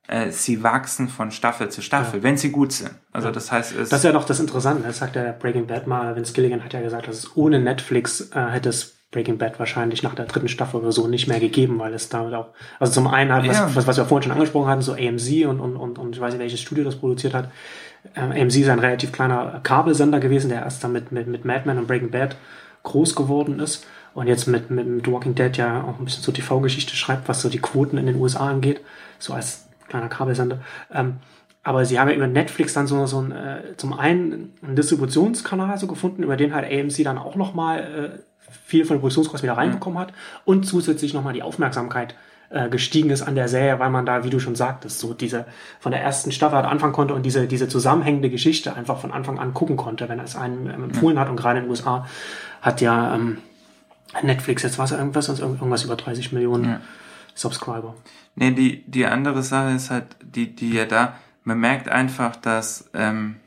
äh, 0.09 0.31
sie 0.31 0.63
wachsen 0.63 1.07
von 1.07 1.29
Staffel 1.29 1.69
zu 1.69 1.83
Staffel, 1.83 2.19
ja. 2.19 2.23
wenn 2.23 2.35
sie 2.35 2.49
gut 2.49 2.71
sind. 2.71 2.91
Also 3.11 3.27
ja. 3.27 3.31
das 3.31 3.51
heißt, 3.51 3.75
es 3.75 3.89
das 3.89 3.99
ist 3.99 4.05
ja 4.05 4.11
noch 4.11 4.23
das 4.23 4.39
Interessante. 4.39 4.83
Das 4.83 4.97
sagt 4.97 5.15
der 5.15 5.33
Breaking 5.33 5.67
Bad 5.67 5.85
mal. 5.85 6.15
Vince 6.15 6.33
Gilligan 6.33 6.63
hat 6.63 6.73
ja 6.73 6.81
gesagt, 6.81 7.07
dass 7.07 7.17
es 7.17 7.37
ohne 7.37 7.59
Netflix 7.59 8.31
äh, 8.33 8.47
hätte 8.47 8.69
es 8.69 8.95
Breaking 9.11 9.37
Bad 9.37 9.59
wahrscheinlich 9.59 10.01
nach 10.01 10.15
der 10.15 10.25
dritten 10.25 10.47
Staffel 10.47 10.81
oder 10.81 10.91
so 10.91 11.07
nicht 11.07 11.27
mehr 11.27 11.39
gegeben, 11.39 11.77
weil 11.77 11.93
es 11.93 12.09
damit 12.09 12.33
auch, 12.33 12.47
also 12.79 12.93
zum 12.93 13.07
einen 13.07 13.31
halt, 13.31 13.47
was, 13.47 13.57
ja. 13.57 13.75
was, 13.75 13.85
was 13.85 13.97
wir 13.97 14.05
vorhin 14.05 14.23
schon 14.23 14.31
angesprochen 14.31 14.67
hatten, 14.67 14.81
so 14.81 14.93
AMC 14.93 15.47
und, 15.47 15.59
und, 15.59 15.75
und, 15.75 15.99
und 15.99 16.15
ich 16.15 16.21
weiß 16.21 16.33
nicht, 16.33 16.41
welches 16.41 16.61
Studio 16.61 16.83
das 16.83 16.95
produziert 16.95 17.35
hat. 17.35 17.51
Ähm, 18.15 18.31
AMC 18.31 18.55
ist 18.55 18.69
ein 18.69 18.79
relativ 18.79 19.11
kleiner 19.11 19.61
Kabelsender 19.61 20.19
gewesen, 20.19 20.49
der 20.49 20.63
erst 20.63 20.83
dann 20.83 20.91
mit, 20.91 21.11
mit, 21.11 21.27
mit 21.27 21.45
Mad 21.45 21.63
Men 21.65 21.77
und 21.77 21.87
Breaking 21.87 22.11
Bad 22.11 22.35
groß 22.81 23.15
geworden 23.15 23.59
ist 23.59 23.85
und 24.15 24.27
jetzt 24.27 24.47
mit, 24.47 24.71
mit, 24.71 24.87
mit 24.87 25.11
Walking 25.11 25.35
Dead 25.35 25.55
ja 25.57 25.83
auch 25.83 25.99
ein 25.99 26.05
bisschen 26.05 26.23
so 26.23 26.31
TV-Geschichte 26.31 26.95
schreibt, 26.95 27.27
was 27.27 27.41
so 27.41 27.49
die 27.49 27.59
Quoten 27.59 27.97
in 27.97 28.05
den 28.05 28.15
USA 28.15 28.47
angeht, 28.47 28.81
so 29.19 29.33
als 29.33 29.68
kleiner 29.89 30.09
Kabelsender. 30.09 30.59
Ähm, 30.93 31.17
aber 31.63 31.85
sie 31.85 31.99
haben 31.99 32.09
ja 32.09 32.15
über 32.15 32.27
Netflix 32.27 32.73
dann 32.73 32.87
so, 32.87 33.05
so 33.05 33.21
ein, 33.21 33.31
äh, 33.31 33.75
zum 33.77 33.93
einen 33.93 34.53
einen 34.61 34.75
Distributionskanal 34.75 35.77
so 35.77 35.87
gefunden, 35.87 36.23
über 36.23 36.37
den 36.37 36.53
halt 36.53 36.71
AMC 36.71 37.03
dann 37.03 37.17
auch 37.17 37.35
nochmal 37.35 37.79
äh, 37.79 38.19
viel 38.65 38.85
von 38.85 38.95
den 38.95 39.01
Produktionskosten 39.01 39.47
wieder 39.47 39.57
reinbekommen 39.57 39.99
hat 39.99 40.13
und 40.45 40.65
zusätzlich 40.65 41.13
nochmal 41.13 41.33
die 41.33 41.43
Aufmerksamkeit 41.43 42.15
äh, 42.49 42.69
gestiegen 42.69 43.09
ist 43.11 43.21
an 43.21 43.35
der 43.35 43.47
Serie, 43.47 43.79
weil 43.79 43.89
man 43.89 44.05
da, 44.05 44.23
wie 44.23 44.29
du 44.29 44.39
schon 44.39 44.55
sagtest, 44.55 44.99
so 44.99 45.13
diese 45.13 45.45
von 45.79 45.91
der 45.91 46.01
ersten 46.01 46.31
Staffel 46.31 46.57
halt 46.57 46.65
anfangen 46.65 46.93
konnte 46.93 47.13
und 47.13 47.23
diese, 47.23 47.45
diese 47.45 47.67
zusammenhängende 47.67 48.29
Geschichte 48.29 48.75
einfach 48.75 48.99
von 48.99 49.11
Anfang 49.11 49.37
an 49.37 49.53
gucken 49.53 49.77
konnte, 49.77 50.09
wenn 50.09 50.17
er 50.17 50.25
es 50.25 50.35
einem 50.35 50.67
ähm, 50.67 50.85
empfohlen 50.85 51.19
hat. 51.19 51.29
Und 51.29 51.35
gerade 51.35 51.59
in 51.59 51.65
den 51.65 51.69
USA 51.69 52.07
hat 52.61 52.81
ja 52.81 53.13
ähm, 53.13 53.37
Netflix 54.23 54.63
jetzt 54.63 54.79
was 54.79 54.91
irgendwas, 54.91 55.29
irgendwas 55.39 55.83
über 55.83 55.95
30 55.95 56.31
Millionen 56.31 56.63
ja. 56.65 56.81
Subscriber. 57.39 57.95
Nee, 58.35 58.51
die, 58.51 58.83
die 58.85 59.05
andere 59.05 59.43
Sache 59.43 59.71
ist 59.71 59.91
halt, 59.91 60.17
die, 60.21 60.53
die 60.53 60.73
ja 60.73 60.85
da, 60.85 61.15
man 61.45 61.57
merkt 61.57 61.87
einfach, 61.87 62.35
dass, 62.35 62.89
ähm, 62.93 63.37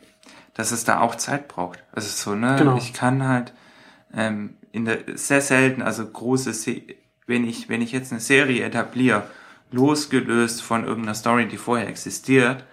dass 0.55 0.72
es 0.72 0.85
da 0.85 1.00
auch 1.00 1.14
Zeit 1.16 1.46
braucht. 1.46 1.85
Also 1.92 2.09
so, 2.09 2.35
ne? 2.35 2.57
Genau. 2.59 2.78
Ich 2.78 2.94
kann 2.94 3.28
halt 3.28 3.52
ähm, 4.14 4.55
in 4.72 4.87
der 4.87 5.00
sehr 5.14 5.42
selten, 5.42 5.83
also 5.83 6.07
große, 6.07 6.55
Se 6.55 6.83
wenn 7.26 7.46
ich 7.46 7.68
wenn 7.68 7.83
ich 7.83 7.92
jetzt 7.92 8.12
eine 8.12 8.20
Serie 8.20 8.64
etabliere, 8.64 9.24
losgelöst 9.70 10.62
von 10.62 10.85
irgendeiner 10.85 11.14
Story, 11.14 11.46
die 11.46 11.59
vorher 11.59 11.88
existiert, 11.88 12.64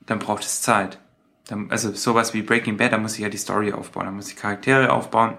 dann 0.00 0.18
braucht 0.18 0.44
es 0.44 0.60
Zeit. 0.60 0.98
Dann, 1.48 1.70
also 1.70 1.92
sowas 1.92 2.34
wie 2.34 2.42
Breaking 2.42 2.76
Bad, 2.76 2.92
da 2.92 2.98
muss 2.98 3.14
ich 3.14 3.20
ja 3.20 3.30
die 3.30 3.38
Story 3.38 3.72
aufbauen, 3.72 4.04
da 4.04 4.12
muss 4.12 4.30
ich 4.30 4.36
Charaktere 4.36 4.92
aufbauen. 4.92 5.38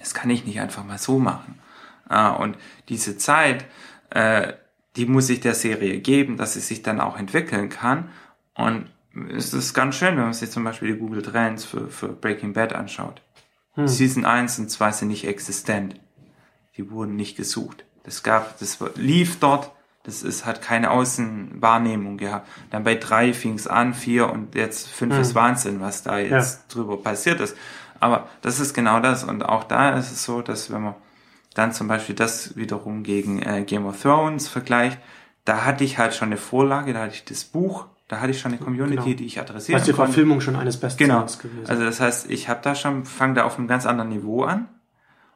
Das 0.00 0.14
kann 0.14 0.30
ich 0.30 0.44
nicht 0.44 0.60
einfach 0.60 0.84
mal 0.84 0.98
so 0.98 1.20
machen. 1.20 1.60
Ah, 2.08 2.30
und 2.30 2.56
diese 2.88 3.18
Zeit, 3.18 3.66
äh, 4.10 4.52
die 4.96 5.06
muss 5.06 5.30
ich 5.30 5.40
der 5.40 5.54
Serie 5.54 6.00
geben, 6.00 6.36
dass 6.36 6.54
sie 6.54 6.60
sich 6.60 6.82
dann 6.82 7.00
auch 7.00 7.18
entwickeln 7.18 7.68
kann. 7.68 8.10
Und 8.54 8.86
es 9.32 9.52
ist 9.52 9.74
ganz 9.74 9.96
schön, 9.96 10.16
wenn 10.16 10.24
man 10.24 10.32
sich 10.32 10.50
zum 10.50 10.64
Beispiel 10.64 10.92
die 10.92 10.98
Google 10.98 11.22
Trends 11.22 11.64
für, 11.64 11.88
für 11.88 12.08
Breaking 12.08 12.52
Bad 12.52 12.72
anschaut. 12.72 13.22
Hm. 13.74 13.86
Season 13.86 14.24
1 14.24 14.58
und 14.58 14.70
2 14.70 14.92
sind 14.92 15.08
nicht 15.08 15.26
existent. 15.26 15.94
Die 16.76 16.90
wurden 16.90 17.16
nicht 17.16 17.36
gesucht. 17.36 17.84
Das 18.04 18.22
gab, 18.22 18.58
das 18.58 18.78
lief 18.96 19.38
dort, 19.38 19.70
das 20.02 20.22
ist, 20.22 20.46
hat 20.46 20.62
keine 20.62 20.90
Außenwahrnehmung 20.90 22.16
gehabt. 22.16 22.48
Dann 22.70 22.84
bei 22.84 22.94
drei 22.94 23.34
fing 23.34 23.54
es 23.54 23.66
an, 23.66 23.94
vier 23.94 24.30
und 24.30 24.54
jetzt 24.54 24.88
fünf 24.88 25.14
Hm. 25.14 25.20
ist 25.20 25.34
Wahnsinn, 25.34 25.80
was 25.80 26.02
da 26.02 26.18
jetzt 26.18 26.74
drüber 26.74 26.96
passiert 26.96 27.40
ist. 27.40 27.56
Aber 28.00 28.28
das 28.42 28.60
ist 28.60 28.74
genau 28.74 29.00
das. 29.00 29.24
Und 29.24 29.42
auch 29.44 29.64
da 29.64 29.96
ist 29.98 30.10
es 30.10 30.24
so, 30.24 30.40
dass 30.40 30.72
wenn 30.72 30.82
man 30.82 30.94
dann 31.58 31.72
zum 31.72 31.88
Beispiel 31.88 32.14
das 32.14 32.56
wiederum 32.56 33.02
gegen 33.02 33.42
äh, 33.42 33.62
Game 33.64 33.84
of 33.86 34.00
Thrones 34.00 34.48
vergleicht, 34.48 34.98
da 35.44 35.64
hatte 35.64 35.84
ich 35.84 35.98
halt 35.98 36.14
schon 36.14 36.28
eine 36.28 36.36
Vorlage, 36.36 36.92
da 36.92 37.00
hatte 37.02 37.14
ich 37.14 37.24
das 37.24 37.44
Buch, 37.44 37.86
da 38.06 38.20
hatte 38.20 38.30
ich 38.30 38.40
schon 38.40 38.52
eine 38.52 38.60
Community, 38.60 38.94
Genau. 39.02 39.16
die 39.16 39.26
ich 39.26 39.40
adressieren 39.40 39.80
Was 39.80 39.86
die 39.86 39.92
konnte. 39.92 40.12
Verfilmung 40.12 40.40
schon 40.40 40.56
eines 40.56 40.78
Genau. 40.80 40.86
Bestsellers 41.22 41.38
gewesen. 41.38 41.66
Also 41.68 41.84
das 41.84 42.00
heißt, 42.00 42.30
ich 42.30 42.48
habe 42.48 42.60
da 42.62 42.74
schon, 42.74 43.04
fange 43.04 43.34
da 43.34 43.44
auf 43.44 43.58
einem 43.58 43.68
ganz 43.68 43.84
anderen 43.86 44.10
Niveau 44.10 44.44
an. 44.44 44.68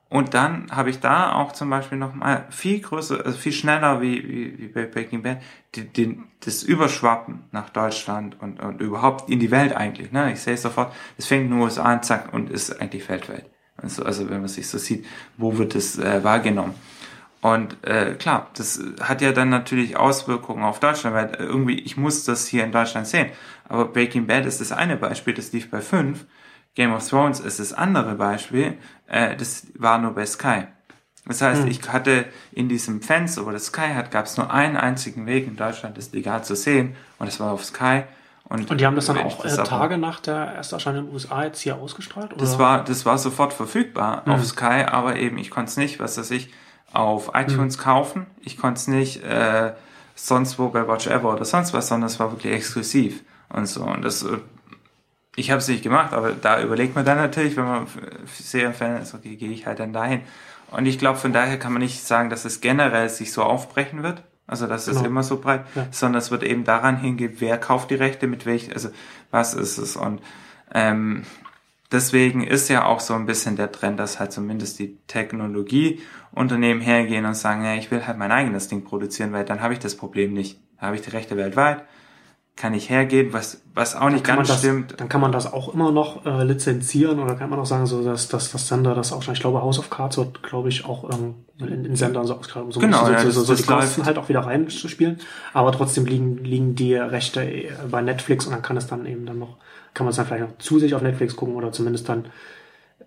Und 0.08 0.34
dann 0.34 0.66
habe 0.70 0.90
ich 0.90 1.00
da 1.00 1.32
auch 1.32 1.52
zum 1.52 1.70
Beispiel 1.70 1.96
noch 1.96 2.14
mal 2.14 2.44
viel 2.50 2.80
größer, 2.80 3.24
also 3.24 3.38
viel 3.38 3.52
schneller 3.52 4.02
wie, 4.02 4.22
wie, 4.28 4.58
wie 4.58 4.68
bei 4.68 4.84
Breaking 4.84 5.22
Bad, 5.22 5.38
die, 5.74 5.84
die, 5.88 6.20
das 6.44 6.62
Überschwappen 6.62 7.44
nach 7.50 7.70
Deutschland 7.70 8.36
und, 8.38 8.60
und 8.60 8.82
überhaupt 8.82 9.30
in 9.30 9.40
die 9.40 9.50
Welt 9.50 9.74
eigentlich. 9.74 10.12
Ne? 10.12 10.30
Ich 10.32 10.40
sehe 10.42 10.52
es 10.52 10.60
sofort, 10.62 10.92
es 11.16 11.24
fängt 11.26 11.44
in 11.46 11.52
den 11.52 11.60
USA 11.60 11.84
an, 11.84 12.02
zack, 12.02 12.34
und 12.34 12.50
ist 12.50 12.78
eigentlich 12.78 13.08
weltweit. 13.08 13.46
Also, 13.76 14.04
also 14.04 14.28
wenn 14.28 14.40
man 14.40 14.48
sich 14.48 14.68
so 14.68 14.78
sieht, 14.78 15.06
wo 15.36 15.58
wird 15.58 15.74
es 15.74 15.98
äh, 15.98 16.22
wahrgenommen? 16.22 16.74
Und 17.40 17.76
äh, 17.84 18.14
klar, 18.14 18.50
das 18.56 18.80
hat 19.00 19.20
ja 19.20 19.32
dann 19.32 19.48
natürlich 19.48 19.96
Auswirkungen 19.96 20.62
auf 20.62 20.78
Deutschland, 20.78 21.16
weil 21.16 21.34
äh, 21.34 21.44
irgendwie, 21.44 21.80
ich 21.80 21.96
muss 21.96 22.24
das 22.24 22.46
hier 22.46 22.62
in 22.62 22.70
Deutschland 22.70 23.08
sehen. 23.08 23.30
Aber 23.68 23.86
Breaking 23.86 24.26
Bad 24.28 24.46
ist 24.46 24.60
das 24.60 24.70
eine 24.70 24.96
Beispiel, 24.96 25.34
das 25.34 25.52
lief 25.52 25.68
bei 25.68 25.80
fünf. 25.80 26.24
Game 26.74 26.92
of 26.92 27.06
Thrones 27.06 27.40
ist 27.40 27.58
das 27.58 27.72
andere 27.72 28.14
Beispiel, 28.14 28.78
äh, 29.08 29.36
das 29.36 29.66
war 29.74 29.98
nur 29.98 30.14
bei 30.14 30.24
Sky. 30.24 30.66
Das 31.26 31.40
heißt, 31.40 31.66
ich 31.66 31.88
hatte 31.92 32.24
in 32.50 32.68
diesem 32.68 33.00
Fenster, 33.00 33.46
wo 33.46 33.50
das 33.50 33.66
Sky 33.66 33.94
hat, 33.94 34.10
gab 34.10 34.26
es 34.26 34.36
nur 34.36 34.52
einen 34.52 34.76
einzigen 34.76 35.26
Weg 35.26 35.46
in 35.46 35.56
Deutschland, 35.56 35.96
das 35.96 36.12
legal 36.12 36.42
zu 36.42 36.56
sehen, 36.56 36.96
und 37.18 37.26
das 37.26 37.38
war 37.38 37.52
auf 37.52 37.64
Sky. 37.64 38.02
Und, 38.48 38.70
Und 38.70 38.80
die 38.80 38.86
haben 38.86 38.96
das 38.96 39.06
dann 39.06 39.18
auch 39.18 39.42
das 39.42 39.56
äh, 39.56 39.62
Tage 39.64 39.96
nach 39.98 40.20
der 40.20 40.34
Ersterscheinung 40.34 41.00
in 41.00 41.06
den 41.06 41.14
USA 41.14 41.44
jetzt 41.44 41.60
hier 41.60 41.76
ausgestrahlt? 41.76 42.32
Oder? 42.32 42.40
das 42.40 42.58
war, 42.58 42.84
das 42.84 43.06
war 43.06 43.16
sofort 43.18 43.52
verfügbar 43.52 44.22
Mhm. 44.26 44.32
auf 44.32 44.44
Sky, 44.44 44.84
aber 44.86 45.16
eben, 45.16 45.38
ich 45.38 45.50
konnte 45.50 45.70
es 45.70 45.76
nicht, 45.76 46.00
was 46.00 46.18
weiß 46.18 46.30
ich, 46.32 46.52
auf 46.92 47.30
iTunes 47.34 47.78
Mhm. 47.78 47.82
kaufen. 47.82 48.26
Ich 48.40 48.58
konnte 48.58 48.78
es 48.78 48.88
nicht 48.88 49.22
äh, 49.24 49.72
sonst 50.14 50.58
wo 50.58 50.68
bei 50.68 50.86
Watch 50.86 51.06
Ever 51.06 51.32
oder 51.32 51.44
sonst 51.44 51.72
was, 51.72 51.88
sondern 51.88 52.08
es 52.08 52.20
war 52.20 52.30
wirklich 52.32 52.52
exklusiv 52.52 53.22
und 53.48 53.66
so. 53.66 53.82
Und 53.84 54.02
das, 54.02 54.22
äh, 54.22 54.38
ich 55.36 55.50
habe 55.50 55.58
es 55.60 55.68
nicht 55.68 55.82
gemacht, 55.82 56.12
aber 56.12 56.32
da 56.32 56.60
überlegt 56.60 56.94
man 56.94 57.04
dann 57.06 57.16
natürlich, 57.16 57.56
wenn 57.56 57.64
man 57.64 57.86
Serienfan 58.38 59.00
ist, 59.00 59.14
okay, 59.14 59.36
gehe 59.36 59.50
ich 59.50 59.66
halt 59.66 59.78
dann 59.80 59.92
dahin. 59.94 60.20
Und 60.70 60.84
ich 60.86 60.98
glaube, 60.98 61.18
von 61.18 61.32
daher 61.32 61.58
kann 61.58 61.72
man 61.72 61.80
nicht 61.80 62.04
sagen, 62.04 62.28
dass 62.28 62.44
es 62.44 62.60
generell 62.60 63.08
sich 63.08 63.32
so 63.32 63.42
aufbrechen 63.42 64.02
wird. 64.02 64.22
Also 64.52 64.66
dass 64.68 64.86
es 64.86 64.96
Genau. 64.98 65.08
immer 65.08 65.22
so 65.24 65.38
breit, 65.40 65.64
Ja. 65.74 65.88
sondern 65.90 66.18
es 66.20 66.30
wird 66.30 66.44
eben 66.44 66.62
daran 66.64 66.96
hingehen, 66.98 67.34
wer 67.38 67.58
kauft 67.58 67.90
die 67.90 67.96
Rechte, 67.96 68.26
mit 68.28 68.46
welch, 68.46 68.72
also 68.72 68.90
was 69.32 69.54
ist 69.54 69.78
es. 69.78 69.96
Und 69.96 70.20
ähm, 70.74 71.24
deswegen 71.90 72.44
ist 72.44 72.68
ja 72.68 72.84
auch 72.84 73.00
so 73.00 73.14
ein 73.14 73.26
bisschen 73.26 73.56
der 73.56 73.72
Trend, 73.72 73.98
dass 73.98 74.20
halt 74.20 74.32
zumindest 74.32 74.78
die 74.78 74.96
Technologieunternehmen 75.08 76.82
hergehen 76.82 77.24
und 77.26 77.34
sagen, 77.34 77.64
ja, 77.64 77.74
ich 77.74 77.90
will 77.90 78.06
halt 78.06 78.18
mein 78.18 78.32
eigenes 78.32 78.68
Ding 78.68 78.84
produzieren, 78.84 79.32
weil 79.32 79.44
dann 79.44 79.60
habe 79.60 79.72
ich 79.72 79.78
das 79.80 79.96
Problem 79.96 80.32
nicht. 80.32 80.60
Da 80.80 80.86
habe 80.86 80.96
ich 80.96 81.02
die 81.02 81.10
Rechte 81.10 81.36
weltweit, 81.36 81.82
kann 82.54 82.74
ich 82.74 82.90
hergehen, 82.90 83.32
was, 83.32 83.62
was 83.74 83.96
auch 83.96 84.10
nicht 84.10 84.24
kann 84.24 84.36
man 84.36 84.46
ganz 84.46 84.48
das, 84.50 84.58
stimmt. 84.58 85.00
Dann 85.00 85.08
kann 85.08 85.20
man 85.22 85.32
das 85.32 85.50
auch 85.52 85.72
immer 85.72 85.90
noch 85.90 86.26
äh, 86.26 86.44
lizenzieren 86.44 87.18
oder 87.18 87.34
kann 87.34 87.48
man 87.50 87.58
auch 87.58 87.64
sagen, 87.66 87.86
so 87.86 88.04
dass, 88.04 88.28
dass 88.28 88.52
das 88.52 88.68
Sender 88.68 88.94
das 88.94 89.12
auch 89.12 89.22
schon, 89.22 89.34
ich 89.34 89.40
glaube, 89.40 89.62
House 89.62 89.78
of 89.78 89.88
Cards 89.90 90.18
wird, 90.18 90.42
glaube 90.42 90.68
ich, 90.68 90.84
auch 90.84 91.08
ähm, 91.10 91.34
in, 91.58 91.84
in 91.86 91.96
Sendern 91.96 92.26
so 92.26 92.34
ausgeschrieben, 92.36 92.70
so, 92.70 92.78
Genau, 92.80 93.00
bisschen 93.06 93.12
ja, 93.14 93.20
so, 93.20 93.30
so, 93.30 93.40
das- 93.40 93.46
so 93.46 93.52
das 93.54 93.62
die 93.62 93.66
Kosten 93.66 94.04
halt 94.04 94.18
auch 94.18 94.28
wieder 94.28 94.40
reinzuspielen. 94.40 95.18
Aber 95.54 95.72
trotzdem 95.72 96.04
liegen, 96.04 96.44
liegen 96.44 96.74
die 96.74 96.94
Rechte 96.94 97.42
äh, 97.42 97.72
bei 97.90 98.02
Netflix 98.02 98.46
und 98.46 98.52
dann 98.52 98.62
kann 98.62 98.76
es 98.76 98.86
dann 98.86 99.06
eben 99.06 99.24
dann 99.26 99.38
noch, 99.38 99.56
kann 99.94 100.04
man 100.04 100.10
es 100.10 100.16
dann 100.16 100.26
vielleicht 100.26 100.44
noch 100.44 100.58
zusätzlich 100.58 100.94
auf 100.94 101.02
Netflix 101.02 101.34
gucken 101.34 101.54
oder 101.56 101.72
zumindest 101.72 102.08
dann, 102.10 102.26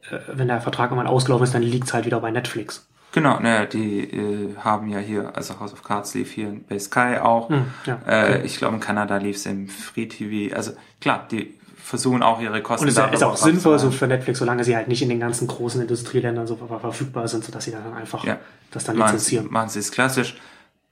äh, 0.10 0.18
wenn 0.34 0.48
der 0.48 0.60
Vertrag 0.60 0.90
einmal 0.90 1.08
ausgelaufen 1.08 1.44
ist, 1.44 1.54
dann 1.54 1.62
liegt 1.62 1.86
es 1.88 1.94
halt 1.94 2.06
wieder 2.06 2.20
bei 2.20 2.32
Netflix. 2.32 2.88
Genau, 3.16 3.40
naja, 3.40 3.66
die 3.66 4.02
äh, 4.02 4.56
haben 4.58 4.90
ja 4.90 5.00
hier, 5.00 5.36
also 5.38 5.58
House 5.60 5.72
of 5.72 5.84
Cards 5.84 6.14
lief 6.16 6.32
hier 6.34 6.54
bei 6.68 6.78
Sky 6.78 7.18
auch. 7.22 7.50
Hm, 7.50 7.66
ja, 7.86 7.98
äh, 8.06 8.46
ich 8.46 8.58
glaube, 8.58 8.76
in 8.76 8.82
Kanada 8.82 9.16
lief 9.16 9.38
es 9.38 9.46
im 9.46 9.70
Free 9.70 10.06
TV. 10.08 10.54
Also 10.54 10.74
klar, 11.00 11.26
die 11.32 11.54
versuchen 11.82 12.22
auch 12.24 12.42
ihre 12.42 12.62
Kosten 12.62 12.84
Und 12.86 12.90
es 12.90 12.98
ist, 12.98 13.24
auch 13.24 13.38
sinnvoll 13.38 13.80
so 13.80 13.90
für 13.90 14.06
Netflix, 14.08 14.40
solange 14.40 14.66
sie 14.66 14.76
halt 14.76 14.90
nicht 14.90 15.02
in 15.02 15.08
den 15.08 15.22
ganzen 15.22 15.48
großen 15.48 15.80
Industrieländern 15.82 16.46
so 16.46 16.58
ver- 16.58 16.80
verfügbar 16.80 17.28
sind, 17.30 17.46
sodass 17.46 17.64
sie 17.64 17.72
dann 17.72 17.94
einfach 17.94 18.26
Ja. 18.26 18.38
das 18.72 18.84
dann 18.84 18.98
machen, 18.98 19.14
lizenzieren. 19.14 19.48
machen 19.50 19.70
sie 19.70 19.80
es 19.80 19.92
klassisch. 19.92 20.36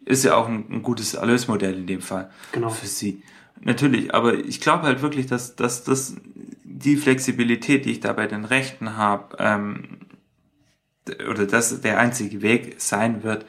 Ist 0.06 0.24
ja 0.24 0.36
auch 0.36 0.48
ein, 0.48 0.66
ein 0.70 0.82
gutes 0.82 1.16
Erlösmodell 1.16 1.76
in 1.78 1.88
dem 1.88 2.02
Fall 2.02 2.30
Genau. 2.54 2.70
für 2.70 2.88
sie. 2.88 3.22
Natürlich, 3.60 4.14
aber 4.16 4.34
ich 4.34 4.62
glaube 4.62 4.84
halt 4.84 5.02
wirklich, 5.02 5.26
dass, 5.28 5.56
dass 5.58 5.84
das 5.84 6.16
die 6.64 6.96
Flexibilität, 6.96 7.84
die 7.86 7.92
ich 7.92 8.00
da 8.00 8.14
bei 8.14 8.28
den 8.28 8.46
Rechten 8.46 8.96
habe, 8.96 9.36
ähm, 9.40 9.84
oder 11.30 11.46
das 11.46 11.82
der 11.82 12.00
einzige 12.00 12.42
Weg 12.42 12.76
sein 12.80 13.24
wird, 13.24 13.46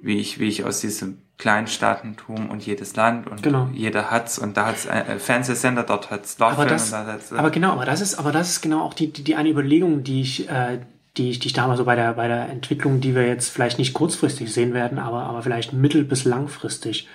wie 0.00 0.18
ich, 0.18 0.38
wie 0.38 0.48
ich 0.48 0.64
aus 0.64 0.80
diesem 0.80 1.18
Kleinstaatentum 1.38 2.48
und 2.50 2.64
jedes 2.64 2.96
Land 2.96 3.26
und 3.26 3.42
Genau. 3.42 3.68
jeder 3.74 4.10
hat's 4.10 4.38
und 4.38 4.56
da 4.56 4.66
hat's 4.66 4.86
äh, 4.86 5.18
Fernsehsender, 5.18 5.82
dort 5.82 6.10
hat's 6.10 6.38
Love 6.38 6.52
Aber 6.52 6.66
das, 6.66 6.90
da 6.90 7.06
hat's, 7.06 7.32
äh, 7.32 7.36
aber 7.36 7.50
genau, 7.50 7.72
aber 7.72 7.84
das 7.84 8.00
ist, 8.00 8.14
aber 8.18 8.32
das 8.32 8.50
ist 8.50 8.60
genau 8.62 8.80
auch 8.82 8.94
die, 8.94 9.12
die, 9.12 9.22
die 9.24 9.34
eine 9.36 9.48
Überlegung, 9.50 10.02
die 10.04 10.20
ich, 10.22 10.48
äh, 10.48 10.78
die 11.16 11.30
ich, 11.30 11.38
die 11.38 11.48
ich 11.48 11.52
damals 11.54 11.78
so 11.78 11.84
bei 11.84 11.94
der, 11.96 12.14
bei 12.14 12.28
der 12.28 12.48
Entwicklung, 12.48 13.00
die 13.00 13.14
wir 13.14 13.26
jetzt 13.26 13.50
vielleicht 13.50 13.78
nicht 13.78 13.94
kurzfristig 13.94 14.52
sehen 14.52 14.72
werden, 14.74 14.98
aber, 14.98 15.24
aber 15.24 15.42
vielleicht 15.42 15.72
mittel- 15.72 16.04
bis 16.04 16.24
langfristig. 16.24 17.08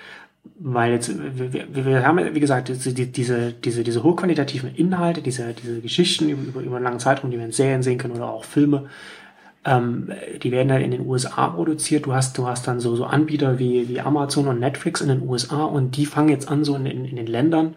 Weil 0.58 0.92
jetzt, 0.92 1.08
wir, 1.18 1.84
wir, 1.86 2.04
haben, 2.06 2.34
wie 2.34 2.40
gesagt, 2.40 2.68
diese, 2.68 2.92
die- 2.92 3.10
diese, 3.12 3.52
diese, 3.52 3.84
diese 3.84 4.02
hochqualitativen 4.02 4.74
Inhalte, 4.74 5.22
diese, 5.22 5.52
diese 5.54 5.80
Geschichten 5.80 6.28
über, 6.28 6.42
über, 6.42 6.60
über 6.62 6.76
einen 6.76 6.84
langen 6.84 6.98
Zeitraum, 7.00 7.30
die 7.30 7.38
wir 7.38 7.44
in 7.44 7.52
Serien 7.52 7.82
sehen 7.84 7.98
können 7.98 8.14
oder 8.14 8.28
auch 8.28 8.44
Filme, 8.44 8.88
ähm, 9.64 10.10
die 10.42 10.50
werden 10.50 10.72
halt 10.72 10.84
in 10.84 10.90
den 10.90 11.06
USA 11.06 11.48
produziert. 11.48 12.06
Du 12.06 12.14
hast, 12.14 12.36
du 12.36 12.46
hast 12.46 12.66
dann 12.66 12.80
so, 12.80 12.96
so 12.96 13.04
Anbieter 13.04 13.58
wie, 13.58 13.88
wie 13.88 14.00
Amazon 14.00 14.48
und 14.48 14.60
Netflix 14.60 15.00
in 15.00 15.08
den 15.08 15.28
USA 15.28 15.64
und 15.64 15.96
die 15.96 16.06
fangen 16.06 16.28
jetzt 16.28 16.48
an, 16.48 16.64
so 16.64 16.74
in, 16.74 16.86
in, 16.86 17.04
in 17.04 17.16
den 17.16 17.26
Ländern 17.26 17.76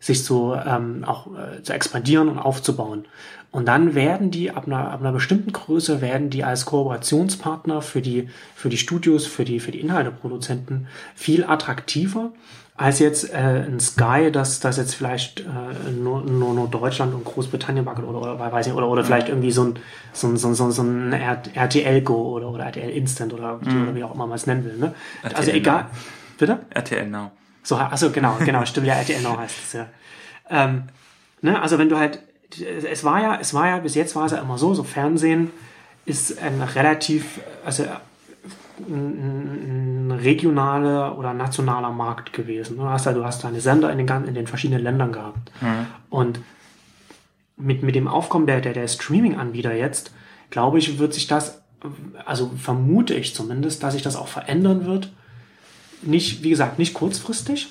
sich 0.00 0.24
so 0.24 0.54
ähm, 0.54 1.04
auch 1.04 1.26
äh, 1.36 1.62
zu 1.62 1.72
expandieren 1.72 2.28
und 2.28 2.38
aufzubauen. 2.38 3.06
Und 3.50 3.66
dann 3.66 3.94
werden 3.94 4.30
die 4.30 4.50
ab 4.50 4.66
einer, 4.66 4.90
ab 4.90 5.00
einer 5.00 5.12
bestimmten 5.12 5.52
Größe 5.52 6.00
werden 6.00 6.30
die 6.30 6.44
als 6.44 6.66
Kooperationspartner 6.66 7.82
für 7.82 8.02
die 8.02 8.28
für 8.54 8.68
die 8.68 8.76
Studios, 8.76 9.26
für 9.26 9.44
die 9.44 9.58
für 9.58 9.72
die 9.72 9.80
Inhalteproduzenten 9.80 10.86
viel 11.14 11.44
attraktiver 11.44 12.32
als 12.78 13.00
jetzt 13.00 13.34
äh, 13.34 13.36
ein 13.66 13.80
Sky, 13.80 14.30
das 14.32 14.60
das 14.60 14.76
jetzt 14.76 14.94
vielleicht 14.94 15.40
äh, 15.40 15.90
nur, 15.90 16.22
nur 16.22 16.54
nur 16.54 16.68
Deutschland 16.68 17.12
und 17.12 17.24
Großbritannien 17.24 17.84
mag 17.84 17.98
oder 17.98 18.08
oder 18.20 18.38
weiß 18.38 18.66
nicht, 18.66 18.76
oder 18.76 18.88
oder 18.88 19.04
vielleicht 19.04 19.28
irgendwie 19.28 19.50
so 19.50 19.64
ein 19.64 19.78
so 20.12 20.28
ein 20.28 20.36
so 20.36 20.48
ein, 20.48 20.54
so 20.54 20.64
ein, 20.64 20.72
so 20.72 20.82
ein 20.82 21.12
RTL 21.12 22.00
Go 22.02 22.36
oder 22.36 22.48
oder 22.48 22.64
RTL 22.64 22.88
Instant 22.90 23.34
oder, 23.34 23.60
wie- 23.60 23.82
oder 23.82 23.94
wie 23.94 24.04
auch 24.04 24.14
immer 24.14 24.26
man 24.26 24.36
es 24.36 24.46
nennen 24.46 24.64
will. 24.64 24.76
Ne? 24.78 24.94
Also 25.34 25.50
egal. 25.50 25.86
Bitte? 26.38 26.60
RTL 26.70 27.06
Now. 27.08 27.32
So, 27.64 27.76
also 27.76 28.10
genau, 28.10 28.36
genau, 28.44 28.64
stimmt 28.64 28.86
ja, 28.86 28.94
RTL 28.94 29.22
Now 29.22 29.36
heißt 29.36 29.56
es 29.66 29.72
ja. 29.72 29.86
Ähm, 30.48 30.84
ne, 31.42 31.60
also 31.60 31.78
wenn 31.78 31.88
du 31.88 31.98
halt, 31.98 32.20
es 32.90 33.02
war 33.04 33.20
ja, 33.20 33.38
es 33.40 33.52
war 33.54 33.66
ja, 33.66 33.78
bis 33.78 33.96
jetzt 33.96 34.14
war 34.16 34.26
es 34.26 34.32
ja 34.32 34.38
immer 34.38 34.56
so, 34.56 34.72
so 34.72 34.84
Fernsehen 34.84 35.50
ist 36.06 36.40
ein 36.40 36.62
relativ, 36.62 37.40
also 37.66 37.84
ein, 38.80 40.10
regionaler 40.10 41.18
oder 41.18 41.34
nationaler 41.34 41.90
Markt 41.90 42.32
gewesen. 42.32 42.76
Du 42.76 42.84
hast, 42.84 43.06
ja- 43.06 43.12
du 43.12 43.24
hast 43.24 43.44
deine 43.44 43.60
Sender 43.60 43.90
in 43.92 43.98
den, 44.04 44.24
in 44.24 44.34
den 44.34 44.46
verschiedenen 44.46 44.82
Ländern 44.82 45.12
gehabt. 45.12 45.50
Und 46.10 46.40
mit, 47.56 47.82
mit 47.82 47.94
dem 47.94 48.08
Aufkommen 48.08 48.46
der, 48.46 48.60
der, 48.60 48.72
der 48.72 48.88
Streaming-Anbieter 48.88 49.74
jetzt, 49.74 50.12
glaube 50.50 50.78
ich, 50.78 50.98
wird 50.98 51.12
sich 51.14 51.26
das, 51.26 51.62
also 52.24 52.50
vermute 52.56 53.14
ich 53.14 53.34
zumindest, 53.34 53.82
dass 53.82 53.94
sich 53.94 54.02
das 54.02 54.16
auch 54.16 54.28
verändern 54.28 54.86
wird. 54.86 55.12
Nicht, 56.02 56.42
wie 56.44 56.50
gesagt, 56.50 56.78
nicht 56.78 56.94
kurzfristig, 56.94 57.68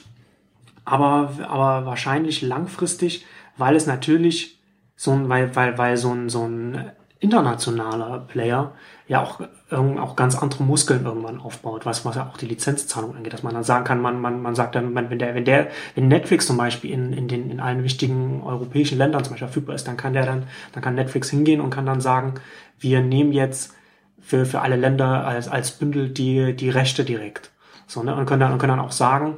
aber, 0.85 1.31
aber 1.47 1.85
wahrscheinlich 1.85 2.41
langfristig, 2.41 3.25
weil 3.57 3.75
es 3.75 3.87
natürlich 3.87 4.59
so 4.95 5.11
ein, 5.11 5.29
weil, 5.29 5.55
weil, 5.55 5.77
weil 5.77 5.97
so 5.97 6.11
ein, 6.13 6.29
so 6.29 6.43
ein 6.45 6.91
internationaler 7.19 8.19
Player 8.19 8.73
ja 9.07 9.23
auch, 9.23 9.41
auch 9.71 10.15
ganz 10.15 10.37
andere 10.37 10.63
Muskeln 10.63 11.05
irgendwann 11.05 11.39
aufbaut, 11.39 11.85
was, 11.85 12.05
was 12.05 12.15
ja 12.15 12.29
auch 12.29 12.37
die 12.37 12.45
Lizenzzahlung 12.45 13.15
angeht, 13.15 13.33
dass 13.33 13.43
man 13.43 13.53
dann 13.53 13.63
sagen 13.63 13.85
kann, 13.85 14.01
man, 14.01 14.19
man, 14.19 14.41
man 14.41 14.55
sagt 14.55 14.75
dann, 14.75 14.93
wenn 14.93 15.17
der, 15.17 15.33
wenn 15.33 15.45
der, 15.45 15.67
wenn 15.95 16.07
Netflix 16.07 16.45
zum 16.45 16.57
Beispiel 16.57 16.91
in, 16.91 17.13
in 17.13 17.27
den, 17.27 17.49
in 17.49 17.59
allen 17.59 17.83
wichtigen 17.83 18.43
europäischen 18.43 18.97
Ländern 18.97 19.23
zum 19.23 19.33
Beispiel 19.33 19.47
verfügbar 19.47 19.75
ist, 19.75 19.87
dann 19.87 19.97
kann 19.97 20.13
der 20.13 20.25
dann, 20.25 20.43
dann 20.73 20.83
kann 20.83 20.95
Netflix 20.95 21.29
hingehen 21.29 21.61
und 21.61 21.69
kann 21.69 21.85
dann 21.85 22.01
sagen, 22.01 22.35
wir 22.79 23.01
nehmen 23.01 23.31
jetzt 23.31 23.73
für, 24.19 24.45
für 24.45 24.61
alle 24.61 24.75
Länder 24.75 25.25
als, 25.25 25.47
als 25.47 25.71
Bündel 25.71 26.09
die, 26.09 26.55
die 26.55 26.69
Rechte 26.69 27.05
direkt. 27.05 27.51
So, 27.87 28.03
ne? 28.03 28.13
Und 28.15 28.25
können 28.25 28.41
dann, 28.41 28.51
und 28.51 28.59
können 28.59 28.77
dann 28.77 28.85
auch 28.85 28.91
sagen, 28.91 29.37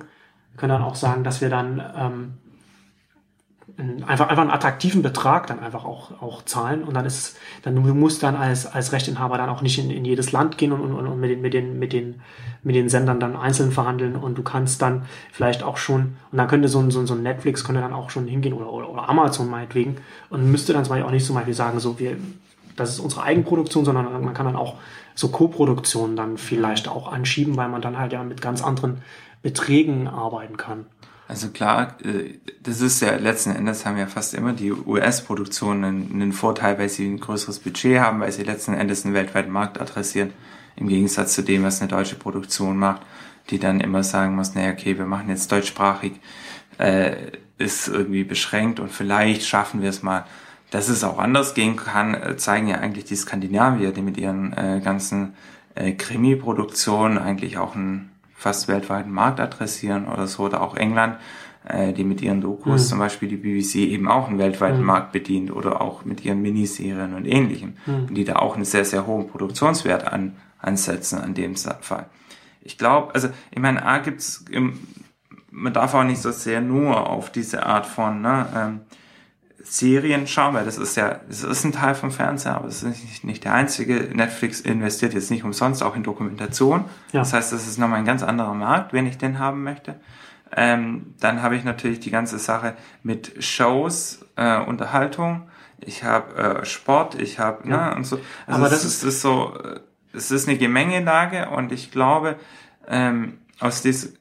können 0.57 0.71
dann 0.71 0.81
auch 0.81 0.95
sagen, 0.95 1.23
dass 1.23 1.41
wir 1.41 1.49
dann, 1.49 1.81
ähm, 1.95 2.33
einfach, 4.05 4.27
einfach 4.27 4.41
einen 4.41 4.51
attraktiven 4.51 5.01
Betrag 5.01 5.47
dann 5.47 5.59
einfach 5.59 5.85
auch, 5.85 6.21
auch 6.21 6.43
zahlen 6.43 6.83
und 6.83 6.93
dann 6.93 7.05
ist 7.05 7.37
dann 7.63 7.75
du 7.75 7.81
musst 7.93 8.23
dann 8.23 8.35
als, 8.35 8.65
als 8.65 8.91
Rechteinhaber 8.91 9.37
dann 9.37 9.49
auch 9.49 9.61
nicht 9.61 9.79
in, 9.79 9.89
in 9.89 10.03
jedes 10.05 10.31
Land 10.31 10.57
gehen 10.57 10.71
und, 10.71 10.81
und, 10.81 11.07
und 11.07 11.19
mit, 11.19 11.31
den, 11.31 11.41
mit, 11.41 11.53
den, 11.53 11.79
mit, 11.79 11.93
den, 11.93 12.21
mit 12.61 12.75
den 12.75 12.89
Sendern 12.89 13.19
dann 13.19 13.35
einzeln 13.35 13.71
verhandeln 13.71 14.15
und 14.15 14.37
du 14.37 14.43
kannst 14.43 14.81
dann 14.81 15.05
vielleicht 15.31 15.63
auch 15.63 15.77
schon, 15.77 16.17
und 16.31 16.37
dann 16.37 16.47
könnte 16.47 16.67
so 16.67 16.79
ein, 16.79 16.91
so, 16.91 17.05
so 17.05 17.13
ein 17.13 17.23
Netflix 17.23 17.63
könnte 17.63 17.81
dann 17.81 17.93
auch 17.93 18.09
schon 18.09 18.27
hingehen 18.27 18.53
oder, 18.53 18.71
oder, 18.71 18.89
oder 18.89 19.07
Amazon 19.07 19.49
meinetwegen 19.49 19.97
und 20.29 20.51
müsste 20.51 20.73
dann 20.73 20.83
zum 20.83 20.95
Beispiel 20.95 21.07
auch 21.07 21.11
nicht 21.11 21.25
zum 21.25 21.35
Beispiel 21.35 21.53
sagen, 21.53 21.79
so 21.79 21.99
wir, 21.99 22.17
das 22.75 22.91
ist 22.91 22.99
unsere 22.99 23.23
Eigenproduktion, 23.23 23.85
sondern 23.85 24.23
man 24.23 24.33
kann 24.33 24.45
dann 24.45 24.55
auch 24.55 24.75
so 25.15 25.29
Co-Produktionen 25.29 26.15
dann 26.15 26.37
vielleicht 26.37 26.87
auch 26.87 27.11
anschieben, 27.11 27.57
weil 27.57 27.69
man 27.69 27.81
dann 27.81 27.97
halt 27.97 28.13
ja 28.13 28.23
mit 28.23 28.41
ganz 28.41 28.63
anderen 28.63 29.01
Beträgen 29.41 30.07
arbeiten 30.07 30.57
kann. 30.57 30.85
Also 31.29 31.49
klar, 31.49 31.95
äh, 32.03 32.39
das 32.63 32.81
ist 32.81 33.01
ja 33.01 33.15
letzten 33.15 33.51
Endes 33.51 33.85
haben 33.85 33.97
ja 33.97 34.07
fast 34.07 34.33
immer 34.33 34.51
die 34.51 34.71
US-Produktionen 34.71 36.09
einen 36.11 36.33
Vorteil, 36.33 36.79
weil 36.79 36.89
sie 36.89 37.05
ein 37.05 37.19
größeres 37.19 37.59
Budget 37.59 37.99
haben, 37.99 38.19
weil 38.19 38.31
sie 38.31 38.41
letzten 38.41 38.73
Endes 38.73 39.05
einen 39.05 39.13
weltweiten 39.13 39.51
Markt 39.51 39.79
adressieren, 39.79 40.33
im 40.75 40.87
Gegensatz 40.87 41.35
zu 41.35 41.43
dem, 41.43 41.63
was 41.63 41.81
eine 41.81 41.87
deutsche 41.87 42.15
Produktion 42.15 42.77
macht, 42.77 43.03
die 43.51 43.59
dann 43.59 43.79
immer 43.79 44.01
sagen 44.01 44.35
muss, 44.35 44.55
naja, 44.55 44.71
okay, 44.71 44.97
wir 44.97 45.05
machen 45.05 45.29
jetzt 45.29 45.51
deutschsprachig, 45.51 46.13
äh, 46.79 47.15
ist 47.59 47.87
irgendwie 47.87 48.23
beschränkt 48.23 48.79
und 48.79 48.91
vielleicht 48.91 49.45
schaffen 49.45 49.83
wir 49.83 49.89
es 49.89 50.01
mal. 50.01 50.25
Dass 50.71 50.89
es 50.89 51.03
auch 51.03 51.19
anders 51.19 51.53
gehen 51.53 51.75
kann, 51.75 52.15
äh, 52.15 52.37
zeigen 52.37 52.69
ja 52.69 52.77
eigentlich 52.77 53.05
die 53.05 53.15
Skandinavier, 53.15 53.91
die 53.91 54.01
mit 54.01 54.17
ihren 54.17 54.53
äh, 54.53 54.81
ganzen 54.83 55.35
äh, 55.75 55.91
Krimi-Produktionen 55.91 57.19
eigentlich 57.19 57.59
auch 57.59 57.75
ein 57.75 58.09
fast 58.39 58.69
weltweiten 58.69 59.11
Markt 59.11 59.41
adressieren 59.41 60.07
oder 60.07 60.25
so, 60.25 60.43
oder 60.43 60.61
auch 60.61 60.77
England, 60.77 61.17
äh, 61.67 61.91
die 61.91 62.05
mit 62.05 62.21
ihren 62.21 62.39
Dokus, 62.39 62.85
mhm. 62.85 62.87
zum 62.87 62.99
Beispiel 62.99 63.27
die 63.27 63.35
BBC, 63.35 63.75
eben 63.75 64.07
auch 64.07 64.29
einen 64.29 64.39
weltweiten 64.39 64.79
mhm. 64.79 64.85
Markt 64.85 65.11
bedient 65.11 65.51
oder 65.51 65.81
auch 65.81 66.05
mit 66.05 66.23
ihren 66.23 66.41
Miniserien 66.41 67.13
und 67.13 67.25
ähnlichem, 67.25 67.73
mhm. 67.85 68.13
die 68.13 68.23
da 68.23 68.37
auch 68.37 68.55
einen 68.55 68.63
sehr, 68.63 68.85
sehr 68.85 69.05
hohen 69.05 69.27
Produktionswert 69.27 70.07
an, 70.07 70.37
ansetzen 70.57 71.19
an 71.19 71.33
dem 71.33 71.57
Fall. 71.57 72.05
Ich 72.61 72.77
glaube, 72.77 73.13
also 73.13 73.27
ich 73.51 73.59
meine, 73.59 73.85
A 73.85 73.97
gibt's, 73.97 74.45
im, 74.49 74.79
man 75.51 75.73
darf 75.73 75.93
auch 75.93 76.05
nicht 76.05 76.21
so 76.21 76.31
sehr 76.31 76.61
nur 76.61 77.09
auf 77.09 77.33
diese 77.33 77.65
Art 77.65 77.85
von 77.85 78.21
ne, 78.21 78.47
ähm, 78.55 78.79
Serien 79.71 80.25
schauen, 80.25 80.55
weil 80.55 80.65
das 80.65 80.79
ist 80.79 80.97
ja, 80.97 81.19
das 81.27 81.43
ist 81.43 81.63
ein 81.63 81.71
Teil 81.71 81.93
vom 81.93 82.11
Fernseher, 82.11 82.55
aber 82.55 82.67
es 82.67 82.81
ist 82.81 83.03
nicht, 83.03 83.23
nicht 83.23 83.43
der 83.43 83.53
einzige. 83.53 84.09
Netflix 84.15 84.61
investiert 84.61 85.13
jetzt 85.13 85.29
nicht 85.29 85.43
umsonst 85.43 85.83
auch 85.83 85.95
in 85.95 86.01
Dokumentation. 86.01 86.85
Ja. 87.11 87.19
Das 87.19 87.33
heißt, 87.33 87.53
das 87.53 87.67
ist 87.67 87.77
nochmal 87.77 87.99
ein 87.99 88.05
ganz 88.05 88.23
anderer 88.23 88.55
Markt, 88.55 88.93
wenn 88.93 89.05
ich 89.05 89.19
den 89.19 89.37
haben 89.37 89.63
möchte. 89.63 89.99
Ähm, 90.55 91.13
dann 91.19 91.43
habe 91.43 91.55
ich 91.55 91.63
natürlich 91.63 91.99
die 91.99 92.09
ganze 92.09 92.39
Sache 92.39 92.73
mit 93.03 93.43
Shows, 93.43 94.25
äh, 94.35 94.59
Unterhaltung. 94.59 95.47
Ich 95.79 96.03
habe 96.03 96.61
äh, 96.61 96.65
Sport, 96.65 97.21
ich 97.21 97.37
habe, 97.37 97.69
ja. 97.69 97.91
ne, 97.91 97.95
und 97.95 98.05
so. 98.05 98.19
Also 98.47 98.59
aber 98.59 98.69
das 98.69 98.83
ist, 98.83 99.03
ist 99.03 99.21
so, 99.21 99.53
äh, 99.63 99.81
es 100.13 100.31
ist 100.31 100.47
eine 100.47 100.57
Gemengelage 100.57 101.47
und 101.49 101.71
ich 101.71 101.91
glaube, 101.91 102.37
ähm, 102.87 103.37
aus, 103.59 103.83
dies, 103.83 104.13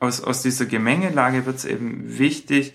aus, 0.00 0.22
aus 0.22 0.40
dieser 0.40 0.64
Gemengelage 0.64 1.44
wird 1.44 1.56
es 1.56 1.66
eben 1.66 2.18
wichtig, 2.18 2.72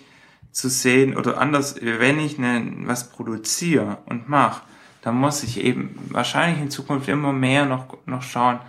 zu 0.53 0.69
sehen 0.69 1.17
oder 1.17 1.39
anders, 1.39 1.75
wenn 1.81 2.19
ich 2.19 2.37
ne, 2.37 2.71
was 2.85 3.09
produziere 3.09 3.97
und 4.05 4.29
mache, 4.29 4.61
dann 5.01 5.15
muss 5.15 5.43
ich 5.43 5.59
eben 5.59 5.99
wahrscheinlich 6.09 6.61
in 6.61 6.69
Zukunft 6.69 7.09
immer 7.09 7.33
mehr 7.33 7.65
noch, 7.65 7.97
noch 8.05 8.21
schauen, 8.21 8.59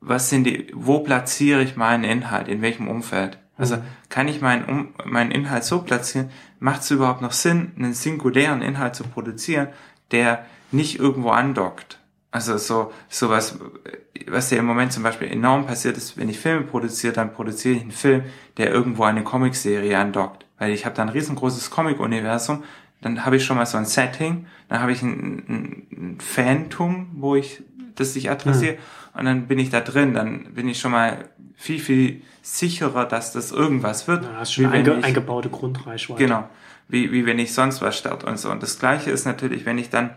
was 0.00 0.28
sind 0.28 0.44
die, 0.44 0.70
wo 0.74 0.98
platziere 1.00 1.62
ich 1.62 1.76
meinen 1.76 2.04
Inhalt, 2.04 2.48
in 2.48 2.62
welchem 2.62 2.88
Umfeld. 2.88 3.38
Also 3.56 3.76
mhm. 3.76 3.82
kann 4.10 4.28
ich 4.28 4.42
meinen, 4.42 4.64
um, 4.66 4.88
meinen 5.04 5.30
Inhalt 5.30 5.64
so 5.64 5.80
platzieren, 5.80 6.30
macht 6.58 6.82
es 6.82 6.90
überhaupt 6.90 7.22
noch 7.22 7.32
Sinn, 7.32 7.72
einen 7.76 7.94
singulären 7.94 8.60
Inhalt 8.60 8.96
zu 8.96 9.04
produzieren, 9.04 9.68
der 10.10 10.44
nicht 10.72 10.98
irgendwo 10.98 11.30
andockt. 11.30 12.00
Also 12.32 12.58
so, 12.58 12.92
so 13.08 13.30
was, 13.30 13.58
was 14.26 14.50
ja 14.50 14.58
im 14.58 14.66
Moment 14.66 14.92
zum 14.92 15.04
Beispiel 15.04 15.28
enorm 15.28 15.66
passiert 15.66 15.96
ist, 15.96 16.18
wenn 16.18 16.28
ich 16.28 16.38
Filme 16.38 16.66
produziere, 16.66 17.12
dann 17.12 17.32
produziere 17.32 17.76
ich 17.76 17.82
einen 17.82 17.92
Film, 17.92 18.24
der 18.58 18.70
irgendwo 18.70 19.04
eine 19.04 19.24
Comicserie 19.24 19.96
andockt 19.96 20.45
weil 20.58 20.72
ich 20.72 20.84
habe 20.84 20.94
da 20.94 21.02
ein 21.02 21.08
riesengroßes 21.08 21.70
Comic-Universum, 21.70 22.64
dann 23.02 23.24
habe 23.24 23.36
ich 23.36 23.44
schon 23.44 23.56
mal 23.56 23.66
so 23.66 23.78
ein 23.78 23.84
Setting, 23.84 24.46
dann 24.68 24.80
habe 24.80 24.92
ich 24.92 25.02
ein, 25.02 25.86
ein, 25.92 26.18
Phantom, 26.20 27.08
wo 27.14 27.36
ich 27.36 27.62
das 27.94 28.16
ich 28.16 28.30
adressiere 28.30 28.74
mhm. 28.74 29.18
und 29.18 29.24
dann 29.24 29.46
bin 29.46 29.58
ich 29.58 29.70
da 29.70 29.80
drin, 29.80 30.14
dann 30.14 30.54
bin 30.54 30.68
ich 30.68 30.78
schon 30.78 30.92
mal 30.92 31.28
viel, 31.56 31.80
viel 31.80 32.22
sicherer, 32.42 33.06
dass 33.06 33.32
das 33.32 33.52
irgendwas 33.52 34.06
wird. 34.06 34.24
Ja, 34.24 34.30
hast 34.38 34.52
schon 34.52 34.66
eine 34.66 34.74
einge 34.74 35.04
eingebaute 35.04 35.48
Grundreichweite. 35.48 36.22
Genau, 36.22 36.48
wie, 36.88 37.12
wie 37.12 37.26
wenn 37.26 37.38
ich 37.38 37.54
sonst 37.54 37.80
was 37.80 37.96
starte 37.96 38.26
und 38.26 38.38
so. 38.38 38.50
Und 38.50 38.62
das 38.62 38.78
Gleiche 38.78 39.10
ist 39.10 39.24
natürlich, 39.24 39.64
wenn 39.66 39.78
ich 39.78 39.90
dann, 39.90 40.10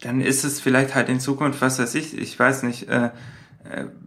dann 0.00 0.20
ist 0.20 0.44
es 0.44 0.60
vielleicht 0.60 0.94
halt 0.94 1.08
in 1.08 1.20
Zukunft, 1.20 1.60
was 1.60 1.78
weiß 1.78 1.94
ich, 1.94 2.18
ich 2.18 2.38
weiß 2.38 2.64
nicht, 2.64 2.88
äh, 2.88 3.10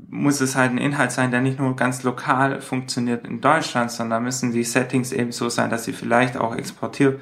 muss 0.09 0.41
es 0.41 0.55
halt 0.55 0.71
ein 0.71 0.77
Inhalt 0.77 1.11
sein, 1.11 1.31
der 1.31 1.41
nicht 1.41 1.59
nur 1.59 1.75
ganz 1.75 2.03
lokal 2.03 2.61
funktioniert 2.61 3.27
in 3.27 3.41
Deutschland, 3.41 3.91
sondern 3.91 4.23
müssen 4.23 4.51
die 4.51 4.63
Settings 4.63 5.11
eben 5.11 5.31
so 5.31 5.49
sein, 5.49 5.69
dass 5.69 5.85
sie 5.85 5.93
vielleicht 5.93 6.37
auch 6.37 6.55
exportiert, 6.55 7.19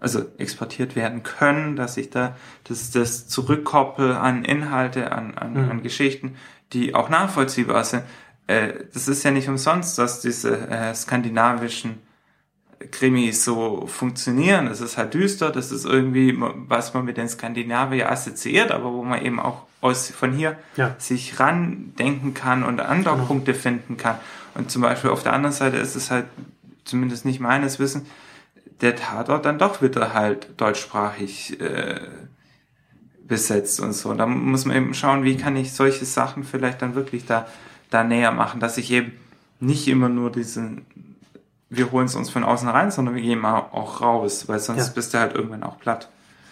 also 0.00 0.24
exportiert 0.38 0.96
werden 0.96 1.22
können, 1.22 1.76
dass 1.76 1.96
ich 1.96 2.10
da 2.10 2.36
das, 2.64 2.90
das 2.90 3.28
zurückkoppel 3.28 4.12
an 4.12 4.44
Inhalte, 4.44 5.12
an, 5.12 5.34
an, 5.34 5.52
mhm. 5.52 5.70
an 5.70 5.82
Geschichten, 5.82 6.36
die 6.72 6.94
auch 6.94 7.08
nachvollziehbar 7.08 7.84
sind. 7.84 8.02
Äh, 8.46 8.72
das 8.92 9.08
ist 9.08 9.22
ja 9.22 9.30
nicht 9.30 9.48
umsonst, 9.48 9.98
dass 9.98 10.20
diese 10.20 10.68
äh, 10.68 10.94
skandinavischen 10.94 11.98
Krimis 12.90 13.44
so 13.44 13.86
funktionieren. 13.86 14.66
Das 14.66 14.80
ist 14.80 14.96
halt 14.96 15.14
düster, 15.14 15.50
das 15.50 15.72
ist 15.72 15.84
irgendwie, 15.84 16.36
was 16.38 16.94
man 16.94 17.04
mit 17.04 17.16
den 17.16 17.28
Skandinavier 17.28 18.10
assoziiert, 18.10 18.70
aber 18.70 18.92
wo 18.92 19.02
man 19.02 19.24
eben 19.24 19.40
auch 19.40 19.62
aus, 19.80 20.10
von 20.10 20.32
hier 20.32 20.56
ja. 20.76 20.94
sich 20.98 21.40
ran 21.40 21.92
denken 21.98 22.34
kann 22.34 22.62
und 22.62 22.80
Andockpunkte 22.80 23.52
genau. 23.52 23.62
finden 23.62 23.96
kann. 23.96 24.16
Und 24.54 24.70
zum 24.70 24.82
Beispiel 24.82 25.10
auf 25.10 25.22
der 25.22 25.32
anderen 25.32 25.54
Seite 25.54 25.76
ist 25.76 25.96
es 25.96 26.10
halt, 26.10 26.26
zumindest 26.84 27.24
nicht 27.24 27.40
meines 27.40 27.78
Wissens, 27.78 28.08
der 28.80 28.96
Tatort 28.96 29.44
dann 29.44 29.58
doch 29.58 29.82
wieder 29.82 30.12
halt 30.12 30.48
deutschsprachig 30.60 31.60
äh, 31.60 32.00
besetzt 33.26 33.80
und 33.80 33.92
so. 33.92 34.10
Und 34.10 34.18
da 34.18 34.26
muss 34.26 34.64
man 34.64 34.76
eben 34.76 34.94
schauen, 34.94 35.24
wie 35.24 35.36
kann 35.36 35.56
ich 35.56 35.72
solche 35.72 36.04
Sachen 36.04 36.44
vielleicht 36.44 36.82
dann 36.82 36.94
wirklich 36.94 37.24
da, 37.24 37.46
da 37.90 38.04
näher 38.04 38.32
machen, 38.32 38.60
dass 38.60 38.78
ich 38.78 38.90
eben 38.90 39.12
nicht 39.60 39.86
immer 39.88 40.08
nur 40.08 40.30
diesen 40.30 40.84
wir 41.72 41.90
holen 41.90 42.04
es 42.04 42.14
uns 42.14 42.28
von 42.28 42.44
außen 42.44 42.68
rein, 42.68 42.90
sondern 42.90 43.14
wir 43.14 43.22
gehen 43.22 43.44
auch 43.44 44.02
raus, 44.02 44.46
weil 44.46 44.58
sonst 44.58 44.88
ja. 44.88 44.92
bist 44.94 45.14
du 45.14 45.18
halt 45.18 45.34
irgendwann 45.34 45.62
auch 45.62 45.78
platt. 45.78 46.08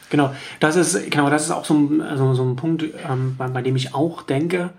Genau, 0.08 0.34
das 0.58 0.76
ist 0.76 1.10
genau, 1.10 1.30
das 1.30 1.44
ist 1.44 1.50
auch 1.50 1.64
so 1.64 1.74
ein, 1.74 2.00
also 2.00 2.34
so 2.34 2.42
ein 2.42 2.56
Punkt, 2.56 2.84
ähm, 3.08 3.36
bei, 3.36 3.46
bei 3.48 3.62
dem 3.62 3.76
ich 3.76 3.94
auch 3.94 4.22
denke, 4.22 4.70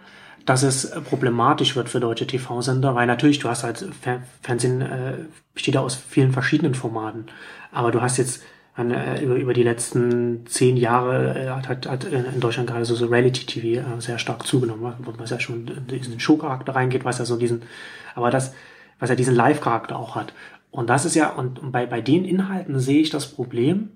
dass 0.46 0.64
es 0.64 0.92
problematisch 1.10 1.76
wird 1.76 1.89
für 1.89 2.00
deutsche 2.00 2.26
TV-Sender, 2.26 2.96
weil 2.96 3.06
natürlich, 3.06 3.39
du 3.39 3.48
hast 3.48 3.64
halt 3.64 3.86
Fernsehen 4.42 4.82
äh, 4.82 5.14
besteht 5.54 5.76
ja 5.76 5.82
aus 5.82 5.96
vielen 5.96 6.32
verschiedenen 6.32 6.74
Formaten, 6.74 7.28
aber 7.72 7.92
du 7.92 8.02
hast 8.02 8.18
jetzt 8.18 8.42
äh, 8.78 9.24
über, 9.24 9.36
über 9.36 9.54
die 9.54 9.64
letzten 9.64 10.48
zehn 10.48 10.76
Jahre 10.76 11.39
äh, 11.39 11.50
hat, 11.50 11.70
hat, 11.70 11.88
hat 11.88 12.04
in 12.06 12.39
Deutschland 12.39 12.68
gerade 12.68 12.86
so, 12.86 12.96
so 12.96 13.06
Reality-TV 13.06 13.80
äh, 13.80 14.02
sehr 14.02 14.18
stark 14.18 14.48
zugenommen, 14.48 14.92
was 15.18 15.30
ja 15.30 15.39
schon 15.39 15.68
in 15.68 15.88
diesen 15.88 16.20
Showcharakter 16.20 16.74
reingeht, 16.74 17.06
was 17.06 17.20
ja 17.20 17.26
so 17.26 17.38
diesen, 17.38 17.62
aber 18.16 18.32
das 18.32 18.54
was 19.02 19.10
ja 19.10 19.16
diesen 19.18 19.36
Live-Charakter 19.36 19.99
auch 19.99 20.16
hat. 20.16 20.34
Und 20.70 20.89
das 20.89 21.04
ist 21.04 21.16
ja, 21.16 21.30
und 21.30 21.74
bei, 21.74 21.86
bei 21.86 21.99
den 21.99 22.24
Inhalten 22.24 22.80
sehe 22.80 23.02
ich 23.02 23.10
das 23.10 23.28
Problem, 23.28 23.89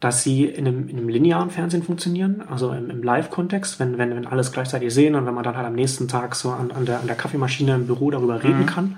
dass 0.00 0.22
sie 0.22 0.44
in 0.44 0.66
einem, 0.66 0.88
in 0.88 0.96
einem 0.96 1.08
linearen 1.08 1.50
Fernsehen 1.50 1.82
funktionieren, 1.82 2.42
also 2.48 2.72
im, 2.72 2.88
im 2.88 3.02
Live-Kontext, 3.02 3.80
wenn, 3.80 3.98
wenn, 3.98 4.14
wenn 4.14 4.26
alles 4.26 4.52
gleichzeitig 4.52 4.94
sehen 4.94 5.16
und 5.16 5.26
wenn 5.26 5.34
man 5.34 5.42
dann 5.42 5.56
halt 5.56 5.66
am 5.66 5.74
nächsten 5.74 6.06
Tag 6.06 6.36
so 6.36 6.50
an, 6.50 6.70
an, 6.70 6.86
der, 6.86 7.00
an 7.00 7.08
der 7.08 7.16
Kaffeemaschine 7.16 7.74
im 7.74 7.86
Büro 7.86 8.10
darüber 8.10 8.42
reden 8.42 8.60
mhm. 8.60 8.66
kann, 8.66 8.96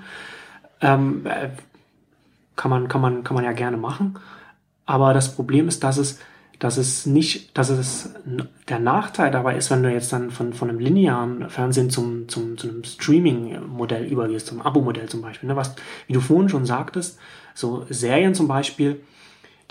ähm, 0.79 1.25
äh, 1.25 1.49
kann, 2.55 2.69
man, 2.69 2.87
kann, 2.87 3.01
man, 3.01 3.23
kann 3.23 3.35
man 3.35 3.43
ja 3.43 3.51
gerne 3.51 3.77
machen. 3.77 4.19
Aber 4.85 5.13
das 5.13 5.35
Problem 5.35 5.67
ist, 5.67 5.83
dass 5.83 5.97
es 5.97 6.19
dass 6.61 6.77
es 6.77 7.07
nicht, 7.07 7.57
dass 7.57 7.69
es 7.69 8.13
der 8.69 8.77
Nachteil 8.77 9.31
dabei 9.31 9.55
ist, 9.55 9.71
wenn 9.71 9.81
du 9.81 9.91
jetzt 9.91 10.13
dann 10.13 10.29
von, 10.29 10.53
von 10.53 10.69
einem 10.69 10.77
linearen 10.77 11.49
Fernsehen 11.49 11.89
zum, 11.89 12.29
zum, 12.29 12.55
zu 12.55 12.69
einem 12.69 12.83
Streaming-Modell 12.83 14.05
übergehst, 14.05 14.45
zum 14.45 14.61
Abo-Modell 14.61 15.09
zum 15.09 15.23
Beispiel, 15.23 15.49
ne? 15.49 15.55
was, 15.55 15.73
wie 16.05 16.13
du 16.13 16.21
vorhin 16.21 16.49
schon 16.49 16.67
sagtest, 16.67 17.17
so 17.55 17.87
Serien 17.89 18.35
zum 18.35 18.47
Beispiel, 18.47 19.01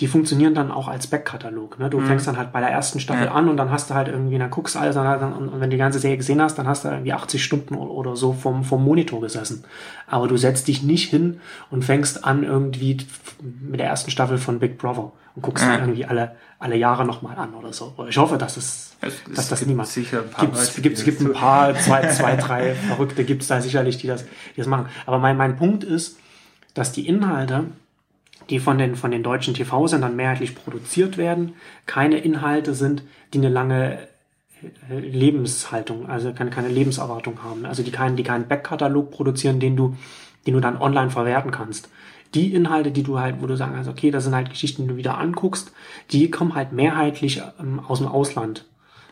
die 0.01 0.09
funktionieren 0.09 0.53
dann 0.53 0.73
auch 0.73 0.89
als 0.89 1.07
Backkatalog. 1.07 1.79
Ne? 1.79 1.91
Du 1.91 2.01
mhm. 2.01 2.07
fängst 2.07 2.27
dann 2.27 2.37
halt 2.37 2.51
bei 2.51 2.59
der 2.59 2.71
ersten 2.71 2.99
Staffel 2.99 3.27
ja. 3.27 3.33
an 3.35 3.49
und 3.49 3.57
dann 3.57 3.71
hast 3.71 3.91
du 3.91 3.95
halt 3.95 4.09
irgendwie, 4.09 4.39
dann 4.39 4.51
guckst 4.51 4.77
alles 4.77 4.97
und, 4.97 5.07
und, 5.07 5.49
und 5.49 5.61
wenn 5.61 5.71
du 5.71 5.77
die 5.77 5.77
ganze 5.77 6.01
Serie 6.01 6.17
gesehen 6.17 6.43
hast, 6.43 6.59
dann 6.59 6.67
hast 6.67 6.85
du 6.85 6.89
irgendwie 6.89 7.13
80 7.13 7.45
Stunden 7.45 7.77
oder 7.77 8.17
so 8.17 8.33
vom, 8.33 8.65
vom 8.65 8.85
Monitor 8.85 9.21
gesessen. 9.21 9.63
Aber 10.09 10.27
du 10.27 10.37
setzt 10.37 10.67
dich 10.67 10.83
nicht 10.83 11.09
hin 11.09 11.41
und 11.71 11.85
fängst 11.85 12.25
an 12.25 12.43
irgendwie 12.43 12.97
mit 13.61 13.79
der 13.79 13.87
ersten 13.87 14.11
Staffel 14.11 14.39
von 14.39 14.59
Big 14.59 14.77
Brother 14.77 15.13
und 15.35 15.43
guckst 15.43 15.65
ja. 15.65 15.73
dann 15.73 15.81
irgendwie 15.81 16.05
alle, 16.05 16.37
alle 16.59 16.77
Jahre 16.77 17.05
nochmal 17.05 17.37
an 17.39 17.55
oder 17.55 17.73
so. 17.73 17.95
Ich 18.09 18.19
hoffe, 18.19 18.37
dass 18.37 18.57
es, 18.57 18.97
es 19.01 19.23
dass 19.35 19.49
das 19.49 19.65
niemand. 19.67 19.89
Sicher 19.89 20.23
ein 20.23 20.31
paar 20.31 20.47
gibt's, 20.47 20.75
gibt, 20.83 20.99
es 20.99 21.05
gibt 21.05 21.21
ein 21.21 21.33
paar, 21.33 21.75
zwei, 21.79 22.09
zwei, 22.09 22.37
drei 22.37 22.75
Verrückte 22.75 23.25
gibt's 23.25 23.47
da 23.47 23.61
sicherlich, 23.61 23.99
die 23.99 24.07
das, 24.07 24.25
die 24.25 24.59
das 24.59 24.67
machen. 24.67 24.87
Aber 25.07 25.19
mein, 25.19 25.37
mein 25.37 25.57
Punkt 25.57 25.85
ist, 25.85 26.19
dass 26.75 26.93
die 26.93 27.07
Inhalte, 27.07 27.65
die 28.49 28.59
von 28.59 28.79
den, 28.79 28.97
von 28.97 29.11
den 29.11 29.23
deutschen 29.23 29.55
TV-Sendern 29.55 30.17
mehrheitlich 30.17 30.55
produziert 30.55 31.17
werden, 31.17 31.55
keine 31.87 32.19
Inhalte 32.19 32.75
sind, 32.75 33.03
die 33.33 33.39
eine 33.39 33.49
lange 33.49 33.99
äh, 34.91 34.99
Lebenshaltung, 34.99 36.09
also 36.09 36.33
keine, 36.33 36.51
keine 36.51 36.69
Lebenserwartung 36.69 37.43
haben. 37.43 37.65
Also 37.65 37.83
die 37.83 37.93
keinen, 37.93 38.17
die 38.17 38.25
keinen 38.25 38.49
Backkatalog 38.49 39.11
produzieren, 39.11 39.61
den 39.61 39.77
du, 39.77 39.97
den 40.47 40.55
du 40.55 40.61
dann 40.61 40.81
online 40.81 41.11
verwerten 41.11 41.51
kannst. 41.51 41.89
Die 42.35 42.55
Inhalte, 42.55 42.93
die 42.93 43.03
du 43.03 43.19
halt, 43.19 43.43
wo 43.43 43.47
du 43.47 43.57
sagen 43.57 43.75
kannst, 43.75 43.91
okay, 43.91 44.11
das 44.11 44.25
sind 44.25 44.35
halt 44.35 44.51
Geschichten, 44.51 44.83
die 44.83 44.89
du 44.89 44.97
wieder 44.97 45.19
anguckst, 45.19 45.73
die 46.13 46.31
kommen 46.31 46.55
halt 46.55 46.73
mehrheitlich 46.73 47.43
ähm, 47.59 47.81
aus 47.81 47.99
dem 47.99 48.09
Ausland. 48.09 48.67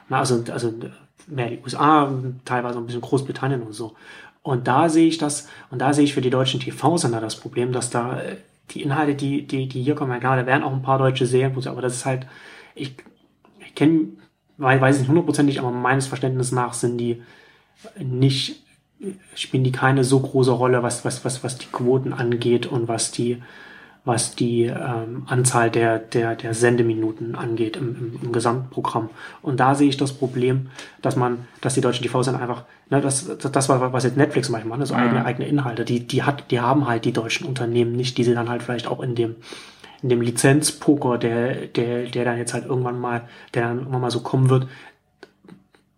Na, 0.08 0.20
also, 0.20 0.42
also 0.52 0.72
mehr 1.26 1.50
die 1.50 1.58
USA, 1.62 2.12
teilweise 2.44 2.78
ein 2.78 2.86
bisschen 2.86 3.00
Großbritannien 3.00 3.62
und 3.62 3.72
so. 3.72 3.94
Und 4.42 4.66
da 4.66 4.88
sehe 4.88 5.08
ich 5.08 5.18
das, 5.18 5.48
und 5.70 5.80
da 5.80 5.92
sehe 5.92 6.04
ich 6.04 6.14
für 6.14 6.20
die 6.20 6.30
deutschen 6.30 6.60
TV-Sender 6.60 7.20
das 7.20 7.36
Problem, 7.36 7.72
dass 7.72 7.90
da 7.90 8.20
äh, 8.20 8.36
die 8.70 8.82
Inhalte, 8.82 9.14
die, 9.14 9.46
die, 9.46 9.68
die 9.68 9.82
hier 9.82 9.94
kommen, 9.94 10.18
klar, 10.20 10.36
da 10.36 10.46
werden 10.46 10.62
auch 10.62 10.72
ein 10.72 10.82
paar 10.82 10.98
deutsche 10.98 11.26
Serien, 11.26 11.54
aber 11.66 11.82
das 11.82 11.94
ist 11.94 12.06
halt, 12.06 12.26
ich, 12.74 12.94
ich 13.60 13.74
kenne, 13.74 14.08
weiß 14.56 14.98
nicht 14.98 15.08
hundertprozentig, 15.08 15.58
aber 15.58 15.70
meines 15.70 16.06
Verständnisses 16.06 16.52
nach 16.52 16.74
sind 16.74 16.98
die 16.98 17.22
nicht, 17.98 18.62
spielen 19.34 19.64
die 19.64 19.72
keine 19.72 20.05
so 20.05 20.20
große 20.20 20.51
Rolle, 20.51 20.82
was, 20.82 21.05
was, 21.05 21.24
was, 21.24 21.44
was 21.44 21.59
die 21.59 21.66
Quoten 21.66 22.12
angeht 22.12 22.66
und 22.66 22.88
was 22.88 23.11
die, 23.11 23.42
was 24.05 24.34
die 24.34 24.64
ähm, 24.64 25.24
Anzahl 25.26 25.70
der, 25.70 25.99
der, 25.99 26.34
der 26.34 26.55
Sendeminuten 26.55 27.34
angeht 27.34 27.76
im, 27.76 27.94
im, 27.94 28.20
im 28.22 28.32
Gesamtprogramm. 28.32 29.11
Und 29.42 29.61
da 29.61 29.74
sehe 29.74 29.88
ich 29.88 29.96
das 29.96 30.12
Problem, 30.12 30.70
dass 31.03 31.14
man, 31.14 31.46
dass 31.61 31.74
die 31.74 31.80
deutschen 31.80 32.03
TV-Sender 32.05 32.40
einfach, 32.40 32.64
ne, 32.90 33.01
das, 33.01 33.26
das, 33.38 33.68
war, 33.68 33.92
was 33.92 34.05
jetzt 34.05 34.16
Netflix 34.16 34.46
zum 34.46 34.55
Beispiel 34.55 34.70
macht, 34.70 34.80
also 34.80 34.94
mhm. 34.94 35.01
eigene, 35.01 35.24
eigene 35.24 35.49
Inhalte, 35.49 35.84
die, 35.84 36.07
die 36.07 36.22
hat, 36.22 36.51
die 36.51 36.61
haben 36.61 36.88
halt 36.88 37.05
die 37.05 37.12
deutschen 37.12 37.46
Unternehmen 37.46 37.92
nicht, 37.92 38.18
die 38.18 38.24
sie 38.24 38.34
dann 38.34 38.49
halt 38.49 38.62
vielleicht 38.62 38.86
auch 38.86 39.01
in 39.01 39.14
dem, 39.14 39.36
in 40.03 40.09
dem 40.09 40.20
Lizenzpoker, 40.20 41.18
der, 41.18 41.66
der, 41.66 42.05
der 42.05 42.24
dann 42.24 42.38
jetzt 42.38 42.55
halt 42.55 42.66
irgendwann 42.66 42.99
mal, 42.99 43.28
der 43.55 43.62
dann 43.68 43.78
irgendwann 43.78 44.01
mal 44.01 44.11
so 44.11 44.20
kommen 44.20 44.49
wird, 44.49 44.68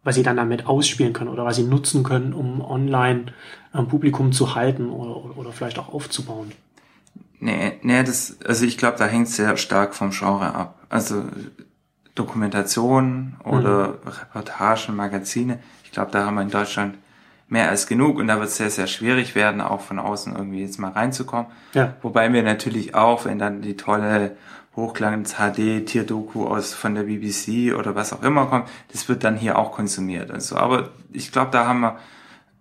was 0.02 0.14
sie 0.14 0.22
dann 0.22 0.36
damit 0.36 0.66
ausspielen 0.66 1.12
können 1.12 1.30
oder 1.30 1.44
was 1.44 1.56
sie 1.56 1.64
nutzen 1.64 2.02
können, 2.02 2.32
um 2.32 2.60
online 2.60 3.26
ein 3.72 3.88
Publikum 3.88 4.32
zu 4.32 4.54
halten 4.54 4.90
oder, 4.90 5.36
oder 5.36 5.52
vielleicht 5.52 5.78
auch 5.78 5.92
aufzubauen. 5.92 6.52
Nee, 7.38 7.78
nee, 7.82 8.02
das, 8.02 8.38
also 8.44 8.66
ich 8.66 8.76
glaube, 8.76 8.98
da 8.98 9.06
hängt 9.06 9.28
sehr 9.28 9.56
stark 9.56 9.94
vom 9.94 10.10
Genre 10.10 10.54
ab. 10.54 10.78
Also 10.88 11.24
Dokumentation 12.14 13.36
oder 13.44 13.88
mhm. 13.88 14.08
Reportagen, 14.08 14.96
Magazine, 14.96 15.58
ich 15.84 15.92
glaube, 15.92 16.10
da 16.12 16.24
haben 16.24 16.34
wir 16.34 16.42
in 16.42 16.50
Deutschland 16.50 16.98
mehr 17.48 17.68
als 17.68 17.86
genug 17.86 18.18
und 18.18 18.28
da 18.28 18.38
wird 18.38 18.48
es 18.48 18.56
sehr, 18.56 18.70
sehr 18.70 18.86
schwierig 18.86 19.34
werden, 19.34 19.60
auch 19.60 19.80
von 19.80 19.98
außen 19.98 20.36
irgendwie 20.36 20.60
jetzt 20.60 20.78
mal 20.78 20.92
reinzukommen. 20.92 21.46
Ja. 21.74 21.94
Wobei 22.00 22.32
wir 22.32 22.42
natürlich 22.42 22.94
auch, 22.94 23.24
wenn 23.24 23.38
dann 23.38 23.60
die 23.60 23.76
tolle 23.76 24.36
Hochglanz 24.80 25.34
HD 25.34 25.86
Tierdoku 25.86 26.46
aus 26.46 26.74
von 26.74 26.94
der 26.94 27.04
BBC 27.04 27.74
oder 27.76 27.94
was 27.94 28.12
auch 28.12 28.22
immer 28.22 28.46
kommt, 28.46 28.68
das 28.92 29.08
wird 29.08 29.24
dann 29.24 29.36
hier 29.36 29.58
auch 29.58 29.72
konsumiert. 29.72 30.30
Also, 30.30 30.56
aber 30.56 30.90
ich 31.12 31.32
glaube, 31.32 31.50
da 31.52 31.66
haben 31.66 31.80
wir 31.80 31.98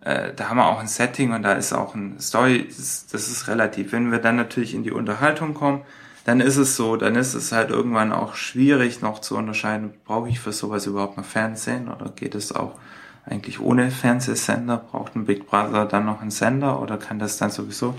äh, 0.01 0.33
da 0.33 0.49
haben 0.49 0.57
wir 0.57 0.67
auch 0.67 0.79
ein 0.79 0.87
Setting 0.87 1.33
und 1.33 1.43
da 1.43 1.53
ist 1.53 1.73
auch 1.73 1.93
ein 1.95 2.19
Story, 2.19 2.67
das 2.67 3.13
ist 3.13 3.47
relativ. 3.47 3.91
Wenn 3.91 4.11
wir 4.11 4.19
dann 4.19 4.37
natürlich 4.37 4.73
in 4.73 4.83
die 4.83 4.91
Unterhaltung 4.91 5.53
kommen, 5.53 5.81
dann 6.25 6.41
ist 6.41 6.57
es 6.57 6.75
so, 6.75 6.95
dann 6.95 7.15
ist 7.15 7.33
es 7.33 7.51
halt 7.51 7.69
irgendwann 7.69 8.13
auch 8.13 8.35
schwierig 8.35 9.01
noch 9.01 9.19
zu 9.19 9.35
unterscheiden, 9.35 9.93
brauche 10.05 10.29
ich 10.29 10.39
für 10.39 10.51
sowas 10.51 10.85
überhaupt 10.85 11.17
noch 11.17 11.25
Fernsehen 11.25 11.89
oder 11.89 12.11
geht 12.11 12.35
es 12.35 12.51
auch 12.55 12.75
eigentlich 13.25 13.59
ohne 13.59 13.91
Fernsehsender? 13.91 14.77
Braucht 14.77 15.15
ein 15.15 15.25
Big 15.25 15.47
Brother 15.47 15.85
dann 15.85 16.05
noch 16.05 16.21
einen 16.21 16.31
Sender 16.31 16.81
oder 16.81 16.97
kann 16.97 17.19
das 17.19 17.37
dann 17.37 17.51
sowieso, 17.51 17.95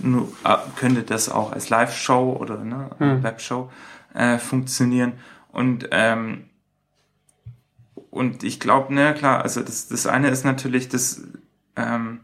nur, 0.00 0.32
äh, 0.44 0.56
könnte 0.76 1.02
das 1.02 1.28
auch 1.28 1.52
als 1.52 1.70
Live-Show 1.70 2.36
oder 2.40 2.64
ne, 2.64 2.90
hm. 2.98 3.22
Webshow 3.22 3.70
äh, 4.14 4.38
funktionieren? 4.38 5.14
Und 5.50 5.88
ähm, 5.90 6.48
und 8.10 8.42
ich 8.42 8.58
glaube, 8.58 8.92
ne, 8.94 9.14
klar, 9.14 9.42
also 9.42 9.62
das, 9.62 9.88
das 9.88 10.06
eine 10.06 10.28
ist 10.30 10.44
natürlich 10.44 10.88
das, 10.88 11.22
ähm, 11.76 12.20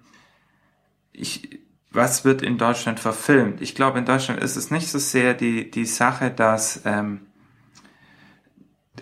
ich, 1.12 1.60
was 1.90 2.24
wird 2.24 2.42
in 2.42 2.58
Deutschland 2.58 3.00
verfilmt? 3.00 3.60
Ich 3.60 3.74
glaube, 3.74 3.98
in 3.98 4.04
Deutschland 4.04 4.42
ist 4.42 4.56
es 4.56 4.70
nicht 4.70 4.88
so 4.88 4.98
sehr 4.98 5.34
die, 5.34 5.70
die 5.70 5.86
Sache, 5.86 6.30
dass, 6.30 6.80
ähm, 6.84 7.20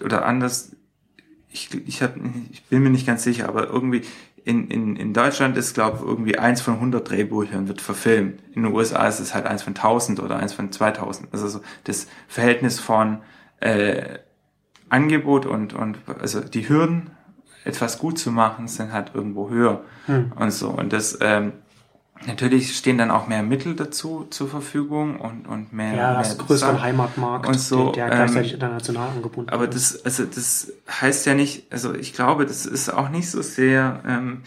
oder 0.04 0.26
anders, 0.26 0.76
ich, 1.48 1.72
ich, 1.86 2.02
hab, 2.02 2.16
ich 2.50 2.64
bin 2.64 2.82
mir 2.82 2.90
nicht 2.90 3.06
ganz 3.06 3.22
sicher, 3.22 3.48
aber 3.48 3.68
irgendwie 3.68 4.02
in, 4.44 4.68
in, 4.68 4.96
in 4.96 5.12
Deutschland 5.12 5.56
ist, 5.56 5.74
glaube 5.74 5.98
ich, 5.98 6.04
irgendwie 6.04 6.38
eins 6.38 6.60
von 6.60 6.74
100 6.74 7.08
Drehbüchern 7.08 7.68
wird 7.68 7.80
verfilmt. 7.80 8.42
In 8.54 8.64
den 8.64 8.74
USA 8.74 9.06
ist 9.06 9.20
es 9.20 9.34
halt 9.34 9.46
eins 9.46 9.62
von 9.62 9.74
1000 9.74 10.20
oder 10.20 10.36
eins 10.36 10.52
von 10.52 10.72
2000. 10.72 11.32
Also 11.32 11.48
so 11.48 11.60
das 11.84 12.08
Verhältnis 12.28 12.80
von 12.80 13.18
äh, 13.60 14.18
Angebot 14.88 15.46
und, 15.46 15.74
und 15.74 15.98
also 16.20 16.40
die 16.40 16.68
Hürden, 16.68 17.10
etwas 17.64 17.98
gut 17.98 18.18
zu 18.18 18.32
machen, 18.32 18.66
sind 18.66 18.92
halt 18.92 19.12
irgendwo 19.14 19.48
höher 19.48 19.84
hm. 20.06 20.32
und 20.34 20.50
so. 20.50 20.70
Und 20.70 20.92
das 20.92 21.18
ähm, 21.20 21.52
natürlich 22.26 22.76
stehen 22.76 22.98
dann 22.98 23.10
auch 23.10 23.26
mehr 23.26 23.42
Mittel 23.42 23.74
dazu 23.74 24.26
zur 24.30 24.48
Verfügung 24.48 25.20
und, 25.20 25.46
und 25.46 25.72
mehr. 25.72 25.94
Ja, 25.94 26.18
das 26.18 26.36
mehr 26.36 26.46
größere 26.46 26.82
Heimatmarkt, 26.82 27.46
und 27.46 27.58
so, 27.58 27.92
der, 27.92 28.08
der 28.08 28.16
gleichzeitig 28.16 28.52
ähm, 28.52 28.54
international 28.54 29.08
angebunden 29.10 29.50
Aber 29.50 29.66
das, 29.66 30.04
also 30.04 30.24
das 30.24 30.72
heißt 30.88 31.26
ja 31.26 31.34
nicht, 31.34 31.72
also 31.72 31.94
ich 31.94 32.12
glaube, 32.14 32.46
das 32.46 32.66
ist 32.66 32.88
auch 32.88 33.08
nicht 33.08 33.30
so 33.30 33.42
sehr, 33.42 34.00
ähm, 34.06 34.42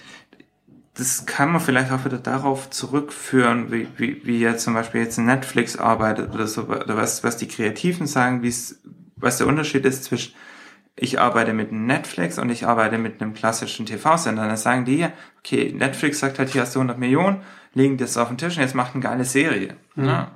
das 0.93 1.26
kann 1.26 1.51
man 1.51 1.61
vielleicht 1.61 1.91
auch 1.91 2.05
wieder 2.05 2.17
darauf 2.17 2.69
zurückführen, 2.69 3.71
wie, 3.71 3.88
wie, 3.97 4.21
wie 4.26 4.39
ja 4.39 4.57
zum 4.57 4.73
Beispiel 4.73 5.01
jetzt 5.01 5.17
Netflix 5.17 5.78
arbeitet 5.78 6.34
oder 6.34 6.47
so, 6.47 6.63
oder 6.63 6.95
was, 6.95 7.23
was 7.23 7.38
die 7.38 7.47
Kreativen 7.47 8.07
sagen, 8.07 8.41
wie 8.41 8.49
es 8.49 8.80
was 9.15 9.38
der 9.38 9.47
Unterschied 9.47 9.86
ist 9.86 10.03
zwischen 10.03 10.34
ich 10.96 11.20
arbeite 11.20 11.54
mit 11.54 11.72
Netflix 11.72 12.39
und 12.39 12.50
ich 12.50 12.66
arbeite 12.66 12.98
mit 12.98 13.22
einem 13.22 13.34
klassischen 13.34 13.86
TV-Sender. 13.86 14.48
Dann 14.48 14.58
sagen 14.58 14.86
die, 14.86 15.08
okay, 15.39 15.74
Netflix 15.76 16.20
sagt 16.20 16.39
halt, 16.39 16.50
hier 16.50 16.62
hast 16.62 16.76
du 16.76 16.80
100 16.80 16.98
Millionen, 16.98 17.41
legen 17.74 17.98
das 17.98 18.16
auf 18.18 18.30
den 18.30 18.38
Tisch 18.38 18.56
und 18.56 18.62
jetzt 18.62 18.76
macht 18.76 18.93
eine 18.93 19.04
geile 19.04 19.26
Serie. 19.26 19.76
Mhm. 19.96 20.06
Ja. 20.06 20.32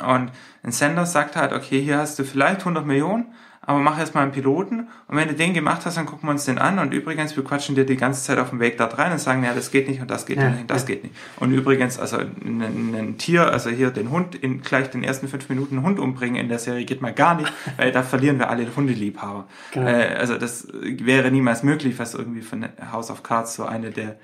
Und 0.00 0.32
ein 0.62 0.72
Sender 0.72 1.06
sagt 1.06 1.36
halt, 1.36 1.52
okay, 1.52 1.80
hier 1.80 1.98
hast 1.98 2.18
du 2.18 2.24
vielleicht 2.24 2.60
100 2.60 2.84
Millionen, 2.84 3.32
aber 3.64 3.78
mach 3.78 3.96
erst 3.96 4.14
mal 4.16 4.22
einen 4.22 4.32
Piloten 4.32 4.88
und 5.06 5.16
wenn 5.16 5.28
du 5.28 5.34
den 5.34 5.54
gemacht 5.54 5.86
hast, 5.86 5.96
dann 5.96 6.04
gucken 6.04 6.28
wir 6.28 6.32
uns 6.32 6.44
den 6.44 6.58
an 6.58 6.80
und 6.80 6.92
übrigens, 6.92 7.36
wir 7.36 7.44
quatschen 7.44 7.76
dir 7.76 7.86
die 7.86 7.96
ganze 7.96 8.22
Zeit 8.24 8.38
auf 8.38 8.50
dem 8.50 8.58
Weg 8.58 8.76
da 8.76 8.86
rein 8.86 9.12
und 9.12 9.18
sagen, 9.18 9.44
ja, 9.44 9.54
das 9.54 9.70
geht 9.70 9.88
nicht 9.88 10.00
und 10.00 10.10
das 10.10 10.26
geht 10.26 10.38
ja, 10.38 10.50
nicht 10.50 10.62
und 10.62 10.70
das 10.70 10.82
ja. 10.82 10.88
geht 10.88 11.04
nicht. 11.04 11.14
Und 11.38 11.52
übrigens, 11.52 11.98
also 11.98 12.18
ein, 12.18 13.14
Tier, 13.18 13.52
also 13.52 13.70
hier 13.70 13.90
den 13.90 14.10
Hund, 14.10 14.34
in 14.34 14.62
gleich 14.62 14.90
den 14.90 15.04
ersten 15.04 15.28
fünf 15.28 15.48
Minuten 15.48 15.76
einen 15.76 15.86
Hund 15.86 16.00
umbringen 16.00 16.40
in 16.40 16.48
der 16.48 16.58
Serie 16.58 16.84
geht 16.84 17.02
mal 17.02 17.12
gar 17.12 17.36
nicht, 17.36 17.52
weil 17.76 17.92
da 17.92 18.02
verlieren 18.02 18.40
wir 18.40 18.50
alle 18.50 18.66
Hundeliebhaber. 18.74 19.46
Genau. 19.70 19.86
Äh, 19.86 20.16
also 20.16 20.38
das 20.38 20.66
wäre 20.72 21.30
niemals 21.30 21.62
möglich, 21.62 21.98
was 21.98 22.14
irgendwie 22.14 22.42
von 22.42 22.66
House 22.90 23.10
of 23.12 23.22
Cards 23.22 23.54
so 23.54 23.64
eine 23.64 23.90
der 23.90 24.16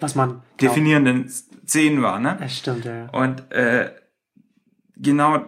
definierenden 0.61 1.29
Szenen 1.29 2.03
war, 2.03 2.19
ne? 2.19 2.37
Das 2.41 2.57
stimmt, 2.57 2.85
ja. 2.85 3.09
Und 3.13 3.53
äh, 3.53 3.93
genau 4.97 5.45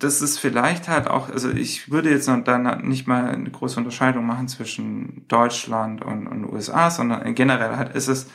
das 0.00 0.22
ist 0.22 0.38
vielleicht 0.38 0.88
halt 0.88 1.08
auch, 1.08 1.28
also 1.28 1.50
ich 1.50 1.90
würde 1.90 2.10
jetzt 2.10 2.26
noch 2.26 2.42
dann 2.42 2.86
nicht 2.88 3.06
mal 3.06 3.26
eine 3.26 3.50
große 3.50 3.78
Unterscheidung 3.78 4.26
machen 4.26 4.48
zwischen 4.48 5.26
Deutschland 5.28 6.02
und, 6.02 6.26
und 6.26 6.50
USA, 6.50 6.90
sondern 6.90 7.34
generell 7.34 7.76
halt 7.76 7.94
ist 7.94 8.08
es, 8.08 8.26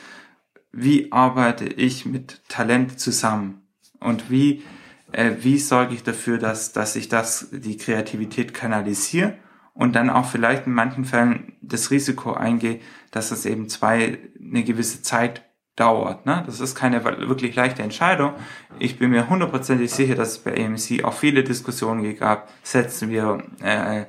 wie 0.71 1.11
arbeite 1.11 1.65
ich 1.65 2.05
mit 2.05 2.41
Talent 2.47 2.99
zusammen? 2.99 3.61
Und 3.99 4.29
wie 4.29 4.63
äh, 5.11 5.31
wie 5.41 5.57
sorge 5.57 5.95
ich 5.95 6.03
dafür, 6.03 6.37
dass 6.37 6.73
dass 6.73 6.95
ich 6.95 7.09
das 7.09 7.47
die 7.51 7.77
Kreativität 7.77 8.53
kanalisiere 8.53 9.35
und 9.73 9.95
dann 9.95 10.09
auch 10.09 10.25
vielleicht 10.25 10.67
in 10.67 10.73
manchen 10.73 11.05
Fällen 11.05 11.53
das 11.61 11.91
Risiko 11.91 12.33
eingehe, 12.33 12.79
dass 13.11 13.31
es 13.31 13.45
eben 13.45 13.69
zwei 13.69 14.19
eine 14.39 14.63
gewisse 14.63 15.01
Zeit 15.01 15.43
dauert. 15.75 16.25
Ne? 16.25 16.43
Das 16.45 16.59
ist 16.59 16.75
keine 16.75 17.03
wirklich 17.03 17.55
leichte 17.55 17.83
Entscheidung. 17.83 18.33
Ich 18.79 18.97
bin 18.97 19.11
mir 19.11 19.29
hundertprozentig 19.29 19.91
sicher, 19.91 20.15
dass 20.15 20.29
es 20.29 20.37
bei 20.39 20.55
AMC 20.55 21.03
auch 21.03 21.13
viele 21.13 21.43
Diskussionen 21.43 22.17
gab. 22.17 22.49
Setzen 22.63 23.09
wir 23.09 23.43
äh, 23.61 24.05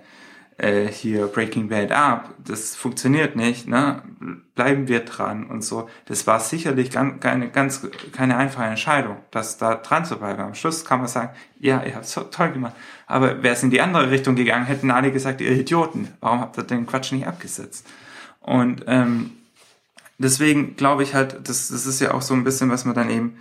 äh, 0.58 0.86
hier 0.88 1.26
Breaking 1.26 1.68
Bad 1.68 1.92
ab, 1.92 2.30
das 2.42 2.76
funktioniert 2.76 3.36
nicht, 3.36 3.68
ne? 3.68 4.02
Bleiben 4.54 4.88
wir 4.88 5.00
dran 5.00 5.44
und 5.44 5.62
so. 5.62 5.88
Das 6.06 6.26
war 6.26 6.40
sicherlich 6.40 6.90
ganz, 6.90 7.20
keine, 7.20 7.50
ganz, 7.50 7.86
keine 8.12 8.38
einfache 8.38 8.64
Entscheidung, 8.64 9.18
das 9.30 9.58
da 9.58 9.74
dran 9.74 10.06
zu 10.06 10.16
bleiben. 10.16 10.40
Am 10.40 10.54
Schluss 10.54 10.86
kann 10.86 11.00
man 11.00 11.08
sagen, 11.08 11.30
ja, 11.58 11.82
ihr 11.82 11.94
habt 11.94 12.06
so 12.06 12.22
toll 12.22 12.52
gemacht. 12.52 12.72
Aber 13.06 13.42
wäre 13.42 13.54
es 13.54 13.62
in 13.62 13.70
die 13.70 13.82
andere 13.82 14.10
Richtung 14.10 14.34
gegangen, 14.34 14.64
hätten 14.64 14.90
alle 14.90 15.12
gesagt, 15.12 15.42
ihr 15.42 15.50
Idioten, 15.50 16.08
warum 16.20 16.40
habt 16.40 16.56
ihr 16.56 16.64
den 16.64 16.86
Quatsch 16.86 17.12
nicht 17.12 17.26
abgesetzt? 17.26 17.86
Und 18.40 18.84
ähm, 18.86 19.32
deswegen 20.18 20.76
glaube 20.76 21.02
ich 21.02 21.14
halt, 21.14 21.48
das, 21.48 21.68
das 21.68 21.86
ist 21.86 22.00
ja 22.00 22.14
auch 22.14 22.22
so 22.22 22.34
ein 22.34 22.44
bisschen, 22.44 22.70
was 22.70 22.84
man 22.84 22.94
dann 22.94 23.10
eben 23.10 23.36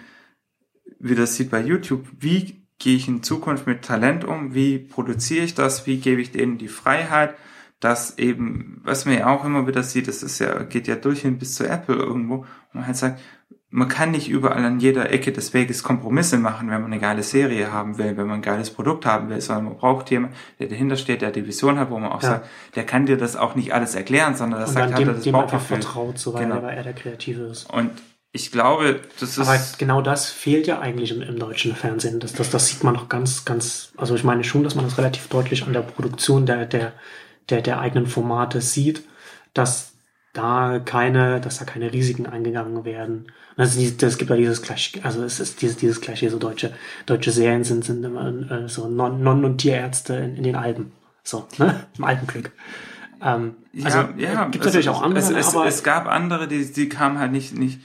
wieder 1.00 1.28
sieht 1.28 1.52
bei 1.52 1.62
YouTube, 1.62 2.06
wie 2.20 2.66
gehe 2.80 2.96
ich 2.96 3.08
in 3.08 3.24
Zukunft 3.24 3.68
mit 3.68 3.84
Talent 3.84 4.26
um? 4.26 4.54
Wie 4.54 4.80
produziere 4.80 5.46
ich 5.46 5.56
das? 5.56 5.88
Wie 5.88 5.98
gebe 5.98 6.22
ich 6.22 6.32
denen 6.32 6.58
die 6.58 6.68
Freiheit? 6.68 7.36
dass 7.80 8.18
eben, 8.18 8.82
was 8.84 9.06
man 9.06 9.16
ja 9.18 9.28
auch 9.28 9.46
immer 9.46 9.68
wieder 9.68 9.84
sieht, 9.84 10.08
das 10.08 10.24
ist 10.24 10.40
ja, 10.40 10.64
geht 10.64 10.88
ja 10.88 10.96
durch 10.96 11.22
hin 11.22 11.38
bis 11.38 11.56
zu 11.56 11.68
Apple 11.68 11.96
irgendwo, 11.96 12.40
wo 12.40 12.46
man 12.74 12.88
halt 12.88 12.98
sagt, 12.98 13.22
man 13.70 13.90
kann 13.90 14.12
nicht 14.12 14.30
überall 14.30 14.64
an 14.64 14.80
jeder 14.80 15.12
Ecke 15.12 15.32
des 15.32 15.54
Weges 15.54 15.84
Kompromisse 15.84 16.38
machen, 16.38 16.70
wenn 16.70 16.82
man 16.82 16.92
eine 16.92 17.02
geile 17.02 17.24
Serie 17.24 17.72
haben 17.72 17.98
will, 17.98 18.16
wenn 18.16 18.28
man 18.28 18.38
ein 18.38 18.42
geiles 18.42 18.70
Produkt 18.70 19.06
haben 19.06 19.30
will, 19.30 19.42
sondern 19.42 19.66
man 19.66 19.78
braucht 19.78 20.10
jemanden, 20.12 20.36
der 20.60 20.68
dahinter 20.68 20.96
steht, 20.96 21.22
der 21.22 21.32
die 21.32 21.46
Vision 21.46 21.78
hat, 21.78 21.90
wo 21.90 22.00
man 22.00 22.12
auch 22.12 22.24
ja. 22.24 22.30
sagt, 22.30 22.50
der 22.76 22.86
kann 22.86 23.06
dir 23.06 23.18
das 23.18 23.36
auch 23.36 23.56
nicht 23.56 23.74
alles 23.74 23.96
erklären, 23.96 24.36
sondern 24.36 24.62
das 24.62 24.74
sagt, 24.74 24.92
dem, 24.92 24.94
hat 24.94 25.02
er 25.02 25.14
das 25.14 25.24
dem 25.24 25.36
einfach 25.36 25.62
vertraut, 25.62 26.18
so 26.18 26.34
weil 26.34 26.44
genau. 26.44 26.62
er 26.62 26.84
der 26.84 26.94
Kreative 26.94 27.44
ist. 27.44 27.72
Und 27.72 27.92
ich 28.32 28.52
glaube, 28.52 29.02
das 29.20 29.38
ist. 29.38 29.48
Aber 29.48 29.60
genau 29.78 30.02
das 30.02 30.30
fehlt 30.30 30.68
ja 30.68 30.80
eigentlich 30.80 31.12
im, 31.12 31.22
im, 31.22 31.40
deutschen 31.40 31.74
Fernsehen. 31.76 32.20
Das, 32.20 32.34
das, 32.34 32.50
das 32.50 32.68
sieht 32.68 32.84
man 32.84 32.94
noch 32.94 33.10
ganz, 33.10 33.46
ganz, 33.46 33.94
also 33.98 34.14
ich 34.16 34.24
meine 34.24 34.44
schon, 34.44 34.64
dass 34.64 34.76
man 34.76 34.86
das 34.86 34.98
relativ 34.98 35.28
deutlich 35.28 35.66
an 35.66 35.74
der 35.74 35.82
Produktion 35.82 36.46
der, 36.46 36.66
der, 36.66 36.94
der, 37.50 37.62
der 37.62 37.80
eigenen 37.80 38.08
Formate 38.08 38.62
sieht, 38.62 39.04
dass 39.54 39.95
da 40.36 40.80
keine, 40.80 41.40
dass 41.40 41.60
da 41.60 41.66
keine 41.66 41.92
Risiken 41.94 42.28
eingegangen 42.28 42.86
werden. 42.86 43.28
Also 43.58 43.80
es 43.80 44.18
gibt 44.18 44.30
ja 44.30 44.36
dieses 44.36 44.62
gleich, 44.62 45.00
also 45.04 45.24
es 45.24 45.40
ist 45.40 45.62
dieses, 45.62 45.78
dieses 45.78 46.02
gleiche, 46.02 46.30
so 46.30 46.38
deutsche, 46.38 46.74
deutsche 47.06 47.32
Serien 47.32 47.64
sind, 47.64 47.86
sind 47.86 48.04
immer 48.04 48.28
äh, 48.52 48.68
so 48.68 48.88
Non-, 48.90 49.24
Non 49.24 49.46
und 49.46 49.60
Tierärzte 49.60 50.16
in, 50.16 50.36
in 50.36 50.44
den 50.44 50.56
Alpen. 50.56 50.92
So, 51.24 51.48
ne? 51.58 51.86
Im 51.98 52.04
Alpenglück. 52.04 52.52
Ähm, 53.22 53.56
also 53.84 54.00
ja, 54.18 54.34
ja, 54.34 54.48
gibt 54.50 54.66
natürlich 54.66 54.90
auch 54.90 55.02
andere. 55.02 55.24
Es, 55.24 55.30
es, 55.30 55.56
aber 55.56 55.66
es 55.66 55.84
gab 55.84 56.08
andere, 56.08 56.50
die, 56.50 56.72
die 56.72 56.90
kamen 56.90 57.18
halt 57.18 57.32
nicht, 57.32 57.58
nicht, 57.58 57.80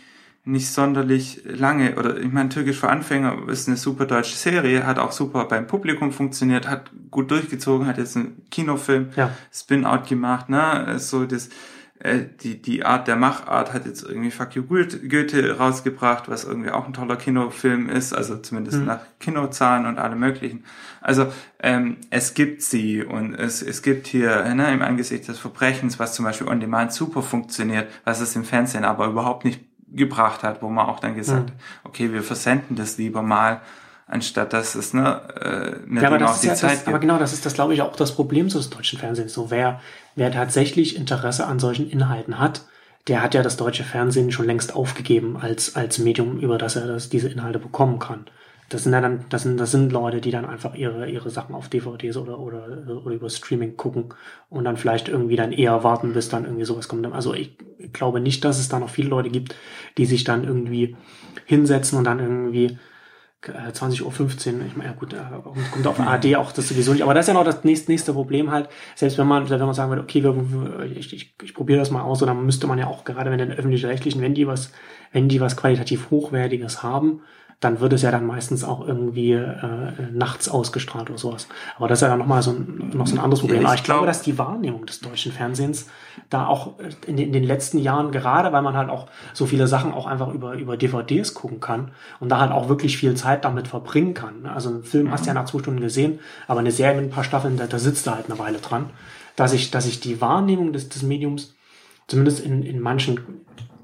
nicht 0.44 0.68
sonderlich 0.68 1.42
lange. 1.44 1.94
Oder 1.94 2.18
ich 2.18 2.32
meine, 2.32 2.48
Türkisch 2.48 2.78
für 2.78 2.90
Anfänger 2.90 3.48
ist 3.48 3.68
eine 3.68 3.76
super 3.76 4.06
deutsche 4.06 4.34
Serie, 4.34 4.84
hat 4.84 4.98
auch 4.98 5.12
super 5.12 5.44
beim 5.44 5.68
Publikum 5.68 6.10
funktioniert, 6.10 6.68
hat 6.68 6.90
gut 7.12 7.30
durchgezogen, 7.30 7.86
hat 7.86 7.98
jetzt 7.98 8.16
einen 8.16 8.42
Kinofilm, 8.50 9.10
ja. 9.14 9.30
Spin-out 9.52 10.08
gemacht, 10.08 10.48
ne? 10.48 10.98
So 10.98 11.24
das, 11.26 11.48
äh, 12.00 12.20
die, 12.42 12.60
die 12.60 12.84
Art 12.84 13.08
der 13.08 13.16
Machart 13.16 13.74
hat 13.74 13.84
jetzt 13.84 14.02
irgendwie 14.02 14.30
Fuck 14.30 14.56
You 14.56 14.62
Goethe 14.62 15.58
rausgebracht, 15.58 16.30
was 16.30 16.44
irgendwie 16.44 16.70
auch 16.70 16.86
ein 16.86 16.94
toller 16.94 17.16
Kinofilm 17.16 17.90
ist, 17.90 18.14
also 18.14 18.38
zumindest 18.38 18.78
mhm. 18.78 18.86
nach 18.86 19.00
Kinozahlen 19.18 19.84
und 19.84 19.98
allem 19.98 20.18
möglichen. 20.18 20.64
Also 21.02 21.30
ähm, 21.62 21.98
es 22.08 22.32
gibt 22.32 22.62
sie 22.62 23.04
und 23.04 23.34
es, 23.34 23.60
es 23.60 23.82
gibt 23.82 24.06
hier 24.06 24.54
ne, 24.54 24.72
im 24.72 24.80
Angesicht 24.80 25.28
des 25.28 25.38
Verbrechens, 25.38 25.98
was 25.98 26.14
zum 26.14 26.24
Beispiel 26.24 26.48
on 26.48 26.60
demand 26.60 26.92
super 26.92 27.22
funktioniert, 27.22 27.88
was 28.04 28.20
es 28.20 28.34
im 28.34 28.44
Fernsehen 28.44 28.84
aber 28.84 29.06
überhaupt 29.06 29.44
nicht 29.44 29.60
gebracht 29.92 30.42
hat, 30.42 30.62
wo 30.62 30.70
man 30.70 30.86
auch 30.86 31.00
dann 31.00 31.14
gesagt 31.14 31.50
mhm. 31.50 31.54
okay, 31.84 32.12
wir 32.14 32.22
versenden 32.22 32.76
das 32.76 32.96
lieber 32.96 33.22
mal, 33.22 33.60
anstatt 34.10 34.52
dass 34.52 34.74
es 34.74 34.92
ne, 34.92 35.20
äh, 35.40 35.94
ja, 35.94 36.08
aber 36.08 36.18
das 36.18 36.30
auch 36.30 36.40
die 36.40 36.48
ja 36.48 36.54
Zeit 36.54 36.80
das, 36.80 36.86
Aber 36.86 36.98
genau, 36.98 37.18
das 37.18 37.32
ist 37.32 37.46
das, 37.46 37.54
glaube 37.54 37.74
ich, 37.74 37.82
auch 37.82 37.94
das 37.94 38.14
Problem 38.14 38.48
des 38.48 38.68
deutschen 38.68 38.98
Fernsehens. 38.98 39.32
So, 39.32 39.50
wer, 39.50 39.80
wer 40.16 40.32
tatsächlich 40.32 40.96
Interesse 40.96 41.46
an 41.46 41.58
solchen 41.58 41.88
Inhalten 41.88 42.38
hat, 42.38 42.62
der 43.06 43.22
hat 43.22 43.34
ja 43.34 43.42
das 43.42 43.56
deutsche 43.56 43.84
Fernsehen 43.84 44.32
schon 44.32 44.46
längst 44.46 44.74
aufgegeben 44.74 45.36
als, 45.36 45.76
als 45.76 45.98
Medium, 45.98 46.38
über 46.38 46.58
das 46.58 46.76
er 46.76 46.86
das, 46.86 47.08
diese 47.08 47.28
Inhalte 47.28 47.58
bekommen 47.58 47.98
kann. 47.98 48.26
Das 48.68 48.84
sind 48.84 48.92
ja 48.92 49.00
dann, 49.00 49.24
das 49.30 49.42
sind, 49.42 49.58
das 49.58 49.70
sind 49.72 49.90
Leute, 49.90 50.20
die 50.20 50.30
dann 50.30 50.44
einfach 50.44 50.74
ihre, 50.74 51.08
ihre 51.08 51.30
Sachen 51.30 51.54
auf 51.54 51.68
DVDs 51.68 52.16
oder, 52.16 52.38
oder, 52.38 52.66
oder 53.04 53.14
über 53.14 53.28
Streaming 53.28 53.76
gucken 53.76 54.14
und 54.48 54.64
dann 54.64 54.76
vielleicht 54.76 55.08
irgendwie 55.08 55.34
dann 55.34 55.50
eher 55.52 55.82
warten, 55.82 56.12
bis 56.12 56.28
dann 56.28 56.44
irgendwie 56.44 56.64
sowas 56.64 56.86
kommt. 56.86 57.04
Also 57.12 57.34
ich 57.34 57.56
glaube 57.92 58.20
nicht, 58.20 58.44
dass 58.44 58.60
es 58.60 58.68
da 58.68 58.78
noch 58.78 58.90
viele 58.90 59.08
Leute 59.08 59.30
gibt, 59.30 59.56
die 59.98 60.06
sich 60.06 60.22
dann 60.22 60.44
irgendwie 60.44 60.96
hinsetzen 61.46 61.98
und 61.98 62.04
dann 62.04 62.20
irgendwie 62.20 62.78
20.15 63.42 64.02
Uhr, 64.02 64.66
ich 64.66 64.76
meine, 64.76 64.90
ja 64.90 64.96
gut, 64.96 65.14
kommt 65.72 65.86
auf 65.86 65.98
ARD 65.98 66.36
auch 66.36 66.52
das 66.52 66.68
sowieso 66.68 66.92
nicht, 66.92 67.02
aber 67.02 67.14
das 67.14 67.24
ist 67.24 67.28
ja 67.28 67.34
noch 67.34 67.44
das 67.44 67.64
nächste, 67.64 67.90
nächste 67.90 68.12
Problem 68.12 68.50
halt, 68.50 68.68
selbst 68.94 69.16
wenn 69.16 69.26
man, 69.26 69.48
wenn 69.48 69.58
man 69.58 69.72
sagen 69.72 69.90
würde, 69.90 70.02
okay, 70.02 70.22
wir, 70.22 70.84
ich, 70.94 71.12
ich, 71.14 71.34
ich 71.42 71.54
probiere 71.54 71.78
das 71.78 71.90
mal 71.90 72.02
aus, 72.02 72.22
oder 72.22 72.34
müsste 72.34 72.66
man 72.66 72.78
ja 72.78 72.86
auch 72.86 73.04
gerade 73.04 73.30
wenn 73.30 73.38
den 73.38 73.52
öffentlich-rechtlichen, 73.52 74.20
wenn 74.20 74.34
die 74.34 74.46
was, 74.46 74.72
wenn 75.12 75.28
die 75.28 75.40
was 75.40 75.56
qualitativ 75.56 76.10
Hochwertiges 76.10 76.82
haben, 76.82 77.22
dann 77.60 77.80
wird 77.80 77.92
es 77.92 78.00
ja 78.00 78.10
dann 78.10 78.26
meistens 78.26 78.64
auch 78.64 78.86
irgendwie 78.86 79.32
äh, 79.32 79.92
nachts 80.12 80.48
ausgestrahlt 80.48 81.10
oder 81.10 81.18
sowas. 81.18 81.46
Aber 81.76 81.88
das 81.88 81.98
ist 81.98 82.02
ja 82.02 82.08
dann 82.08 82.18
nochmal 82.18 82.42
so 82.42 82.52
ein, 82.52 82.90
noch 82.94 83.06
so 83.06 83.14
ein 83.14 83.18
anderes 83.18 83.40
Problem. 83.40 83.62
Ja, 83.62 83.74
ich, 83.74 83.80
ich 83.80 83.84
glaube, 83.84 84.06
dass 84.06 84.22
die 84.22 84.38
Wahrnehmung 84.38 84.86
des 84.86 85.00
deutschen 85.00 85.30
Fernsehens 85.30 85.86
da 86.30 86.46
auch 86.46 86.78
in 87.06 87.18
den, 87.18 87.26
in 87.26 87.32
den 87.34 87.44
letzten 87.44 87.76
Jahren, 87.76 88.12
gerade 88.12 88.50
weil 88.52 88.62
man 88.62 88.78
halt 88.78 88.88
auch 88.88 89.08
so 89.34 89.44
viele 89.44 89.66
Sachen 89.66 89.92
auch 89.92 90.06
einfach 90.06 90.32
über, 90.32 90.54
über 90.54 90.78
DVDs 90.78 91.34
gucken 91.34 91.60
kann 91.60 91.90
und 92.18 92.30
da 92.30 92.40
halt 92.40 92.50
auch 92.50 92.70
wirklich 92.70 92.96
viel 92.96 93.14
Zeit 93.14 93.44
damit 93.44 93.68
verbringen 93.68 94.14
kann. 94.14 94.46
Also 94.46 94.70
einen 94.70 94.82
Film 94.82 95.06
mhm. 95.06 95.10
hast 95.10 95.26
du 95.26 95.28
ja 95.28 95.34
nach 95.34 95.44
zwei 95.44 95.58
Stunden 95.58 95.80
gesehen, 95.80 96.18
aber 96.48 96.60
eine 96.60 96.72
Serie 96.72 96.96
mit 96.98 97.10
ein 97.10 97.14
paar 97.14 97.24
Staffeln, 97.24 97.58
da, 97.58 97.66
da 97.66 97.78
sitzt 97.78 98.06
du 98.06 98.12
halt 98.12 98.30
eine 98.30 98.38
Weile 98.38 98.58
dran. 98.58 98.88
Dass 99.36 99.52
ich, 99.52 99.70
dass 99.70 99.86
ich 99.86 100.00
die 100.00 100.20
Wahrnehmung 100.22 100.72
des, 100.72 100.88
des 100.88 101.02
Mediums 101.02 101.54
zumindest 102.06 102.40
in, 102.40 102.62
in 102.62 102.80
manchen 102.80 103.20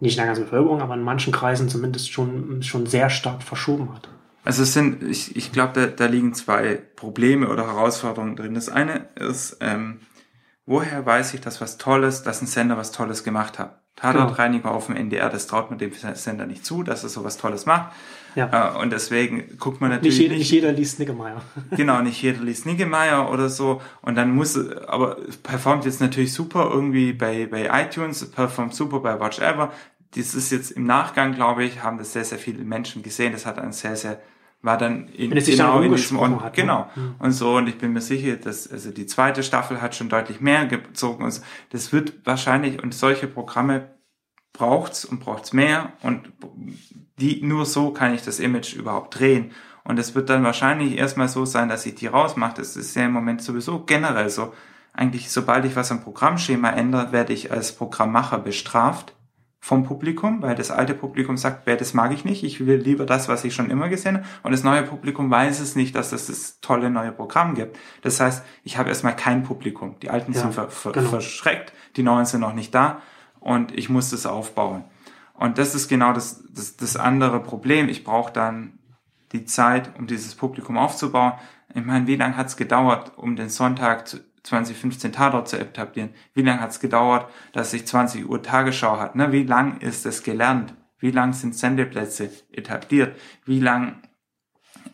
nicht 0.01 0.15
in 0.15 0.19
der 0.19 0.27
ganzen 0.27 0.45
Bevölkerung, 0.45 0.81
aber 0.81 0.95
in 0.95 1.03
manchen 1.03 1.33
Kreisen 1.33 1.69
zumindest 1.69 2.13
schon, 2.13 2.63
schon 2.63 2.87
sehr 2.87 3.11
stark 3.11 3.43
verschoben 3.43 3.95
hat. 3.95 4.09
Also 4.45 4.63
es 4.63 4.73
sind, 4.73 5.03
ich, 5.03 5.35
ich 5.35 5.51
glaube, 5.51 5.73
da, 5.75 5.87
da 5.87 6.07
liegen 6.07 6.33
zwei 6.35 6.81
Probleme 6.95 7.49
oder 7.49 7.67
Herausforderungen 7.67 8.37
drin. 8.37 8.55
Das 8.55 8.69
eine 8.69 9.09
ist, 9.17 9.57
ähm, 9.61 9.99
woher 10.67 11.07
weiß 11.07 11.35
ich, 11.35 11.41
dass 11.41 11.61
was 11.61 11.79
Tolles, 11.79 12.23
dass 12.23 12.43
ein 12.43 12.47
Sender 12.47 12.77
was 12.77 12.93
Tolles 12.93 13.25
gemacht 13.25 13.59
hat? 13.59 13.81
Tatortreiniger 13.97 14.65
genau. 14.65 14.75
auf 14.75 14.87
dem 14.87 14.97
NDR, 14.97 15.31
das 15.31 15.47
traut 15.47 15.71
man 15.71 15.79
dem 15.79 15.93
Sender 15.93 16.45
nicht 16.45 16.67
zu, 16.67 16.83
dass 16.83 17.03
er 17.03 17.09
sowas 17.09 17.39
Tolles 17.39 17.65
macht. 17.65 17.93
Ja. 18.35 18.75
Äh, 18.75 18.83
und 18.83 18.93
deswegen 18.93 19.57
guckt 19.59 19.81
man 19.81 19.89
natürlich. 19.89 20.19
Nicht 20.19 20.23
jeder, 20.23 20.37
nicht 20.37 20.51
jeder 20.51 20.73
liest 20.73 20.99
Niggemeier. 20.99 21.41
genau, 21.71 22.03
nicht 22.03 22.21
jeder 22.21 22.43
liest 22.43 22.67
Niggemeier 22.67 23.31
oder 23.33 23.49
so. 23.49 23.81
Und 24.03 24.17
dann 24.17 24.35
muss, 24.35 24.59
aber 24.87 25.17
performt 25.43 25.87
jetzt 25.87 26.03
natürlich 26.03 26.35
super 26.35 26.69
irgendwie 26.71 27.15
bei, 27.15 27.47
bei 27.47 27.71
iTunes, 27.83 28.31
performt 28.31 28.75
super 28.75 29.01
bei 29.01 29.19
Watch 29.19 29.39
Ever. 29.39 29.73
Das 30.15 30.35
ist 30.35 30.53
jetzt 30.53 30.73
im 30.73 30.85
Nachgang, 30.85 31.35
glaube 31.35 31.65
ich, 31.65 31.83
haben 31.83 31.97
das 31.97 32.13
sehr, 32.13 32.25
sehr 32.25 32.39
viele 32.39 32.63
Menschen 32.65 33.03
gesehen. 33.03 33.33
Das 33.33 33.47
hat 33.47 33.59
ein 33.59 33.73
sehr, 33.73 33.97
sehr 33.97 34.21
war 34.63 34.79
dann 34.79 35.09
in, 35.09 35.31
genau 35.31 35.81
in 35.81 35.95
diesem 35.95 36.19
und, 36.19 36.43
hat, 36.43 36.57
ne? 36.57 36.63
genau 36.63 36.91
ne? 36.97 37.15
und 37.19 37.33
so 37.33 37.57
und 37.57 37.69
ich 37.69 37.79
bin 37.79 37.93
mir 37.93 38.01
sicher, 38.01 38.37
dass 38.37 38.71
also 38.71 38.91
die 38.91 39.07
zweite 39.07 39.43
Staffel 39.43 39.81
hat 39.81 39.95
schon 39.95 40.09
deutlich 40.09 40.41
mehr 40.41 40.67
gezogen 40.67 41.25
und 41.25 41.31
so. 41.31 41.43
das 41.71 41.93
wird 41.93 42.15
wahrscheinlich 42.25 42.83
und 42.83 42.95
solche 42.95 43.27
Programme 43.29 43.91
braucht's 44.53 45.05
und 45.05 45.21
braucht's 45.21 45.53
mehr 45.53 45.93
und 46.03 46.33
die 47.19 47.43
nur 47.43 47.67
so 47.67 47.91
kann 47.93 48.15
ich 48.15 48.23
das 48.23 48.41
Image 48.41 48.75
überhaupt 48.75 49.19
drehen 49.19 49.53
und 49.87 50.01
es 50.01 50.17
wird 50.17 50.31
dann 50.31 50.43
wahrscheinlich 50.43 50.99
erstmal 50.99 51.29
so 51.29 51.45
sein, 51.45 51.69
dass 51.69 51.87
ich 51.87 51.95
die 51.95 52.09
rausmache. 52.09 52.55
Das 52.57 52.77
ist 52.77 52.97
ja 52.97 53.05
im 53.05 53.13
Moment 53.13 53.41
sowieso 53.41 53.85
generell 53.85 54.31
so. 54.31 54.53
Eigentlich, 54.93 55.31
sobald 55.31 55.65
ich 55.65 55.77
was 55.77 55.93
am 55.93 56.03
Programmschema 56.03 56.71
ändere, 56.71 57.13
werde 57.13 57.33
ich 57.33 57.53
als 57.53 57.73
Programmmacher 57.73 58.39
bestraft 58.39 59.15
vom 59.67 59.83
Publikum, 59.83 60.43
weil 60.43 60.55
das 60.55 60.71
alte 60.71 60.95
Publikum 60.95 61.37
sagt, 61.37 61.67
wer 61.67 61.77
das 61.77 61.93
mag 61.93 62.13
ich 62.13 62.25
nicht, 62.25 62.45
ich 62.45 62.65
will 62.67 62.77
lieber 62.77 63.05
das, 63.05 63.27
was 63.27 63.43
ich 63.43 63.53
schon 63.53 63.69
immer 63.69 63.89
gesehen 63.89 64.19
habe. 64.19 64.27
Und 64.45 64.53
das 64.53 64.63
neue 64.63 64.85
Publikum 64.85 65.29
weiß 65.29 65.59
es 65.59 65.75
nicht, 65.75 65.97
dass 65.97 66.13
es 66.13 66.29
das 66.29 66.61
tolle 66.61 66.89
neue 66.89 67.11
Programm 67.11 67.57
gibt. 67.57 67.77
Das 68.03 68.21
heißt, 68.21 68.45
ich 68.63 68.79
habe 68.79 68.91
erstmal 68.91 69.17
kein 69.17 69.43
Publikum. 69.43 69.97
Die 70.03 70.09
Alten 70.09 70.35
ja, 70.35 70.43
sind 70.43 70.55
ver 70.55 70.69
ver 70.69 70.93
genau. 70.93 71.09
verschreckt, 71.09 71.73
die 71.97 72.05
Neuen 72.05 72.27
sind 72.27 72.43
noch 72.43 72.53
nicht 72.53 72.77
da 72.77 73.03
und 73.41 73.77
ich 73.77 73.89
muss 73.89 74.11
das 74.11 74.25
aufbauen. 74.25 74.85
Und 75.35 75.59
das 75.59 75.75
ist 75.75 75.89
genau 75.89 76.13
das, 76.13 76.45
das, 76.49 76.77
das 76.77 76.97
andere 76.97 77.41
Problem. 77.41 77.89
Ich 77.89 78.05
brauche 78.05 78.33
dann 78.33 78.79
die 79.33 79.47
Zeit, 79.47 79.99
um 79.99 80.07
dieses 80.07 80.37
Publikum 80.37 80.79
aufzubauen. 80.79 81.33
Ich 81.75 81.85
meine, 81.85 82.07
wie 82.07 82.15
lange 82.15 82.37
hat 82.37 82.47
es 82.47 82.57
gedauert, 82.57 83.15
um 83.17 83.35
den 83.35 83.49
Sonntag 83.49 84.07
zu, 84.07 84.19
2015 84.47 85.13
Tatort 85.13 85.49
zu 85.49 85.59
etablieren? 85.59 86.11
Wie 86.35 86.43
lange 86.43 86.61
hat 86.61 86.71
es 86.71 86.81
gedauert, 86.81 87.31
dass 87.53 87.73
sich 87.73 87.87
20 87.87 88.29
Uhr 88.29 88.43
Tagesschau 88.43 88.99
hat? 88.99 89.17
Ne? 89.17 89.33
Wie 89.33 89.43
lang 89.43 89.79
ist 89.79 90.07
es 90.07 90.23
gelernt? 90.23 90.75
Wie 90.99 91.11
lang 91.11 91.33
sind 91.33 91.55
Sendeplätze 91.55 92.31
etabliert? 92.53 93.17
Wie 93.45 93.61
lang 93.61 94.03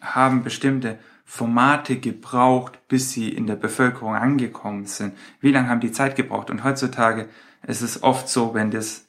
haben 0.01 0.43
bestimmte 0.43 0.99
Formate 1.25 1.99
gebraucht, 1.99 2.89
bis 2.89 3.13
sie 3.13 3.29
in 3.29 3.47
der 3.47 3.57
Bevölkerung 3.57 4.17
angekommen 4.17 4.87
sind? 4.87 5.17
Wie 5.41 5.53
lange 5.53 5.69
haben 5.69 5.81
die 5.81 5.93
Zeit 5.93 6.17
gebraucht? 6.17 6.51
Und 6.51 6.65
heutzutage 6.65 7.29
ist 7.67 7.83
es 7.83 8.03
oft 8.03 8.29
so, 8.29 8.55
wenn 8.55 8.71
das 8.71 9.09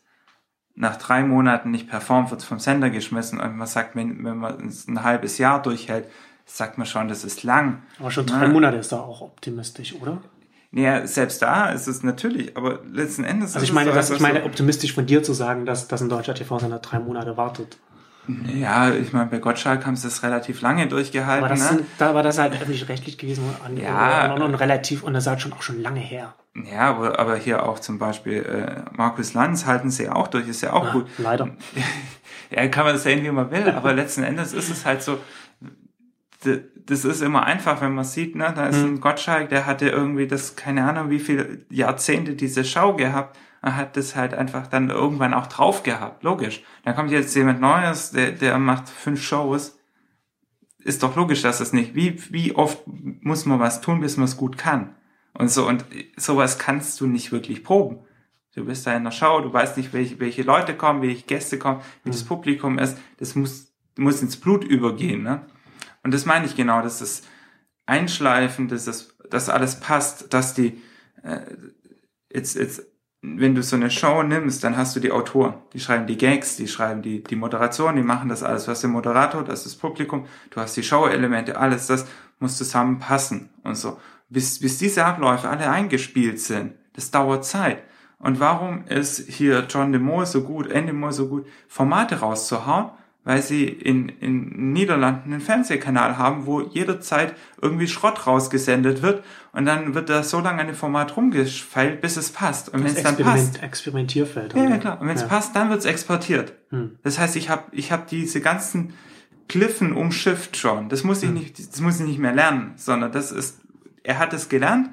nach 0.76 0.98
drei 0.98 1.24
Monaten 1.24 1.72
nicht 1.72 1.90
performt, 1.90 2.32
wird 2.32 2.44
vom 2.44 2.60
Sender 2.60 2.90
geschmissen 2.90 3.40
und 3.40 3.56
man 3.58 3.68
sagt, 3.68 3.96
wenn, 3.96 4.24
wenn 4.24 4.38
man 4.38 4.72
ein 4.88 5.04
halbes 5.04 5.38
Jahr 5.38 5.62
durchhält, 5.62 6.08
sagt 6.46 6.78
man 6.78 6.88
schon, 6.88 7.08
das 7.08 7.24
ist 7.24 7.44
lang. 7.44 7.84
Aber 8.00 8.12
schon 8.12 8.26
drei 8.26 8.48
ne? 8.48 8.54
Monate 8.54 8.78
ist 8.78 8.92
da 8.92 9.00
auch 9.00 9.22
optimistisch, 9.22 9.96
oder? 9.96 10.22
Naja, 10.76 11.06
selbst 11.06 11.40
da 11.44 11.70
ist 11.70 11.88
es 11.88 12.02
natürlich, 12.02 12.58
aber 12.58 12.80
letzten 12.92 13.24
Endes. 13.24 13.54
Also 13.54 13.64
ich 13.64 13.72
meine, 13.72 13.92
so, 13.92 13.96
das, 13.96 14.10
ich 14.10 14.20
meine 14.20 14.44
optimistisch 14.44 14.94
von 14.94 15.06
dir 15.06 15.22
zu 15.22 15.34
sagen, 15.34 15.68
dass, 15.68 15.88
dass 15.88 16.02
ein 16.02 16.10
deutscher 16.10 16.34
TV-Sender 16.34 16.80
drei 16.80 16.98
Monate 16.98 17.38
wartet. 17.38 17.78
Ja, 18.48 18.92
ich 18.92 19.14
meine, 19.14 19.28
bei 19.28 19.38
Gottschalk 19.38 19.86
haben 19.86 19.96
sie 19.96 20.08
das 20.08 20.24
relativ 20.24 20.62
lange 20.62 20.88
durchgehalten. 20.88 21.46
Aber 21.46 21.54
das, 21.54 21.72
ne? 21.72 21.78
sind, 21.78 21.88
da 22.00 22.16
war 22.16 22.24
das 22.24 22.40
halt 22.40 22.54
öffentlich-rechtlich 22.54 23.20
gewesen 23.20 23.44
und, 23.68 23.78
ja, 23.78 24.34
und, 24.34 24.42
und, 24.42 24.56
relativ, 24.56 25.04
und 25.04 25.14
das 25.14 25.26
ist 25.26 25.30
halt 25.30 25.42
schon 25.42 25.54
auch 25.54 25.62
schon 25.62 25.80
lange 25.80 26.00
her. 26.00 26.34
Ja, 26.56 26.90
aber, 26.90 27.20
aber 27.20 27.36
hier 27.36 27.68
auch 27.68 27.78
zum 27.78 28.00
Beispiel 28.00 28.42
äh, 28.42 28.98
Markus 28.98 29.36
Lanz 29.36 29.68
halten 29.68 29.92
sie 29.92 30.10
auch 30.10 30.28
durch, 30.28 30.48
ist 30.48 30.62
ja 30.62 30.74
auch 30.74 30.86
ja, 30.86 30.92
gut. 30.94 31.06
Leider. 31.20 31.50
ja, 32.50 32.68
kann 32.70 32.86
man 32.86 32.98
sehen, 32.98 33.24
wie 33.24 33.30
man 33.30 33.52
will, 33.52 33.70
aber 33.70 33.94
letzten 33.94 34.24
Endes 34.24 34.54
ist 34.54 34.72
es 34.72 34.86
halt 34.86 35.04
so, 35.04 35.20
das 36.86 37.06
ist 37.06 37.22
immer 37.22 37.44
einfach, 37.44 37.82
wenn 37.82 37.96
man 37.96 38.06
sieht, 38.06 38.36
ne, 38.36 38.54
da 38.56 38.68
ist 38.68 38.82
hm. 38.82 38.96
ein 38.96 39.02
Gottschalk, 39.02 39.50
der 39.50 39.66
hatte 39.66 39.90
irgendwie 39.90 40.28
das, 40.28 40.56
keine 40.56 40.84
Ahnung, 40.84 41.10
wie 41.10 41.20
viele 41.20 41.66
Jahrzehnte 41.70 42.34
diese 42.34 42.64
Show 42.66 42.96
gehabt 42.96 43.38
man 43.64 43.78
hat 43.78 43.96
das 43.96 44.16
halt 44.16 44.34
einfach 44.34 44.68
dann 44.68 44.90
irgendwann 44.90 45.34
auch 45.34 45.48
drauf 45.48 45.84
gehabt, 45.84 46.24
logisch. 46.24 46.62
Dann 46.84 46.96
kommt 46.96 47.12
jetzt 47.12 47.34
jemand 47.34 47.62
Neues, 47.62 48.12
der, 48.12 48.34
der 48.34 48.60
macht 48.60 48.90
fünf 48.90 49.24
Shows. 49.24 49.80
Ist 50.80 51.02
doch 51.02 51.16
logisch, 51.16 51.42
dass 51.44 51.60
das 51.60 51.72
nicht. 51.72 51.96
Wie, 51.96 52.22
wie 52.30 52.54
oft 52.54 52.84
muss 52.86 53.46
man 53.46 53.62
was 53.62 53.80
tun, 53.80 54.02
bis 54.02 54.18
man 54.18 54.26
es 54.26 54.36
gut 54.36 54.58
kann? 54.58 54.96
Und 55.34 55.50
so, 55.50 55.66
und 55.66 55.86
sowas 56.18 56.60
kannst 56.60 57.00
du 57.00 57.08
nicht 57.08 57.32
wirklich 57.32 57.64
proben. 57.64 58.00
Du 58.54 58.66
bist 58.66 58.86
da 58.86 58.94
in 58.94 59.06
der 59.06 59.12
Show, 59.12 59.40
du 59.40 59.52
weißt 59.52 59.78
nicht, 59.78 59.94
welche, 59.94 60.20
welche 60.20 60.44
Leute 60.44 60.76
kommen, 60.76 61.02
welche 61.02 61.26
Gäste 61.26 61.58
kommen, 61.58 61.80
wie 62.04 62.10
mhm. 62.10 62.14
das 62.14 62.26
Publikum 62.26 62.78
ist. 62.78 62.98
Das 63.18 63.34
muss, 63.34 63.74
muss 63.96 64.22
ins 64.22 64.36
Blut 64.36 64.66
übergehen, 64.66 65.24
ne? 65.24 65.46
Und 66.04 66.14
das 66.14 66.26
meine 66.26 66.46
ich 66.46 66.56
genau, 66.56 66.82
dass 66.82 67.00
das 67.00 67.24
Einschleifen, 67.86 68.68
dass 68.68 68.86
das, 68.86 69.16
dass 69.30 69.50
alles 69.50 69.80
passt, 69.80 70.34
dass 70.34 70.54
die, 70.54 70.82
äh, 71.24 71.42
jetzt, 72.32 72.56
jetzt 72.56 72.84
wenn 73.22 73.56
du 73.56 73.64
so 73.64 73.78
eine 73.78 73.90
Show 73.90 74.22
nimmst, 74.22 74.66
dann 74.66 74.76
hast 74.76 74.96
du 74.96 75.00
die 75.00 75.12
Autoren, 75.12 75.56
die 75.72 75.80
schreiben 75.80 76.08
die 76.08 76.18
Gags, 76.18 76.58
die 76.58 76.68
schreiben 76.68 77.02
die, 77.02 77.24
die 77.24 77.38
Moderation, 77.38 77.96
die 77.96 78.04
machen 78.04 78.28
das 78.28 78.44
alles. 78.44 78.66
Du 78.66 78.72
hast 78.72 78.84
den 78.84 78.92
Moderator, 78.92 79.46
das 79.46 79.60
ist 79.60 79.66
das 79.66 79.76
Publikum, 79.76 80.26
du 80.50 80.60
hast 80.60 80.76
die 80.76 80.84
Show-Elemente, 80.84 81.58
alles 81.58 81.88
das 81.88 82.06
muss 82.40 82.58
zusammenpassen 82.58 83.50
und 83.64 83.76
so. 83.76 83.98
Bis, 84.28 84.60
bis 84.60 84.78
diese 84.78 85.06
Abläufe 85.06 85.50
alle 85.50 85.70
eingespielt 85.70 86.40
sind, 86.42 86.74
das 86.94 87.12
dauert 87.12 87.46
Zeit. 87.46 87.84
Und 88.20 88.40
warum 88.40 88.86
ist 88.88 89.30
hier 89.30 89.68
John 89.70 89.92
de 89.92 90.02
Mol 90.02 90.26
so 90.26 90.44
gut, 90.44 90.70
Endemol 90.70 91.12
so 91.14 91.30
gut, 91.30 91.48
Formate 91.68 92.20
rauszuhauen? 92.20 92.92
Weil 93.24 93.42
sie 93.42 93.66
in, 93.66 94.10
in 94.10 94.74
Niederlanden 94.74 95.32
einen 95.32 95.42
Fernsehkanal 95.42 96.18
haben, 96.18 96.46
wo 96.46 96.62
jederzeit 96.62 97.36
irgendwie 97.62 97.88
Schrott 97.88 98.28
rausgesendet 98.28 99.02
wird 99.02 99.24
und 99.54 99.66
dann 99.66 99.94
wird 99.94 100.10
da 100.10 100.24
so 100.24 100.40
lange 100.40 100.62
an 100.62 100.68
dem 100.68 100.76
Format 100.76 101.16
rumgefeilt, 101.16 102.02
bis 102.02 102.18
es 102.18 102.32
passt. 102.32 102.70
Und 102.70 102.84
wenn 102.84 102.96
es 102.96 103.04
dann 103.04 103.18
passt, 103.18 103.64
Experimentierfeld. 103.64 104.54
Ja, 104.54 104.70
ja, 104.70 104.78
klar. 104.78 105.00
Und 105.00 105.08
wenn 105.08 105.16
es 105.16 105.22
ja. 105.22 105.28
passt, 105.28 105.56
dann 105.56 105.70
wird 105.70 105.80
es 105.80 105.86
exportiert. 105.86 106.54
Hm. 106.70 106.98
Das 107.04 107.18
heißt, 107.18 107.36
ich 107.36 107.50
habe 107.50 107.64
ich 107.72 107.92
hab 107.92 108.08
diese 108.08 108.42
ganzen 108.42 108.94
Kliffen 109.48 109.94
umschifft 109.94 110.58
schon. 110.58 110.90
Das 110.90 111.04
muss 111.04 111.24
ich 111.24 111.30
hm. 111.30 111.36
nicht, 111.36 111.60
das 111.60 111.80
muss 111.80 112.00
ich 112.00 112.06
nicht 112.06 112.20
mehr 112.20 112.34
lernen, 112.34 112.74
sondern 112.76 113.12
das 113.12 113.32
ist, 113.32 113.62
er 114.04 114.20
hat 114.20 114.34
es 114.34 114.50
gelernt 114.50 114.90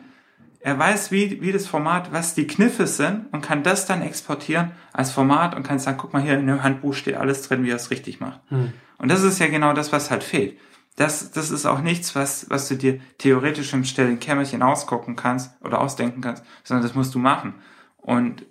er 0.61 0.79
weiß, 0.79 1.11
wie, 1.11 1.41
wie 1.41 1.53
das 1.53 1.67
Format, 1.67 2.13
was 2.13 2.35
die 2.35 2.47
Kniffe 2.47 2.87
sind 2.87 3.33
und 3.33 3.41
kann 3.41 3.63
das 3.63 3.87
dann 3.87 4.03
exportieren 4.03 4.73
als 4.93 5.11
Format 5.11 5.55
und 5.55 5.63
kann 5.63 5.79
sagen, 5.79 5.97
guck 5.99 6.13
mal 6.13 6.23
hier, 6.23 6.39
in 6.39 6.47
dem 6.47 6.63
Handbuch 6.63 6.95
steht 6.95 7.17
alles 7.17 7.43
drin, 7.43 7.65
wie 7.65 7.71
er 7.71 7.77
es 7.77 7.91
richtig 7.91 8.21
macht. 8.21 8.41
Hm. 8.49 8.73
Und 8.99 9.11
das 9.11 9.23
ist 9.23 9.39
ja 9.39 9.49
genau 9.49 9.73
das, 9.73 9.91
was 9.93 10.11
halt 10.11 10.23
fehlt. 10.23 10.59
Das, 10.97 11.31
das 11.31 11.51
ist 11.51 11.65
auch 11.65 11.81
nichts, 11.81 12.15
was, 12.15 12.51
was 12.51 12.69
du 12.69 12.77
dir 12.77 13.01
theoretisch 13.17 13.73
im 13.73 13.85
stillen 13.85 14.21
Kämmerchen 14.21 14.63
ausgucken 14.63 15.17
kannst 15.17 15.51
oder 15.63 15.81
ausdenken 15.81 16.21
kannst, 16.21 16.45
sondern 16.63 16.87
das 16.87 16.95
musst 16.95 17.15
du 17.15 17.19
machen. 17.19 17.55
Und 17.97 18.45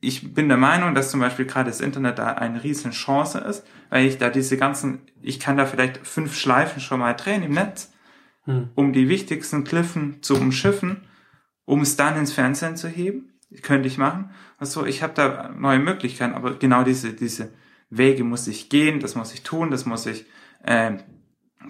ich 0.00 0.34
bin 0.34 0.48
der 0.48 0.56
Meinung, 0.56 0.96
dass 0.96 1.12
zum 1.12 1.20
Beispiel 1.20 1.44
gerade 1.44 1.70
das 1.70 1.80
Internet 1.80 2.18
da 2.18 2.32
eine 2.32 2.64
riesen 2.64 2.90
Chance 2.90 3.38
ist, 3.38 3.64
weil 3.90 4.06
ich 4.06 4.18
da 4.18 4.30
diese 4.30 4.56
ganzen, 4.56 5.02
ich 5.20 5.38
kann 5.38 5.56
da 5.56 5.66
vielleicht 5.66 6.04
fünf 6.04 6.36
Schleifen 6.36 6.80
schon 6.80 6.98
mal 6.98 7.12
drehen 7.12 7.44
im 7.44 7.52
Netz 7.52 7.91
hm. 8.44 8.70
um 8.74 8.92
die 8.92 9.08
wichtigsten 9.08 9.64
Kliffen 9.64 10.22
zu 10.22 10.36
umschiffen, 10.36 11.02
um 11.64 11.80
es 11.82 11.96
dann 11.96 12.16
ins 12.16 12.32
Fernsehen 12.32 12.76
zu 12.76 12.88
heben. 12.88 13.28
Könnte 13.60 13.86
ich 13.86 13.98
machen. 13.98 14.30
Also 14.56 14.86
ich 14.86 15.02
habe 15.02 15.12
da 15.14 15.50
neue 15.50 15.78
Möglichkeiten, 15.78 16.32
aber 16.32 16.54
genau 16.54 16.84
diese, 16.84 17.12
diese 17.12 17.50
Wege 17.90 18.24
muss 18.24 18.46
ich 18.46 18.70
gehen, 18.70 19.00
das 19.00 19.14
muss 19.14 19.34
ich 19.34 19.42
tun, 19.42 19.70
das 19.70 19.84
muss 19.84 20.06
ich, 20.06 20.24
äh, 20.64 20.92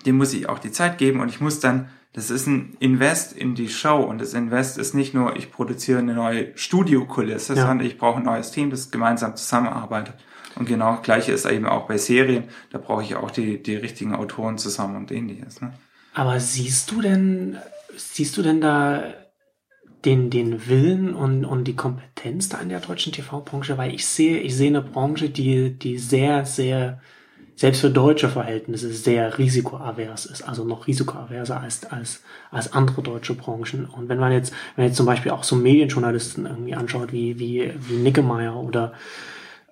dem 0.07 0.17
muss 0.17 0.33
ich 0.33 0.49
auch 0.49 0.61
die 0.61 0.71
Zeit 0.71 0.99
geben 0.99 1.21
und 1.21 1.29
ich 1.29 1.41
muss 1.41 1.59
dann, 1.59 1.89
das 2.13 2.31
ist 2.31 2.47
ein 2.47 2.77
Invest 2.79 3.33
in 3.33 3.57
die 3.57 3.69
Show 3.69 3.97
und 4.03 4.21
das 4.21 4.33
Invest 4.33 4.79
ist 4.79 4.95
nicht 4.95 5.15
nur, 5.15 5.35
ich 5.37 5.51
produziere 5.51 5.99
eine 5.99 6.15
neue 6.15 6.57
Studiokulisse, 6.57 7.55
ja. 7.55 7.67
sondern 7.67 7.87
ich 7.87 7.99
brauche 7.99 8.19
ein 8.19 8.25
neues 8.25 8.53
Team, 8.53 8.71
das 8.71 8.93
gemeinsam 8.93 9.35
zusammenarbeitet. 9.35 10.15
Und 10.55 10.69
genau 10.69 11.01
gleiche 11.03 11.33
ist 11.33 11.47
eben 11.47 11.67
auch 11.67 11.89
bei 11.89 11.99
Serien, 11.99 12.45
da 12.71 12.79
brauche 12.79 13.03
ich 13.03 13.17
auch 13.17 13.31
die, 13.31 13.61
die 13.61 13.75
richtigen 13.75 14.15
Autoren 14.15 14.59
zusammen 14.59 14.97
und 14.97 15.11
ähnliches. 15.11 15.61
Ne? 15.61 15.73
Aber 16.15 16.41
siehst 16.41 16.91
du 16.91 17.01
denn, 17.01 17.57
siehst 17.97 18.37
du 18.37 18.43
denn 18.43 18.61
da 18.61 19.03
den, 20.05 20.31
den 20.31 20.67
Willen 20.69 21.15
und, 21.15 21.45
und 21.45 21.65
die 21.65 21.77
Kompetenz 21.77 22.49
da 22.49 22.59
in 22.59 22.69
der 22.69 22.81
deutschen 22.81 23.13
TV-Branche? 23.13 23.79
Weil 23.79 23.95
ich 23.95 24.07
sehe, 24.07 24.39
ich 24.39 24.57
sehe 24.57 24.69
eine 24.69 24.83
Branche, 24.83 25.31
die, 25.31 25.71
die 25.79 25.99
sehr, 25.99 26.45
sehr, 26.45 27.01
selbst 27.57 27.81
für 27.81 27.91
deutsche 27.91 28.29
Verhältnisse 28.29 28.93
sehr 28.93 29.39
risikoavers 29.39 30.27
ist, 30.27 30.43
also 30.43 30.65
noch 30.65 30.87
risikoaverser 30.87 31.61
als, 31.61 31.85
als, 31.87 32.23
als 32.51 32.73
andere 32.73 33.03
deutsche 33.03 33.35
Branchen. 33.35 33.87
Und 33.87 34.09
wenn 34.09 34.19
man 34.19 34.33
jetzt, 34.33 34.53
wenn 34.75 34.85
man 34.85 34.87
jetzt 34.89 34.97
zum 34.97 35.07
Beispiel 35.07 35.33
auch 35.33 35.45
so 35.45 35.57
Medienjournalisten 35.57 36.47
irgendwie 36.47 36.75
anschaut, 36.75 37.13
wie, 37.13 37.39
wie, 37.39 37.73
wie 37.79 37.97
Nickemeyer 37.97 38.57
oder 38.57 38.93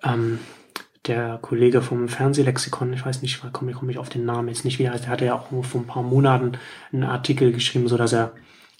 ähm, 0.03 0.39
der 1.07 1.39
Kollege 1.41 1.81
vom 1.81 2.07
Fernsehlexikon, 2.07 2.93
ich 2.93 3.05
weiß 3.05 3.21
nicht, 3.21 3.41
komme 3.53 3.71
komm 3.71 3.89
ich 3.89 3.97
auf 3.97 4.09
den 4.09 4.25
Namen 4.25 4.49
jetzt 4.49 4.65
nicht 4.65 4.77
wieder, 4.77 4.91
der 4.91 5.07
hatte 5.07 5.25
ja 5.25 5.35
auch 5.35 5.49
nur 5.51 5.63
vor 5.63 5.81
ein 5.81 5.87
paar 5.87 6.03
Monaten 6.03 6.53
einen 6.91 7.03
Artikel 7.03 7.51
geschrieben, 7.51 7.87
so 7.87 7.97
dass 7.97 8.13
er 8.13 8.33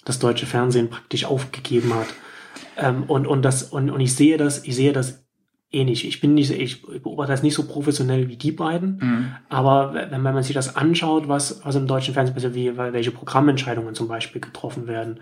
das 0.04 0.18
deutsche 0.18 0.46
Fernsehen 0.46 0.88
praktisch 0.90 1.24
aufgegeben 1.24 1.94
hat. 1.94 2.08
Ähm, 2.76 3.04
und, 3.04 3.26
und 3.26 3.42
das, 3.42 3.64
und, 3.64 3.90
und 3.90 4.00
ich 4.00 4.14
sehe 4.14 4.36
das, 4.36 4.64
ich 4.64 4.76
sehe 4.76 4.92
das 4.92 5.24
ähnlich. 5.72 6.06
Ich 6.06 6.20
bin 6.20 6.34
nicht, 6.34 6.50
ich 6.50 6.82
beobachte 6.82 7.32
das 7.32 7.42
nicht 7.42 7.54
so 7.54 7.66
professionell 7.66 8.28
wie 8.28 8.36
die 8.36 8.52
beiden, 8.52 8.98
mhm. 9.00 9.34
aber 9.48 9.94
wenn, 9.94 10.10
wenn 10.10 10.34
man 10.34 10.42
sich 10.42 10.54
das 10.54 10.76
anschaut, 10.76 11.28
was, 11.28 11.64
was 11.64 11.74
im 11.74 11.86
deutschen 11.86 12.14
Fernsehen 12.14 12.34
passiert, 12.34 12.54
wie, 12.54 12.76
welche 12.76 13.10
Programmentscheidungen 13.10 13.94
zum 13.94 14.06
Beispiel 14.06 14.40
getroffen 14.40 14.86
werden, 14.86 15.20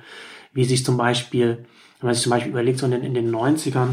wie 0.53 0.64
sich 0.64 0.84
zum 0.84 0.96
Beispiel, 0.96 1.64
wenn 2.01 2.09
man 2.09 2.14
sich 2.14 2.24
zum 2.24 2.30
Beispiel 2.30 2.51
überlegt, 2.51 2.78
so 2.78 2.86
in 2.86 2.92
den, 2.92 3.05
in 3.05 3.14
den 3.14 3.30
90ern, 3.34 3.90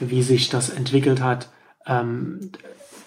wie 0.00 0.22
sich 0.22 0.50
das 0.50 0.70
entwickelt 0.70 1.22
hat, 1.22 1.48
ähm, 1.86 2.52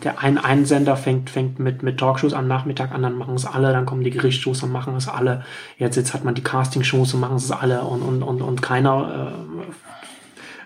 der 0.04 0.20
ein, 0.20 0.38
ein 0.38 0.66
Sender 0.66 0.98
fängt, 0.98 1.30
fängt 1.30 1.60
mit, 1.60 1.84
mit 1.84 2.00
Talkshows 2.00 2.34
am 2.34 2.48
Nachmittag 2.48 2.92
an, 2.92 3.04
dann 3.04 3.16
machen 3.18 3.36
es 3.36 3.46
alle, 3.46 3.72
dann 3.72 3.86
kommen 3.86 4.04
die 4.04 4.10
Gerichtsshows 4.10 4.64
und 4.64 4.72
machen 4.72 4.96
es 4.96 5.08
alle. 5.08 5.46
Jetzt, 5.78 5.96
jetzt 5.96 6.14
hat 6.14 6.24
man 6.24 6.36
die 6.36 6.44
Castingshows 6.44 7.14
und 7.14 7.22
machen 7.22 7.38
es 7.38 7.52
alle 7.52 7.84
und, 7.84 8.02
und, 8.02 8.24
und, 8.24 8.42
und 8.42 8.62
keiner 8.62 9.34
äh, 9.34 9.74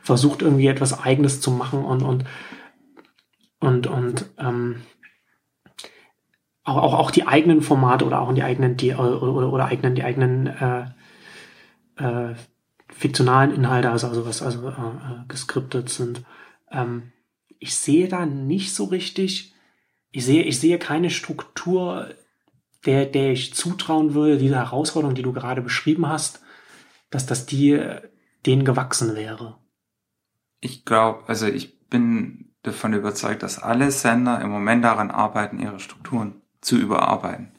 versucht 0.01 0.41
irgendwie 0.41 0.67
etwas 0.67 1.03
Eigenes 1.03 1.41
zu 1.41 1.51
machen 1.51 1.83
und, 1.83 2.01
und, 2.01 2.25
und, 3.59 3.87
und 3.87 4.25
ähm, 4.39 4.81
auch, 6.63 6.77
auch, 6.77 6.93
auch 6.93 7.11
die 7.11 7.27
eigenen 7.27 7.61
Formate 7.61 8.05
oder 8.05 8.21
auch 8.21 8.33
die 8.33 8.43
eigenen, 8.43 8.77
die, 8.77 8.93
oder, 8.93 9.21
oder, 9.21 9.65
eigenen, 9.65 9.95
die 9.95 10.03
eigenen 10.03 10.47
äh, 10.47 10.85
äh, 11.97 12.35
fiktionalen 12.89 13.53
Inhalte, 13.53 13.91
also, 13.91 14.07
also 14.07 14.25
was 14.25 14.41
also 14.41 14.67
äh, 14.67 14.71
äh 14.71 15.27
geskriptet 15.27 15.89
sind, 15.89 16.23
ähm, 16.71 17.11
ich 17.59 17.75
sehe 17.75 18.07
da 18.07 18.25
nicht 18.25 18.73
so 18.73 18.85
richtig, 18.85 19.53
ich 20.11 20.25
sehe, 20.25 20.43
ich 20.43 20.59
sehe 20.59 20.79
keine 20.79 21.09
Struktur, 21.09 22.09
der, 22.85 23.05
der 23.05 23.31
ich 23.31 23.53
zutrauen 23.53 24.13
würde, 24.13 24.37
diese 24.37 24.55
Herausforderung, 24.55 25.15
die 25.15 25.23
du 25.23 25.33
gerade 25.33 25.61
beschrieben 25.61 26.07
hast, 26.07 26.41
dass 27.09 27.25
das 27.25 27.45
die 27.45 27.79
denen 28.45 28.65
gewachsen 28.65 29.15
wäre. 29.15 29.57
Ich 30.59 30.85
glaube, 30.85 31.23
also 31.27 31.47
ich 31.47 31.79
bin 31.89 32.53
davon 32.63 32.93
überzeugt, 32.93 33.43
dass 33.43 33.59
alle 33.59 33.91
Sender 33.91 34.41
im 34.41 34.49
Moment 34.49 34.83
daran 34.83 35.11
arbeiten, 35.11 35.59
ihre 35.59 35.79
Strukturen 35.79 36.41
zu 36.61 36.77
überarbeiten. 36.77 37.51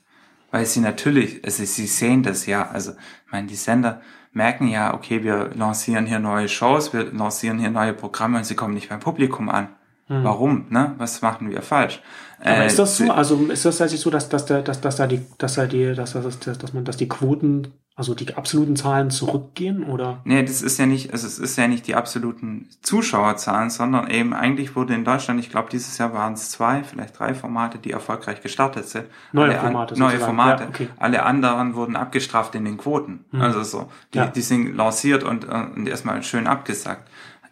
Weil 0.51 0.65
sie 0.65 0.81
natürlich, 0.81 1.45
also 1.45 1.65
sie 1.65 1.87
sehen 1.87 2.23
das 2.23 2.47
ja, 2.47 2.69
also 2.69 2.93
ich 2.93 3.33
meine, 3.33 3.47
die 3.47 3.55
Sender 3.55 4.01
merken 4.33 4.69
ja, 4.69 4.95
okay, 4.95 5.23
wir 5.23 5.51
lancieren 5.55 6.07
hier 6.07 6.19
neue 6.19 6.49
Shows, 6.49 6.93
wir 6.93 7.13
lancieren 7.13 7.59
hier 7.59 7.71
neue 7.71 7.93
Programme 7.93 8.39
und 8.39 8.45
sie 8.45 8.55
kommen 8.55 8.75
nicht 8.75 8.89
beim 8.89 9.01
Publikum 9.01 9.49
an. 9.49 9.77
Hm. 10.09 10.25
Warum? 10.25 10.67
Ne? 10.71 10.95
Was 10.99 11.23
machen 11.23 11.51
wir 11.51 11.63
falsch? 11.63 12.03
Aber 12.41 12.59
äh, 12.59 12.67
ist 12.67 12.79
das 12.79 12.97
so? 12.97 13.11
Also 13.11 13.37
ist 13.47 13.65
das 13.65 13.79
tatsächlich 13.79 14.01
so, 14.01 14.11
dass, 14.11 14.29
dass, 14.29 14.47
der, 14.47 14.63
dass, 14.63 14.81
dass 14.81 14.97
da 14.97 15.07
die, 15.07 15.25
dass 15.39 15.55
da 15.55 15.67
die, 15.67 15.95
dass, 15.95 16.13
dass, 16.13 16.39
dass, 16.39 16.59
dass 16.59 16.73
man, 16.73 16.85
dass 16.85 16.97
die 16.97 17.09
Quoten 17.09 17.73
Also 17.97 18.15
die 18.15 18.33
absoluten 18.37 18.77
Zahlen 18.77 19.11
zurückgehen 19.11 19.83
oder? 19.83 20.21
Nee, 20.25 20.45
das 20.45 20.63
ist 20.63 20.79
ja 20.79 20.87
nicht, 20.87 21.13
also 21.13 21.27
es 21.27 21.41
ist 21.41 21.59
ja 21.59 21.67
nicht 21.67 21.89
die 21.89 21.97
absoluten 21.97 22.69
Zuschauerzahlen, 22.81 23.71
sondern 23.71 24.09
eben 24.09 24.35
eigentlich 24.35 24.77
wurde 24.77 24.95
in 24.95 25.05
Deutschland, 25.05 25.41
ich 25.41 25.51
glaube 25.51 25.69
dieses 25.73 25.99
Jahr 25.99 26.13
waren 26.13 26.35
es 26.35 26.53
zwei, 26.53 26.85
vielleicht 26.85 27.19
drei 27.19 27.35
Formate, 27.35 27.79
die 27.79 27.91
erfolgreich 27.91 28.41
gestartet 28.41 28.89
sind. 28.89 29.07
Neue 29.33 29.51
alle 29.51 29.59
Formate. 29.59 29.95
An, 29.95 29.99
neue. 30.01 30.19
Formate. 30.21 30.63
Ja, 30.63 30.69
okay. 30.69 30.89
Alle 30.99 31.25
anderen 31.25 31.75
wurden 31.75 31.97
abgestraft 31.97 32.55
in 32.55 32.65
den 32.65 32.77
Quoten. 32.77 33.25
Hm. 33.33 33.41
Also 33.41 33.65
so, 33.65 33.89
die, 34.15 34.19
Ja. 34.19 34.27
die 34.29 34.43
sind 34.43 34.77
lanciert 34.77 35.25
und, 35.25 35.45
äh, 35.45 35.67
und 35.75 35.89
erstmal 35.89 36.23
schön 36.23 36.47
abgesagt. 36.47 37.08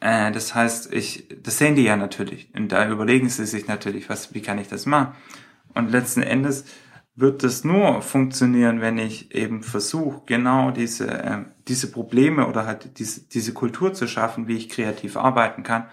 Äh, 0.07 0.31
das 0.31 0.55
heißt, 0.55 0.93
ich, 0.93 1.27
das 1.43 1.59
sehen 1.59 1.75
die 1.75 1.83
ja 1.83 1.97
natürlich. 1.97 2.49
Und 2.55 2.71
da 2.71 2.89
überlegen 2.89 3.29
sie 3.29 3.45
sich 3.45 3.67
natürlich, 3.67 4.09
was, 4.09 4.35
wie 4.35 4.41
kann 4.41 4.59
ich 4.59 4.69
das 4.69 4.87
machen? 4.87 5.15
Und 5.75 5.91
letzten 5.91 6.23
Endes 6.23 6.65
wird 7.17 7.43
das 7.43 7.65
nur 7.65 8.03
funktionieren, 8.03 8.81
wenn 8.81 8.99
ich 8.99 9.35
eben 9.35 9.65
versuche, 9.65 10.23
genau 10.27 10.71
diese, 10.71 11.07
ähm, 11.09 11.47
diese 11.67 11.91
Probleme 11.91 12.47
oder 12.47 12.67
halt 12.67 13.01
diese, 13.01 13.23
diese 13.23 13.53
Kultur 13.53 13.95
zu 13.95 14.07
schaffen, 14.07 14.47
wie 14.47 14.57
ich 14.57 14.69
kreativ 14.69 15.17
arbeiten 15.17 15.65
kann 15.65 15.87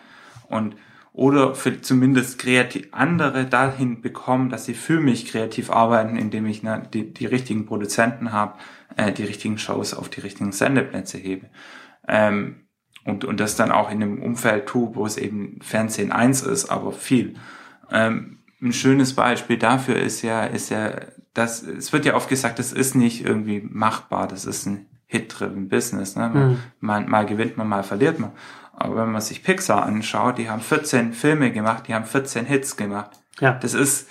und 0.47 0.76
oder 1.14 1.55
für 1.55 1.82
zumindest 1.82 2.39
kreativ 2.39 2.89
andere 2.91 3.45
dahin 3.45 4.01
bekommen, 4.01 4.49
dass 4.49 4.66
sie 4.66 4.74
für 4.74 4.99
mich 4.99 5.28
kreativ 5.28 5.72
arbeiten, 5.72 6.18
indem 6.18 6.45
ich 6.47 6.61
ne, 6.61 6.84
die, 6.93 7.14
die 7.14 7.28
richtigen 7.28 7.66
Produzenten 7.66 8.32
habe, 8.32 8.59
äh, 8.95 9.11
die 9.11 9.24
richtigen 9.24 9.57
Shows 9.57 9.93
auf 9.93 10.09
die 10.09 10.22
richtigen 10.22 10.51
Sendeplätze 10.51 11.18
hebe. 11.18 11.49
Ähm, 12.07 12.62
und, 13.06 13.26
und 13.26 13.39
das 13.39 13.56
dann 13.56 13.72
auch 13.72 13.91
in 13.91 14.01
einem 14.01 14.22
Umfeld 14.22 14.68
tue, 14.68 14.95
wo 14.95 15.06
es 15.06 15.18
eben 15.18 15.60
Fernsehen 15.62 16.12
eins 16.12 16.41
ist, 16.41 16.70
aber 16.70 16.91
viel. 16.91 17.36
Ähm, 17.91 18.39
ein 18.62 18.74
schönes 18.74 19.14
Beispiel 19.14 19.58
dafür 19.58 19.97
ist 19.97 20.22
ja, 20.22 20.45
ist 20.45 20.70
ja, 20.70 20.91
dass 21.34 21.64
es 21.64 21.91
wird 21.91 22.06
ja 22.06 22.16
oft 22.16 22.30
gesagt, 22.30 22.60
das 22.60 22.72
ist 22.72 22.95
nicht 22.95 23.26
irgendwie 23.26 23.62
machbar, 23.62 24.28
das 24.28 24.45
ist 24.45 24.66
ein 24.66 24.88
Hit-driven 25.06 25.68
Business. 25.68 26.16
Ne? 26.16 26.30
Mhm. 26.30 26.60
Mal, 26.80 27.06
mal 27.06 27.26
gewinnt 27.26 27.58
man, 27.58 27.68
mal 27.68 27.84
verliert 27.84 28.20
man. 28.20 28.32
Aber 28.76 28.95
wenn 28.95 29.12
man 29.12 29.22
sich 29.22 29.43
Pixar 29.43 29.84
anschaut, 29.84 30.38
die 30.38 30.49
haben 30.49 30.62
14 30.62 31.14
Filme 31.14 31.51
gemacht, 31.51 31.88
die 31.88 31.93
haben 31.93 32.06
14 32.06 32.45
Hits 32.45 32.76
gemacht. 32.76 33.12
Ja. 33.39 33.54
Das 33.54 33.74
ist 33.74 34.10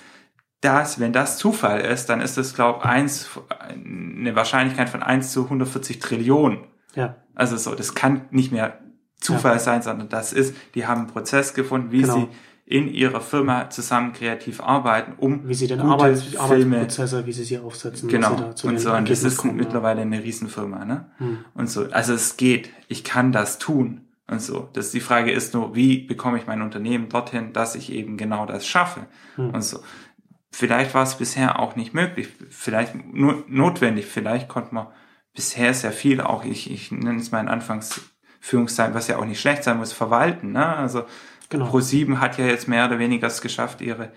das, 0.61 0.99
wenn 0.99 1.11
das 1.11 1.37
Zufall 1.37 1.81
ist, 1.81 2.05
dann 2.05 2.21
ist 2.21 2.37
das, 2.37 2.53
glaube 2.53 2.85
eins 2.85 3.29
eine 3.59 4.35
Wahrscheinlichkeit 4.35 4.89
von 4.89 5.03
1 5.03 5.33
zu 5.33 5.43
140 5.43 5.99
Trillionen. 5.99 6.59
Ja. 6.95 7.17
Also 7.35 7.57
so, 7.57 7.75
das 7.75 7.95
kann 7.95 8.21
nicht 8.31 8.51
mehr 8.51 8.79
Zufall 9.19 9.59
sein, 9.59 9.81
sondern 9.81 10.09
das 10.09 10.33
ist, 10.33 10.55
die 10.75 10.85
haben 10.85 11.01
einen 11.01 11.07
Prozess 11.07 11.53
gefunden, 11.53 11.91
wie 11.91 12.01
Genau. 12.01 12.13
sie 12.13 12.27
in 12.65 12.87
ihrer 12.87 13.21
Firma 13.21 13.69
zusammen 13.69 14.13
kreativ 14.13 14.61
arbeiten, 14.61 15.13
um 15.17 15.47
Wie 15.47 15.53
sie 15.53 15.67
den 15.67 15.79
gute 15.79 15.91
Arbeits 15.91 16.23
Filme 16.23 16.39
Arbeitsprozesse, 16.77 17.25
wie 17.25 17.33
sie 17.33 17.43
sie 17.43 17.59
aufsetzen. 17.59 18.07
Genau. 18.07 18.53
sie 18.55 18.67
Und 18.67 18.79
so, 18.79 18.93
und 18.93 19.09
das 19.09 19.23
ist 19.23 19.37
kommen, 19.37 19.57
ja. 19.57 19.63
mittlerweile 19.63 20.01
eine 20.01 20.23
Riesenfirma, 20.23 20.85
ne? 20.85 21.11
Hm. 21.17 21.39
Und 21.53 21.69
so. 21.69 21.87
Also 21.91 22.13
es 22.13 22.37
geht. 22.37 22.69
Ich 22.87 23.03
kann 23.03 23.31
das 23.31 23.59
tun. 23.59 24.01
Und 24.27 24.41
so. 24.41 24.69
Das 24.73 24.91
die 24.91 25.01
Frage 25.01 25.31
ist 25.31 25.53
nur, 25.53 25.75
wie 25.75 25.99
bekomme 25.99 26.37
ich 26.37 26.47
mein 26.47 26.61
Unternehmen 26.61 27.09
dorthin, 27.09 27.51
dass 27.51 27.75
ich 27.75 27.91
eben 27.91 28.15
genau 28.15 28.45
das 28.45 28.65
schaffe? 28.65 29.07
Hm. 29.35 29.49
Und 29.49 29.61
so. 29.61 29.79
Vielleicht 30.51 30.93
war 30.93 31.03
es 31.03 31.15
bisher 31.15 31.59
auch 31.59 31.75
nicht 31.75 31.93
möglich, 31.95 32.29
vielleicht 32.49 32.93
nur 33.11 33.43
notwendig, 33.47 34.05
vielleicht 34.05 34.49
konnte 34.49 34.75
man 34.75 34.87
bisher 35.33 35.73
sehr 35.73 35.91
viel 35.91 36.21
auch, 36.21 36.45
ich, 36.45 36.69
ich 36.71 36.91
nenne 36.91 37.19
es 37.19 37.31
mal 37.31 37.39
in 37.41 37.47
Anfangsführungszeichen, 37.47 38.93
was 38.93 39.07
ja 39.07 39.17
auch 39.17 39.25
nicht 39.25 39.39
schlecht 39.41 39.63
sein 39.63 39.77
muss, 39.77 39.93
verwalten, 39.93 40.51
ne? 40.51 40.75
Also 40.75 41.05
Genau. 41.49 41.69
Pro7 41.69 42.17
hat 42.17 42.39
ja 42.39 42.45
jetzt 42.45 42.67
mehr 42.67 42.85
oder 42.87 42.97
weniger 42.97 43.27
es 43.27 43.39
geschafft, 43.41 43.81
ihre 43.81 44.11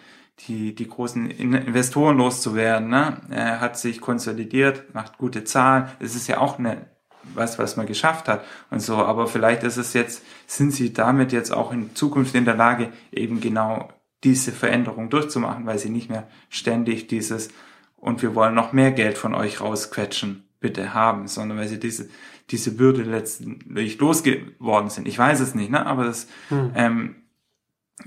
die, 0.48 0.74
die 0.74 0.88
großen 0.88 1.30
In- 1.30 1.52
Investoren 1.52 2.16
loszuwerden. 2.16 2.88
Ne? 2.88 3.20
Er 3.30 3.60
hat 3.60 3.78
sich 3.78 4.00
konsolidiert, 4.00 4.94
macht 4.94 5.18
gute 5.18 5.44
Zahlen. 5.44 5.88
Es 5.98 6.14
ist 6.14 6.28
ja 6.28 6.38
auch 6.38 6.58
eine, 6.58 6.86
was, 7.34 7.58
was 7.58 7.76
man 7.76 7.86
geschafft 7.86 8.28
hat 8.28 8.42
und 8.70 8.80
so. 8.80 8.96
Aber 8.96 9.26
vielleicht 9.26 9.64
ist 9.64 9.76
es 9.76 9.92
jetzt, 9.92 10.22
sind 10.46 10.70
sie 10.72 10.94
damit 10.94 11.32
jetzt 11.32 11.52
auch 11.52 11.72
in 11.72 11.94
Zukunft 11.94 12.34
in 12.34 12.46
der 12.46 12.56
Lage, 12.56 12.90
eben 13.12 13.40
genau 13.40 13.90
diese 14.24 14.52
Veränderung 14.52 15.10
durchzumachen, 15.10 15.66
weil 15.66 15.78
sie 15.78 15.90
nicht 15.90 16.08
mehr 16.08 16.26
ständig 16.48 17.06
dieses 17.06 17.50
und 17.96 18.22
wir 18.22 18.34
wollen 18.34 18.54
noch 18.54 18.72
mehr 18.72 18.92
Geld 18.92 19.18
von 19.18 19.34
euch 19.34 19.60
rausquetschen, 19.60 20.45
bitte 20.60 20.94
haben, 20.94 21.28
sondern 21.28 21.58
weil 21.58 21.68
sie 21.68 21.78
diese, 21.78 22.08
diese 22.50 22.76
Bürde 22.76 23.02
letztendlich 23.02 23.98
losgeworden 23.98 24.90
sind. 24.90 25.08
Ich 25.08 25.18
weiß 25.18 25.40
es 25.40 25.54
nicht, 25.54 25.70
ne? 25.70 25.84
aber 25.84 26.04
das, 26.04 26.28
Hm. 26.48 26.72
ähm, 26.74 27.16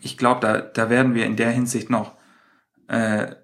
ich 0.01 0.17
glaube, 0.17 0.41
da, 0.41 0.61
da 0.61 0.89
werden 0.89 1.13
wir 1.13 1.25
in 1.25 1.35
der 1.35 1.51
Hinsicht 1.51 1.89
noch, 1.89 2.15
äh, 2.87 3.35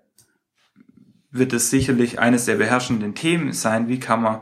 wird 1.31 1.53
es 1.53 1.69
sicherlich 1.69 2.19
eines 2.19 2.45
der 2.45 2.55
beherrschenden 2.55 3.15
Themen 3.15 3.51
sein, 3.51 3.87
wie 3.87 3.99
kann 3.99 4.21
man, 4.21 4.41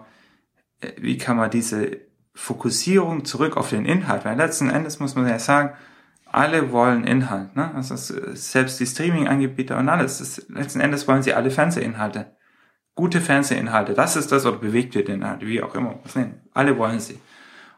äh, 0.82 0.92
wie 0.98 1.18
kann 1.18 1.38
man 1.38 1.50
diese 1.50 1.98
Fokussierung 2.36 3.26
zurück 3.26 3.58
auf 3.58 3.70
den 3.70 3.86
Inhalt, 3.86 4.26
weil 4.26 4.38
letzten 4.38 4.70
Endes 4.70 5.00
muss 5.00 5.16
man 5.16 5.28
ja 5.28 5.40
sagen, 5.40 5.76
alle 6.26 6.72
wollen 6.72 7.04
Inhalt, 7.04 7.56
ne? 7.56 7.74
Also 7.76 7.96
selbst 7.96 8.80
die 8.80 8.88
Streaming-Anbieter 8.88 9.78
und 9.78 9.88
alles, 9.88 10.18
das, 10.18 10.48
letzten 10.50 10.80
Endes 10.80 11.08
wollen 11.08 11.22
sie 11.22 11.34
alle 11.34 11.52
Fernsehinhalte. 11.52 12.36
Gute 12.96 13.22
Fernsehinhalte, 13.22 13.94
das 13.94 14.16
ist 14.16 14.32
das, 14.32 14.46
oder 14.46 14.58
bewegte 14.58 15.00
Inhalte, 15.00 15.48
wie 15.48 15.64
auch 15.64 15.74
immer, 15.76 16.00
was 16.04 16.16
nennen. 16.16 16.42
Alle 16.54 16.78
wollen 16.78 17.00
sie. 17.00 17.20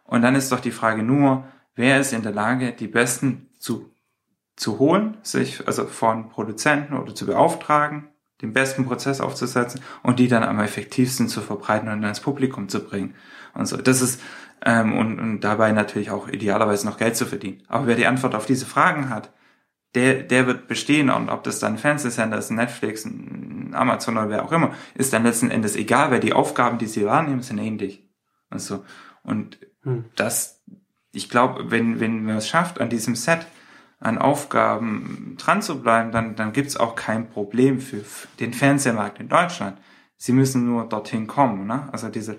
Und 0.03 0.21
dann 0.21 0.35
ist 0.35 0.51
doch 0.51 0.59
die 0.59 0.71
Frage 0.71 1.03
nur, 1.03 1.45
wer 1.75 1.99
ist 1.99 2.13
in 2.13 2.21
der 2.21 2.33
Lage, 2.33 2.73
die 2.73 2.87
besten 2.87 3.49
zu 3.57 3.95
zu 4.55 4.79
holen, 4.79 5.17
sich 5.21 5.67
also 5.67 5.85
von 5.85 6.29
Produzenten 6.29 6.93
oder 6.93 7.13
zu 7.13 7.25
beauftragen, 7.25 8.07
den 8.41 8.53
besten 8.53 8.85
Prozess 8.85 9.21
aufzusetzen 9.21 9.81
und 10.03 10.19
die 10.19 10.27
dann 10.27 10.43
am 10.43 10.59
effektivsten 10.59 11.27
zu 11.27 11.41
verbreiten 11.41 11.89
und 11.89 12.03
ans 12.03 12.19
Publikum 12.19 12.69
zu 12.69 12.79
bringen. 12.79 13.15
Und 13.53 13.65
so. 13.65 13.77
Das 13.77 14.01
ist 14.01 14.21
ähm, 14.65 14.97
und, 14.97 15.19
und 15.19 15.41
dabei 15.41 15.71
natürlich 15.71 16.11
auch 16.11 16.27
idealerweise 16.27 16.85
noch 16.85 16.97
Geld 16.97 17.15
zu 17.15 17.25
verdienen. 17.25 17.63
Aber 17.67 17.87
wer 17.87 17.95
die 17.95 18.07
Antwort 18.07 18.35
auf 18.35 18.45
diese 18.45 18.65
Fragen 18.65 19.09
hat, 19.09 19.31
der, 19.93 20.23
der 20.23 20.47
wird 20.47 20.67
bestehen 20.67 21.09
und 21.09 21.29
ob 21.29 21.43
das 21.43 21.59
dann 21.59 21.77
Fernsehsender 21.77 22.37
ist, 22.37 22.51
Netflix, 22.51 23.05
Amazon 23.75 24.17
oder 24.17 24.29
wer 24.29 24.43
auch 24.43 24.51
immer, 24.51 24.73
ist 24.95 25.13
dann 25.13 25.23
letzten 25.23 25.51
Endes 25.51 25.75
egal, 25.75 26.11
weil 26.11 26.19
die 26.19 26.33
Aufgaben, 26.33 26.77
die 26.77 26.87
sie 26.87 27.05
wahrnehmen, 27.05 27.41
sind 27.41 27.57
ähnlich. 27.59 28.07
Und 28.49 28.59
so. 28.59 28.83
Und 29.23 29.57
Hm. 29.85 30.05
das, 30.15 30.61
ich 31.11 31.29
glaube, 31.29 31.71
wenn, 31.71 31.99
wenn 31.99 32.25
man 32.25 32.37
es 32.37 32.47
schafft, 32.47 32.81
an 32.81 32.89
diesem 32.89 33.15
Set 33.15 33.45
an 33.99 34.17
Aufgaben 34.17 35.37
dran 35.39 35.61
zu 35.61 35.81
bleiben, 35.81 36.11
dann, 36.11 36.35
dann 36.35 36.51
gibt's 36.51 36.75
auch 36.75 36.95
kein 36.95 37.29
Problem 37.29 37.79
für 37.79 38.03
den 38.39 38.53
Fernsehmarkt 38.53 39.19
in 39.19 39.29
Deutschland. 39.29 39.77
Sie 40.17 40.33
müssen 40.33 40.65
nur 40.65 40.85
dorthin 40.89 41.27
kommen, 41.27 41.65
ne? 41.65 41.87
Also 41.91 42.09
diese, 42.09 42.37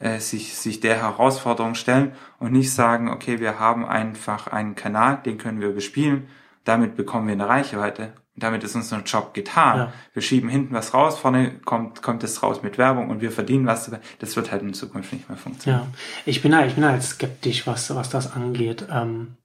äh, 0.00 0.18
sich, 0.18 0.56
sich 0.56 0.80
der 0.80 0.96
Herausforderung 0.96 1.74
stellen 1.74 2.12
und 2.38 2.52
nicht 2.52 2.72
sagen, 2.72 3.10
okay, 3.10 3.38
wir 3.38 3.58
haben 3.58 3.84
einfach 3.84 4.46
einen 4.46 4.74
Kanal, 4.74 5.20
den 5.24 5.38
können 5.38 5.60
wir 5.60 5.72
bespielen, 5.72 6.28
damit 6.64 6.96
bekommen 6.96 7.26
wir 7.26 7.34
eine 7.34 7.48
Reichweite. 7.48 8.14
Damit 8.36 8.64
ist 8.64 8.74
unser 8.74 9.00
Job 9.02 9.32
getan. 9.32 9.78
Ja. 9.78 9.92
Wir 10.12 10.22
schieben 10.22 10.48
hinten 10.48 10.74
was 10.74 10.92
raus, 10.92 11.18
vorne 11.18 11.52
kommt, 11.64 12.02
kommt 12.02 12.24
es 12.24 12.42
raus 12.42 12.62
mit 12.62 12.78
Werbung 12.78 13.10
und 13.10 13.20
wir 13.20 13.30
verdienen 13.30 13.66
was. 13.66 13.90
Das 14.18 14.34
wird 14.34 14.50
halt 14.50 14.62
in 14.62 14.74
Zukunft 14.74 15.12
nicht 15.12 15.28
mehr 15.28 15.38
funktionieren. 15.38 15.86
Ja, 15.92 15.98
ich 16.26 16.42
bin 16.42 16.54
halt, 16.54 16.68
ich 16.68 16.74
bin 16.74 16.84
halt 16.84 17.02
skeptisch, 17.02 17.66
was, 17.66 17.94
was 17.94 18.10
das 18.10 18.32
angeht. 18.32 18.86
Ähm, 18.90 19.36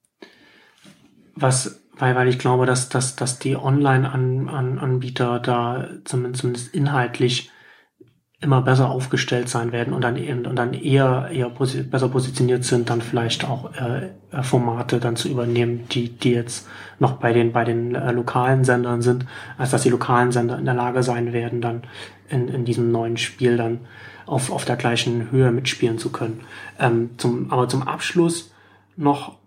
was, 1.36 1.82
weil, 1.96 2.16
weil 2.16 2.28
ich 2.28 2.38
glaube, 2.38 2.66
dass, 2.66 2.88
dass, 2.88 3.14
dass 3.14 3.38
die 3.38 3.56
Online-Anbieter 3.56 5.38
da 5.38 5.88
zumindest, 6.04 6.40
zumindest 6.40 6.74
inhaltlich 6.74 7.50
immer 8.42 8.62
besser 8.62 8.88
aufgestellt 8.90 9.50
sein 9.50 9.70
werden 9.70 9.92
und 9.92 10.02
dann, 10.02 10.16
und 10.16 10.56
dann 10.56 10.72
eher, 10.72 11.28
eher 11.30 11.50
posi 11.50 11.82
besser 11.82 12.08
positioniert 12.08 12.64
sind, 12.64 12.88
dann 12.88 13.02
vielleicht 13.02 13.44
auch 13.46 13.74
äh, 13.74 14.06
äh, 14.32 14.42
Formate 14.42 14.98
dann 14.98 15.16
zu 15.16 15.28
übernehmen, 15.28 15.86
die, 15.92 16.08
die 16.08 16.32
jetzt 16.32 16.66
noch 16.98 17.12
bei 17.14 17.34
den, 17.34 17.52
bei 17.52 17.64
den 17.64 17.94
äh, 17.94 18.12
lokalen 18.12 18.64
Sendern 18.64 19.02
sind, 19.02 19.26
als 19.58 19.70
dass 19.72 19.82
die 19.82 19.90
lokalen 19.90 20.32
Sender 20.32 20.58
in 20.58 20.64
der 20.64 20.74
Lage 20.74 21.02
sein 21.02 21.34
werden, 21.34 21.60
dann 21.60 21.82
in, 22.30 22.48
in 22.48 22.64
diesem 22.64 22.90
neuen 22.90 23.18
Spiel 23.18 23.58
dann 23.58 23.80
auf, 24.24 24.50
auf 24.50 24.64
der 24.64 24.76
gleichen 24.76 25.30
Höhe 25.30 25.50
mitspielen 25.52 25.98
zu 25.98 26.10
können. 26.10 26.40
Ähm, 26.78 27.10
zum, 27.18 27.50
aber 27.52 27.68
zum 27.68 27.82
Abschluss 27.82 28.52
noch 28.96 29.38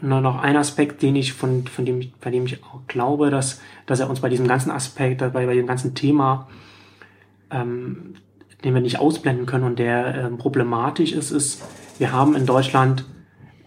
noch 0.00 0.42
ein 0.42 0.56
Aspekt, 0.56 1.02
den 1.02 1.14
ich 1.14 1.32
von, 1.32 1.64
von 1.68 1.84
dem, 1.84 2.00
ich- 2.00 2.12
bei 2.16 2.30
dem 2.30 2.44
ich 2.46 2.62
auch 2.64 2.80
glaube, 2.88 3.30
dass, 3.30 3.60
dass 3.86 4.00
er 4.00 4.10
uns 4.10 4.20
bei 4.20 4.28
diesem 4.28 4.48
ganzen 4.48 4.70
Aspekt, 4.72 5.18
bei, 5.18 5.28
bei 5.30 5.54
dem 5.54 5.66
ganzen 5.68 5.94
Thema, 5.94 6.48
ähm, 7.52 8.14
den 8.64 8.74
wir 8.74 8.80
nicht 8.80 8.98
ausblenden 8.98 9.46
können 9.46 9.64
und 9.64 9.78
der 9.78 10.14
ähm, 10.14 10.38
problematisch 10.38 11.12
ist, 11.12 11.30
ist, 11.30 11.62
wir 11.98 12.12
haben 12.12 12.36
in 12.36 12.46
Deutschland 12.46 13.04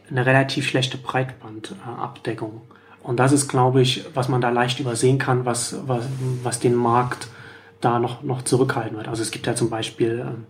eine 0.10 0.26
relativ 0.26 0.68
schlechte 0.68 0.98
Breitbandabdeckung. 0.98 2.62
Und 3.02 3.20
das 3.20 3.32
ist, 3.32 3.48
glaube 3.48 3.82
ich, 3.82 4.06
was 4.14 4.30
man 4.30 4.42
da 4.42 4.50
leicht 4.50 4.80
übersehen 4.80 5.18
kann, 5.18 5.46
was, 5.46 5.76
was, 5.88 6.06
was 6.44 6.60
den 6.60 6.76
Markt 6.76 7.28
da 7.82 8.00
noch, 8.00 8.24
noch 8.24 8.42
zurückhalten 8.44 8.98
wird. 8.98 9.08
Also 9.08 9.22
es 9.22 9.32
gibt 9.32 9.46
ja 9.48 9.56
zum 9.56 9.70
Beispiel, 9.70 10.26
ähm, 10.26 10.46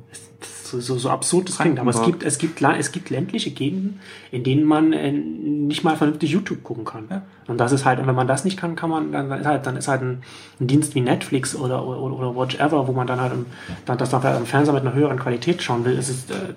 so, 0.76 0.94
so, 0.94 0.98
so 0.98 1.10
absurd 1.10 1.50
das 1.50 1.58
klingt. 1.58 1.80
Aber 1.80 1.90
es 1.90 2.02
gibt, 2.04 2.24
es 2.24 2.38
gibt, 2.38 2.62
es 2.62 2.92
gibt 2.92 3.10
ländliche 3.10 3.52
Gegenden, 3.52 4.00
in 4.32 4.44
denen 4.44 4.64
man 4.66 4.94
äh, 4.94 5.12
nicht 5.12 5.84
mal 5.84 5.96
vernünftig 5.96 6.32
YouTube 6.32 6.64
gucken 6.64 6.86
kann. 6.86 7.06
Ja. 7.10 7.22
Und 7.48 7.58
das 7.58 7.72
ist 7.72 7.86
halt, 7.86 8.00
und 8.00 8.08
wenn 8.08 8.16
man 8.16 8.28
das 8.28 8.46
nicht 8.46 8.58
kann, 8.58 8.76
kann 8.76 8.90
man, 8.90 9.12
dann 9.12 9.32
ist 9.32 9.46
halt, 9.46 9.66
dann 9.66 9.78
ist 9.78 9.88
halt 9.88 10.02
ein, 10.02 10.24
ein 10.60 10.68
Dienst 10.68 10.96
wie 10.96 11.02
Netflix 11.02 11.56
oder, 11.56 11.86
oder, 11.86 12.16
oder 12.16 12.36
Watchever, 12.36 12.88
wo 12.88 12.92
man 12.92 13.08
dann 13.08 13.22
halt 13.22 13.34
im, 13.34 13.46
dann, 13.86 13.98
das 13.98 14.10
dann 14.10 14.22
vielleicht 14.22 14.40
im 14.40 14.46
Fernseher 14.46 14.74
mit 14.74 14.84
einer 14.84 14.94
höheren 14.94 15.20
Qualität 15.20 15.62
schauen 15.62 15.86
will, 15.86 15.98
ist 15.98 16.10
es, 16.10 16.30
äh, 16.30 16.54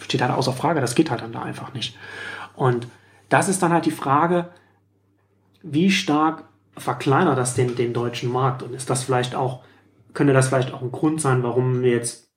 steht 0.00 0.22
halt 0.22 0.32
außer 0.32 0.52
Frage. 0.52 0.80
Das 0.80 0.94
geht 0.94 1.10
halt 1.10 1.22
dann 1.22 1.32
da 1.32 1.42
einfach 1.42 1.74
nicht. 1.74 1.96
Und 2.54 2.86
das 3.28 3.48
ist 3.48 3.62
dann 3.62 3.72
halt 3.72 3.86
die 3.86 3.90
Frage, 3.90 4.48
wie 5.62 5.90
stark 5.90 6.44
verkleinert 6.76 7.38
das 7.38 7.54
den, 7.54 7.76
den 7.76 7.92
deutschen 7.92 8.30
Markt? 8.30 8.62
Und 8.62 8.74
ist 8.74 8.90
das 8.90 9.04
vielleicht 9.04 9.34
auch, 9.34 9.62
könnte 10.14 10.32
das 10.32 10.48
vielleicht 10.48 10.72
auch 10.72 10.82
ein 10.82 10.92
Grund 10.92 11.20
sein, 11.20 11.42
warum 11.42 11.82
wir 11.82 11.90
jetzt, 11.92 12.31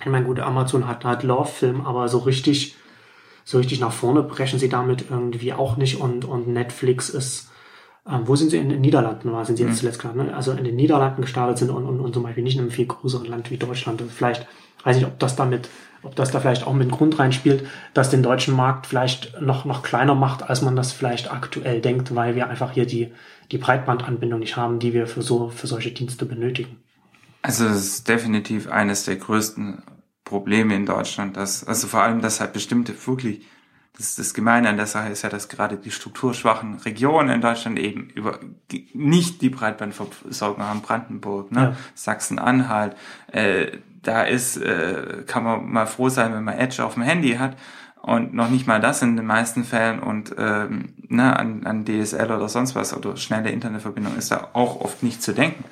ich 0.00 0.06
meine, 0.06 0.26
gut, 0.26 0.40
Amazon 0.40 0.86
hat 0.86 1.04
halt 1.04 1.22
Love-Film, 1.22 1.82
aber 1.82 2.08
so 2.08 2.18
richtig, 2.18 2.76
so 3.44 3.58
richtig 3.58 3.80
nach 3.80 3.92
vorne 3.92 4.22
brechen 4.22 4.58
sie 4.58 4.68
damit 4.68 5.06
irgendwie 5.10 5.52
auch 5.52 5.76
nicht 5.76 6.00
und, 6.00 6.24
und 6.24 6.48
Netflix 6.48 7.08
ist, 7.08 7.50
ähm, 8.08 8.22
wo 8.26 8.34
sind 8.34 8.50
sie 8.50 8.58
in 8.58 8.68
den 8.68 8.80
Niederlanden, 8.80 9.32
war 9.32 9.44
sind 9.44 9.56
sie 9.56 9.62
jetzt 9.62 9.74
mhm. 9.74 9.78
zuletzt 9.78 10.00
gerade, 10.00 10.18
ne? 10.18 10.34
also 10.34 10.52
in 10.52 10.64
den 10.64 10.76
Niederlanden 10.76 11.22
gestartet 11.22 11.58
sind 11.58 11.70
und, 11.70 11.84
und, 11.84 12.00
und 12.00 12.14
zum 12.14 12.22
Beispiel 12.22 12.42
nicht 12.42 12.56
in 12.56 12.62
einem 12.62 12.70
viel 12.70 12.86
größeren 12.86 13.26
Land 13.26 13.50
wie 13.50 13.58
Deutschland. 13.58 14.00
Und 14.00 14.10
vielleicht, 14.10 14.46
weiß 14.82 14.96
ich, 14.96 15.06
ob 15.06 15.18
das 15.18 15.36
damit 15.36 15.68
ob 16.02 16.16
das 16.16 16.30
da 16.30 16.40
vielleicht 16.40 16.66
auch 16.66 16.72
mit 16.72 16.88
dem 16.88 16.90
Grund 16.90 17.18
reinspielt, 17.18 17.66
dass 17.94 18.10
den 18.10 18.22
deutschen 18.22 18.54
Markt 18.56 18.86
vielleicht 18.86 19.40
noch, 19.40 19.64
noch 19.64 19.82
kleiner 19.82 20.14
macht, 20.14 20.42
als 20.42 20.62
man 20.62 20.76
das 20.76 20.92
vielleicht 20.92 21.32
aktuell 21.32 21.80
denkt, 21.80 22.14
weil 22.14 22.34
wir 22.34 22.48
einfach 22.48 22.72
hier 22.72 22.86
die, 22.86 23.12
die 23.50 23.58
Breitbandanbindung 23.58 24.40
nicht 24.40 24.56
haben, 24.56 24.78
die 24.78 24.92
wir 24.92 25.06
für 25.06 25.22
so, 25.22 25.48
für 25.48 25.66
solche 25.66 25.92
Dienste 25.92 26.26
benötigen. 26.26 26.78
Also 27.42 27.66
es 27.66 27.84
ist 27.84 28.08
definitiv 28.08 28.70
eines 28.70 29.04
der 29.04 29.16
größten 29.16 29.82
Probleme 30.24 30.74
in 30.74 30.86
Deutschland, 30.86 31.36
dass, 31.36 31.66
also 31.66 31.88
vor 31.88 32.02
allem, 32.02 32.22
dass 32.22 32.40
halt 32.40 32.52
bestimmte 32.52 32.94
wirklich, 33.06 33.44
das, 33.96 34.10
ist 34.10 34.18
das 34.18 34.34
Gemeine 34.34 34.68
an 34.68 34.76
der 34.76 34.86
Sache 34.86 35.10
ist 35.10 35.22
ja, 35.22 35.28
dass 35.28 35.48
gerade 35.48 35.76
die 35.76 35.90
strukturschwachen 35.90 36.76
Regionen 36.78 37.28
in 37.28 37.40
Deutschland 37.40 37.78
eben 37.78 38.08
über 38.10 38.38
nicht 38.94 39.42
die 39.42 39.50
Breitbandversorgung 39.50 40.62
haben, 40.62 40.80
Brandenburg, 40.80 41.52
ne, 41.52 41.60
ja. 41.60 41.76
Sachsen-Anhalt, 41.94 42.96
äh, 43.32 43.72
da 44.02 44.22
ist, 44.22 44.56
äh, 44.56 45.24
kann 45.26 45.44
man 45.44 45.70
mal 45.70 45.86
froh 45.86 46.08
sein, 46.08 46.32
wenn 46.32 46.44
man 46.44 46.58
Edge 46.58 46.84
auf 46.84 46.94
dem 46.94 47.02
Handy 47.02 47.34
hat 47.34 47.56
und 48.02 48.34
noch 48.34 48.50
nicht 48.50 48.66
mal 48.66 48.80
das 48.80 49.00
in 49.02 49.16
den 49.16 49.26
meisten 49.26 49.64
Fällen 49.64 50.00
und 50.00 50.34
ähm, 50.36 50.94
ne, 51.08 51.38
an, 51.38 51.64
an 51.66 51.84
DSL 51.84 52.32
oder 52.32 52.48
sonst 52.48 52.74
was 52.74 52.96
oder 52.96 53.16
schnelle 53.16 53.50
Internetverbindung 53.50 54.16
ist 54.16 54.32
da 54.32 54.48
auch 54.54 54.80
oft 54.80 55.02
nicht 55.04 55.22
zu 55.22 55.32
denken. 55.32 55.64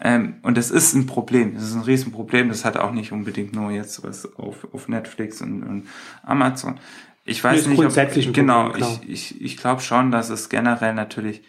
Ähm, 0.00 0.36
und 0.42 0.56
das 0.56 0.70
ist 0.70 0.94
ein 0.94 1.06
Problem, 1.06 1.54
das 1.54 1.64
ist 1.64 1.74
ein 1.74 1.82
Riesenproblem, 1.82 2.48
das 2.48 2.64
hat 2.64 2.76
auch 2.76 2.92
nicht 2.92 3.12
unbedingt 3.12 3.54
nur 3.54 3.70
jetzt 3.70 4.02
was 4.02 4.34
auf, 4.36 4.66
auf 4.72 4.88
Netflix 4.88 5.40
und, 5.40 5.62
und 5.62 5.86
Amazon. 6.22 6.80
Ich 7.24 7.42
weiß 7.42 7.66
nicht, 7.68 7.82
ob, 7.82 7.94
genau, 8.34 8.70
Problem, 8.70 8.88
ich, 9.02 9.08
ich, 9.08 9.40
ich 9.40 9.56
glaube 9.56 9.80
schon, 9.80 10.10
dass 10.10 10.28
es 10.28 10.50
generell 10.50 10.94
natürlich 10.94 11.42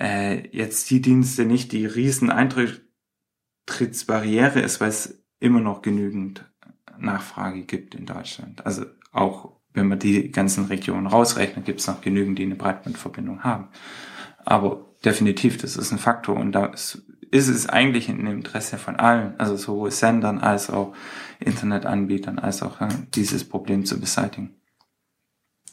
äh, 0.00 0.48
jetzt 0.56 0.90
die 0.90 1.00
Dienste 1.00 1.44
nicht 1.44 1.72
die 1.72 1.86
riesen 1.86 2.30
Eintrittsbarriere 2.30 4.60
ist, 4.60 4.80
weil 4.80 4.88
es 4.88 5.22
immer 5.40 5.60
noch 5.60 5.82
genügend 5.82 6.44
Nachfrage 6.98 7.62
gibt 7.62 7.94
in 7.94 8.06
Deutschland. 8.06 8.66
Also 8.66 8.86
auch 9.12 9.52
wenn 9.72 9.88
man 9.88 9.98
die 9.98 10.32
ganzen 10.32 10.66
Regionen 10.66 11.06
rausrechnet, 11.06 11.64
gibt 11.64 11.80
es 11.80 11.86
noch 11.86 12.00
genügend, 12.00 12.38
die 12.38 12.44
eine 12.44 12.56
Breitbandverbindung 12.56 13.44
haben. 13.44 13.68
Aber 14.44 14.86
definitiv, 15.04 15.58
das 15.58 15.76
ist 15.76 15.92
ein 15.92 15.98
Faktor 15.98 16.36
und 16.36 16.52
da 16.52 16.66
ist, 16.66 17.02
ist 17.30 17.48
es 17.48 17.68
eigentlich 17.68 18.08
in 18.08 18.18
dem 18.18 18.28
Interesse 18.28 18.78
von 18.78 18.96
allen, 18.96 19.38
also 19.38 19.56
sowohl 19.56 19.90
Sendern 19.90 20.38
als 20.38 20.70
auch 20.70 20.94
Internetanbietern, 21.40 22.38
als 22.38 22.62
auch 22.62 22.80
ja, 22.80 22.88
dieses 23.14 23.48
Problem 23.48 23.84
zu 23.84 24.00
beseitigen. 24.00 24.54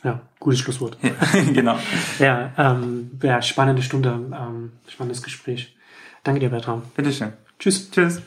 Ja, 0.03 0.21
gutes 0.39 0.59
Schlusswort. 0.59 0.97
Ja, 1.01 1.11
genau. 1.53 1.79
ja, 2.19 2.51
ähm, 2.57 3.11
ja, 3.23 3.41
spannende 3.41 3.81
Stunde, 3.81 4.09
ähm, 4.09 4.73
spannendes 4.87 5.23
Gespräch. 5.23 5.75
Danke 6.23 6.39
dir, 6.39 6.49
Bertram. 6.49 6.83
Bitteschön. 6.95 7.33
Tschüss. 7.57 7.89
Tschüss. 7.89 8.21